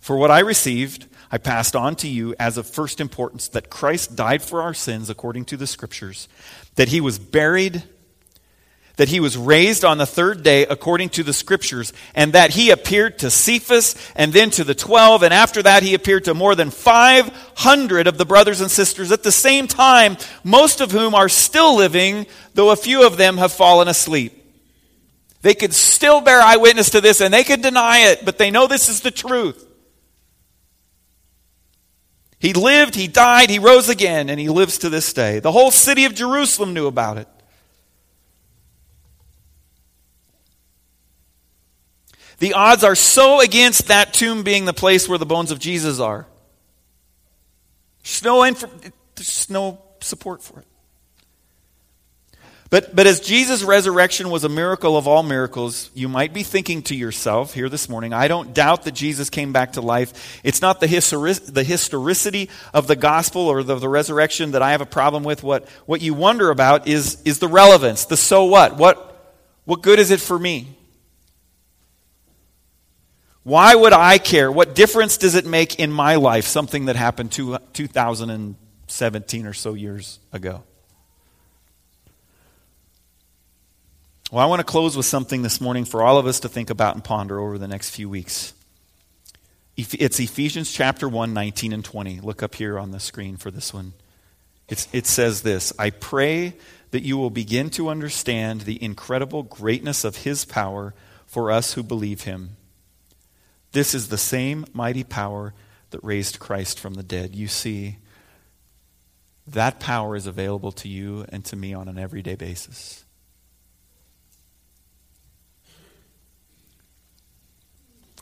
For 0.00 0.16
what 0.16 0.30
I 0.30 0.40
received, 0.40 1.06
I 1.30 1.38
passed 1.38 1.76
on 1.76 1.96
to 1.96 2.08
you 2.08 2.34
as 2.38 2.58
of 2.58 2.66
first 2.66 3.00
importance 3.00 3.48
that 3.48 3.70
Christ 3.70 4.16
died 4.16 4.42
for 4.42 4.60
our 4.60 4.74
sins 4.74 5.08
according 5.08 5.46
to 5.46 5.56
the 5.56 5.66
Scriptures, 5.66 6.28
that 6.74 6.88
he 6.88 7.00
was 7.00 7.18
buried 7.18 7.84
that 8.96 9.08
he 9.08 9.20
was 9.20 9.36
raised 9.36 9.84
on 9.84 9.98
the 9.98 10.06
third 10.06 10.42
day 10.42 10.66
according 10.66 11.08
to 11.10 11.22
the 11.22 11.32
scriptures, 11.32 11.92
and 12.14 12.32
that 12.34 12.50
he 12.50 12.70
appeared 12.70 13.18
to 13.20 13.30
Cephas 13.30 13.96
and 14.14 14.32
then 14.32 14.50
to 14.50 14.64
the 14.64 14.74
twelve, 14.74 15.22
and 15.22 15.32
after 15.32 15.62
that 15.62 15.82
he 15.82 15.94
appeared 15.94 16.24
to 16.24 16.34
more 16.34 16.54
than 16.54 16.70
500 16.70 18.06
of 18.06 18.18
the 18.18 18.26
brothers 18.26 18.60
and 18.60 18.70
sisters 18.70 19.12
at 19.12 19.22
the 19.22 19.32
same 19.32 19.66
time, 19.66 20.16
most 20.44 20.80
of 20.80 20.90
whom 20.90 21.14
are 21.14 21.28
still 21.28 21.76
living, 21.76 22.26
though 22.54 22.70
a 22.70 22.76
few 22.76 23.06
of 23.06 23.16
them 23.16 23.38
have 23.38 23.52
fallen 23.52 23.88
asleep. 23.88 24.38
They 25.42 25.54
could 25.54 25.74
still 25.74 26.20
bear 26.20 26.40
eyewitness 26.40 26.90
to 26.90 27.00
this 27.00 27.20
and 27.20 27.34
they 27.34 27.44
could 27.44 27.62
deny 27.62 28.10
it, 28.10 28.24
but 28.24 28.38
they 28.38 28.50
know 28.50 28.66
this 28.66 28.88
is 28.88 29.00
the 29.00 29.10
truth. 29.10 29.68
He 32.38 32.52
lived, 32.54 32.96
he 32.96 33.06
died, 33.06 33.50
he 33.50 33.60
rose 33.60 33.88
again, 33.88 34.28
and 34.28 34.40
he 34.40 34.48
lives 34.48 34.78
to 34.78 34.88
this 34.88 35.12
day. 35.12 35.38
The 35.38 35.52
whole 35.52 35.70
city 35.70 36.06
of 36.06 36.14
Jerusalem 36.14 36.74
knew 36.74 36.88
about 36.88 37.18
it. 37.18 37.28
The 42.42 42.54
odds 42.54 42.82
are 42.82 42.96
so 42.96 43.40
against 43.40 43.86
that 43.86 44.12
tomb 44.12 44.42
being 44.42 44.64
the 44.64 44.72
place 44.72 45.08
where 45.08 45.16
the 45.16 45.24
bones 45.24 45.52
of 45.52 45.60
Jesus 45.60 46.00
are. 46.00 46.26
There's 48.02 48.24
no, 48.24 48.42
inf- 48.42 48.92
there's 49.14 49.48
no 49.48 49.80
support 50.00 50.42
for 50.42 50.58
it. 50.58 50.66
But, 52.68 52.96
but 52.96 53.06
as 53.06 53.20
Jesus' 53.20 53.62
resurrection 53.62 54.28
was 54.28 54.42
a 54.42 54.48
miracle 54.48 54.96
of 54.96 55.06
all 55.06 55.22
miracles, 55.22 55.88
you 55.94 56.08
might 56.08 56.32
be 56.32 56.42
thinking 56.42 56.82
to 56.84 56.96
yourself 56.96 57.54
here 57.54 57.68
this 57.68 57.88
morning, 57.88 58.12
I 58.12 58.26
don't 58.26 58.52
doubt 58.52 58.86
that 58.86 58.94
Jesus 58.94 59.30
came 59.30 59.52
back 59.52 59.74
to 59.74 59.80
life. 59.80 60.40
It's 60.42 60.60
not 60.60 60.80
the, 60.80 60.88
historic, 60.88 61.36
the 61.46 61.62
historicity 61.62 62.50
of 62.74 62.88
the 62.88 62.96
gospel 62.96 63.42
or 63.42 63.62
the, 63.62 63.76
the 63.76 63.88
resurrection 63.88 64.50
that 64.50 64.62
I 64.62 64.72
have 64.72 64.80
a 64.80 64.86
problem 64.86 65.22
with. 65.22 65.44
What, 65.44 65.68
what 65.86 66.00
you 66.00 66.12
wonder 66.12 66.50
about 66.50 66.88
is, 66.88 67.22
is 67.24 67.38
the 67.38 67.46
relevance, 67.46 68.06
the 68.06 68.16
so 68.16 68.46
what. 68.46 68.76
What, 68.78 69.38
what 69.64 69.80
good 69.80 70.00
is 70.00 70.10
it 70.10 70.20
for 70.20 70.36
me? 70.36 70.76
Why 73.44 73.74
would 73.74 73.92
I 73.92 74.18
care? 74.18 74.52
What 74.52 74.74
difference 74.74 75.16
does 75.16 75.34
it 75.34 75.44
make 75.46 75.80
in 75.80 75.90
my 75.90 76.16
life, 76.16 76.46
something 76.46 76.84
that 76.84 76.96
happened 76.96 77.32
two, 77.32 77.58
2017 77.72 79.46
or 79.46 79.52
so 79.52 79.74
years 79.74 80.20
ago? 80.32 80.62
Well, 84.30 84.42
I 84.42 84.46
want 84.46 84.60
to 84.60 84.64
close 84.64 84.96
with 84.96 85.06
something 85.06 85.42
this 85.42 85.60
morning 85.60 85.84
for 85.84 86.02
all 86.02 86.18
of 86.18 86.26
us 86.26 86.40
to 86.40 86.48
think 86.48 86.70
about 86.70 86.94
and 86.94 87.02
ponder 87.02 87.38
over 87.38 87.58
the 87.58 87.68
next 87.68 87.90
few 87.90 88.08
weeks. 88.08 88.54
It's 89.76 90.20
Ephesians 90.20 90.72
chapter 90.72 91.08
1, 91.08 91.34
19 91.34 91.72
and 91.72 91.84
20. 91.84 92.20
Look 92.20 92.42
up 92.42 92.54
here 92.54 92.78
on 92.78 92.92
the 92.92 93.00
screen 93.00 93.36
for 93.36 93.50
this 93.50 93.74
one. 93.74 93.94
It's, 94.68 94.86
it 94.92 95.06
says 95.06 95.42
this 95.42 95.72
I 95.78 95.90
pray 95.90 96.54
that 96.92 97.02
you 97.02 97.18
will 97.18 97.30
begin 97.30 97.70
to 97.70 97.88
understand 97.88 98.62
the 98.62 98.82
incredible 98.82 99.42
greatness 99.42 100.04
of 100.04 100.18
his 100.18 100.44
power 100.44 100.94
for 101.26 101.50
us 101.50 101.72
who 101.72 101.82
believe 101.82 102.22
him 102.22 102.56
this 103.72 103.94
is 103.94 104.08
the 104.08 104.18
same 104.18 104.66
mighty 104.72 105.04
power 105.04 105.54
that 105.90 106.02
raised 106.02 106.38
Christ 106.38 106.78
from 106.78 106.94
the 106.94 107.02
dead. 107.02 107.34
You 107.34 107.48
see, 107.48 107.98
that 109.46 109.80
power 109.80 110.14
is 110.14 110.26
available 110.26 110.72
to 110.72 110.88
you 110.88 111.24
and 111.30 111.44
to 111.46 111.56
me 111.56 111.74
on 111.74 111.88
an 111.88 111.98
everyday 111.98 112.34
basis. 112.34 113.04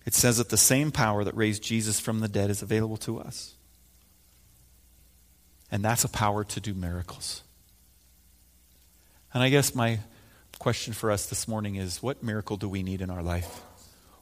It 0.06 0.14
says 0.14 0.38
that 0.38 0.48
the 0.48 0.56
same 0.56 0.90
power 0.90 1.24
that 1.24 1.36
raised 1.36 1.62
Jesus 1.62 2.00
from 2.00 2.20
the 2.20 2.28
dead 2.28 2.50
is 2.50 2.62
available 2.62 2.96
to 2.98 3.20
us. 3.20 3.54
And 5.70 5.84
that's 5.84 6.04
a 6.04 6.08
power 6.08 6.42
to 6.42 6.60
do 6.60 6.74
miracles. 6.74 7.42
And 9.32 9.42
I 9.42 9.50
guess 9.50 9.74
my 9.74 10.00
question 10.58 10.92
for 10.92 11.10
us 11.10 11.26
this 11.26 11.46
morning 11.46 11.76
is 11.76 12.02
what 12.02 12.22
miracle 12.22 12.56
do 12.56 12.68
we 12.68 12.82
need 12.82 13.00
in 13.00 13.10
our 13.10 13.22
life? 13.22 13.62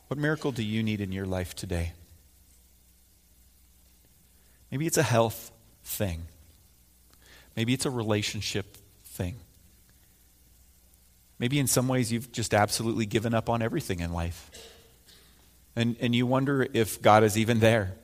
What 0.08 0.18
miracle 0.18 0.52
do 0.52 0.62
you 0.62 0.82
need 0.82 1.00
in 1.00 1.12
your 1.12 1.26
life 1.26 1.54
today? 1.54 1.92
Maybe 4.70 4.86
it's 4.86 4.96
a 4.96 5.02
health 5.02 5.52
thing. 5.84 6.22
Maybe 7.56 7.74
it's 7.74 7.86
a 7.86 7.90
relationship 7.90 8.76
thing. 9.04 9.36
Maybe 11.38 11.58
in 11.58 11.66
some 11.66 11.88
ways 11.88 12.10
you've 12.10 12.32
just 12.32 12.52
absolutely 12.54 13.06
given 13.06 13.34
up 13.34 13.48
on 13.48 13.62
everything 13.62 14.00
in 14.00 14.12
life. 14.12 14.50
And, 15.76 15.96
and 16.00 16.14
you 16.14 16.26
wonder 16.26 16.66
if 16.72 17.00
God 17.00 17.22
is 17.22 17.38
even 17.38 17.60
there. 17.60 17.94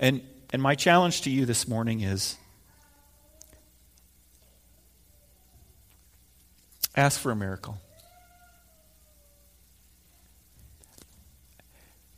And, 0.00 0.22
and 0.52 0.62
my 0.62 0.74
challenge 0.74 1.22
to 1.22 1.30
you 1.30 1.44
this 1.44 1.68
morning 1.68 2.00
is 2.00 2.36
ask 6.96 7.20
for 7.20 7.30
a 7.30 7.36
miracle. 7.36 7.78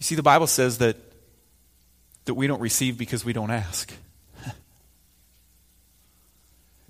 You 0.05 0.09
see, 0.09 0.17
the 0.17 0.23
Bible 0.23 0.47
says 0.47 0.77
that, 0.79 0.99
that 2.27 2.35
we 2.35 2.47
don't 2.47 2.61
receive 2.61 2.99
because 2.99 3.25
we 3.25 3.33
don't 3.33 3.51
ask. 3.51 3.91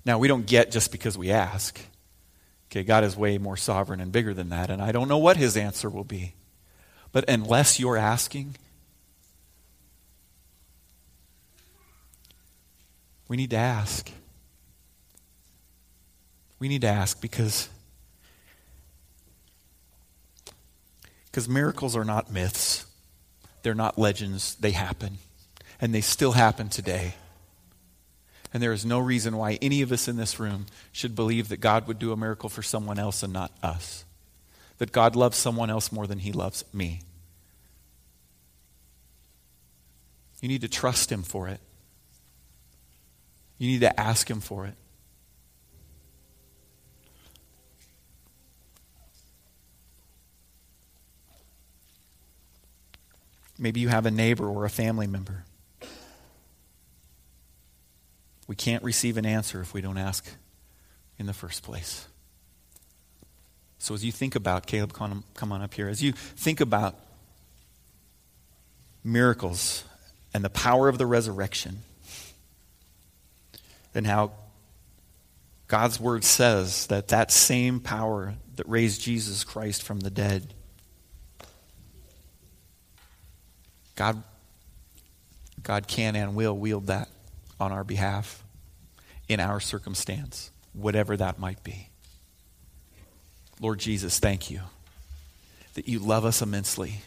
now, 0.05 0.19
we 0.19 0.27
don't 0.27 0.45
get 0.45 0.69
just 0.69 0.91
because 0.91 1.17
we 1.17 1.31
ask. 1.31 1.79
Okay, 2.69 2.83
God 2.83 3.05
is 3.05 3.15
way 3.15 3.37
more 3.37 3.55
sovereign 3.55 4.01
and 4.01 4.11
bigger 4.11 4.33
than 4.33 4.49
that, 4.49 4.69
and 4.69 4.81
I 4.81 4.91
don't 4.91 5.07
know 5.07 5.17
what 5.17 5.37
his 5.37 5.55
answer 5.55 5.89
will 5.89 6.03
be. 6.03 6.33
But 7.13 7.23
unless 7.29 7.79
you're 7.79 7.95
asking, 7.95 8.57
we 13.29 13.37
need 13.37 13.51
to 13.51 13.55
ask. 13.55 14.11
We 16.59 16.67
need 16.67 16.81
to 16.81 16.89
ask 16.89 17.21
because 17.21 17.69
because 21.27 21.47
miracles 21.47 21.95
are 21.95 22.03
not 22.03 22.29
myths. 22.29 22.85
They're 23.65 23.73
not 23.73 23.97
legends, 23.97 24.53
they 24.57 24.73
happen. 24.73 25.17
And 25.81 25.91
they 25.91 26.01
still 26.01 26.33
happen 26.33 26.69
today. 26.69 27.15
And 28.53 28.61
there 28.61 28.71
is 28.71 28.85
no 28.85 28.99
reason 28.99 29.37
why 29.37 29.57
any 29.59 29.81
of 29.81 29.91
us 29.91 30.07
in 30.07 30.17
this 30.17 30.39
room 30.39 30.67
should 30.91 31.15
believe 31.15 31.49
that 31.49 31.61
God 31.61 31.87
would 31.87 31.97
do 31.97 32.11
a 32.11 32.15
miracle 32.15 32.47
for 32.47 32.61
someone 32.61 32.99
else 32.99 33.23
and 33.23 33.33
not 33.33 33.51
us. 33.63 34.05
That 34.77 34.91
God 34.91 35.15
loves 35.15 35.35
someone 35.35 35.71
else 35.71 35.91
more 35.91 36.05
than 36.05 36.19
he 36.19 36.31
loves 36.31 36.63
me. 36.73 37.01
You 40.41 40.47
need 40.47 40.61
to 40.61 40.69
trust 40.69 41.11
him 41.11 41.23
for 41.23 41.47
it. 41.47 41.59
You 43.57 43.67
need 43.67 43.81
to 43.81 43.99
ask 43.99 44.29
him 44.29 44.41
for 44.41 44.67
it. 44.67 44.75
Maybe 53.57 53.79
you 53.79 53.89
have 53.89 54.05
a 54.05 54.11
neighbor 54.11 54.47
or 54.47 54.65
a 54.65 54.69
family 54.69 55.07
member. 55.07 55.45
We 58.47 58.55
can't 58.55 58.83
receive 58.83 59.17
an 59.17 59.25
answer 59.25 59.61
if 59.61 59.73
we 59.73 59.81
don't 59.81 59.97
ask 59.97 60.25
in 61.17 61.25
the 61.25 61.33
first 61.33 61.63
place. 61.63 62.07
So, 63.79 63.93
as 63.93 64.03
you 64.03 64.11
think 64.11 64.35
about, 64.35 64.65
Caleb, 64.65 64.93
come 64.93 65.51
on 65.51 65.61
up 65.61 65.73
here, 65.73 65.87
as 65.87 66.01
you 66.01 66.11
think 66.11 66.59
about 66.59 66.95
miracles 69.03 69.83
and 70.33 70.43
the 70.43 70.49
power 70.49 70.89
of 70.89 70.97
the 70.97 71.05
resurrection, 71.05 71.79
and 73.93 74.05
how 74.05 74.31
God's 75.67 75.99
word 75.99 76.23
says 76.23 76.87
that 76.87 77.07
that 77.09 77.31
same 77.31 77.79
power 77.79 78.35
that 78.55 78.67
raised 78.67 79.01
Jesus 79.01 79.43
Christ 79.43 79.83
from 79.83 80.01
the 80.01 80.09
dead 80.09 80.53
God, 83.95 84.21
God 85.63 85.87
can 85.87 86.15
and 86.15 86.35
will 86.35 86.57
wield 86.57 86.87
that 86.87 87.09
on 87.59 87.71
our 87.71 87.83
behalf 87.83 88.43
in 89.27 89.39
our 89.39 89.59
circumstance, 89.59 90.51
whatever 90.73 91.17
that 91.17 91.39
might 91.39 91.63
be. 91.63 91.89
Lord 93.59 93.79
Jesus, 93.79 94.19
thank 94.19 94.51
you 94.51 94.61
that 95.73 95.87
you 95.87 95.99
love 95.99 96.25
us 96.25 96.41
immensely. 96.41 97.01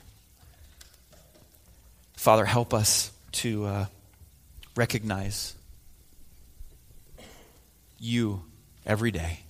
Father, 2.17 2.45
help 2.45 2.75
us 2.75 3.13
to 3.33 3.65
uh, 3.65 3.87
recognize 4.75 5.55
you 7.99 8.43
every 8.85 9.11
day. 9.11 9.41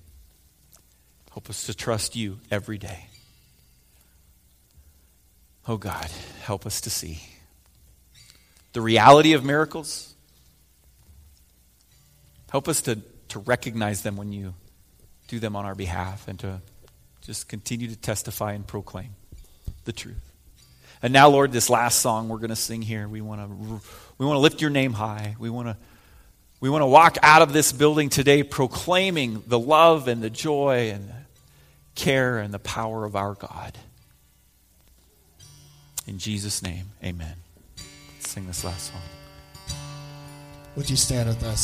Help 1.32 1.48
us 1.48 1.66
to 1.66 1.74
trust 1.74 2.16
you 2.16 2.38
every 2.50 2.78
day. 2.78 3.06
Oh 5.68 5.76
God, 5.76 6.10
help 6.44 6.64
us 6.64 6.80
to 6.80 6.90
see 6.90 7.20
the 8.72 8.80
reality 8.80 9.34
of 9.34 9.44
miracles. 9.44 10.14
Help 12.50 12.68
us 12.68 12.80
to, 12.82 12.98
to 13.28 13.38
recognize 13.40 14.02
them 14.02 14.16
when 14.16 14.32
you 14.32 14.54
do 15.28 15.38
them 15.38 15.54
on 15.54 15.66
our 15.66 15.74
behalf 15.74 16.26
and 16.26 16.38
to 16.38 16.62
just 17.20 17.48
continue 17.48 17.86
to 17.86 17.96
testify 17.96 18.52
and 18.52 18.66
proclaim 18.66 19.10
the 19.84 19.92
truth. 19.92 20.16
And 21.02 21.12
now, 21.12 21.28
Lord, 21.28 21.52
this 21.52 21.68
last 21.68 22.00
song 22.00 22.30
we're 22.30 22.38
going 22.38 22.48
to 22.48 22.56
sing 22.56 22.80
here, 22.80 23.06
we 23.06 23.20
want 23.20 23.42
to 23.42 23.80
we 24.16 24.24
want 24.24 24.36
to 24.36 24.40
lift 24.40 24.62
your 24.62 24.70
name 24.70 24.94
high. 24.94 25.36
We 25.38 25.50
want 25.50 25.68
to 25.68 25.76
we 26.60 26.70
want 26.70 26.80
to 26.80 26.86
walk 26.86 27.18
out 27.22 27.42
of 27.42 27.52
this 27.52 27.72
building 27.72 28.08
today 28.08 28.42
proclaiming 28.42 29.44
the 29.46 29.58
love 29.58 30.08
and 30.08 30.22
the 30.22 30.30
joy 30.30 30.92
and 30.92 31.10
the 31.10 31.14
care 31.94 32.38
and 32.38 32.54
the 32.54 32.58
power 32.58 33.04
of 33.04 33.14
our 33.14 33.34
God. 33.34 33.76
In 36.08 36.18
Jesus' 36.18 36.62
name, 36.62 36.86
amen. 37.04 37.34
Let's 37.76 38.30
sing 38.30 38.46
this 38.46 38.64
last 38.64 38.90
song. 38.90 39.76
Would 40.74 40.88
you 40.88 40.96
stand 40.96 41.28
with 41.28 41.44
us? 41.44 41.56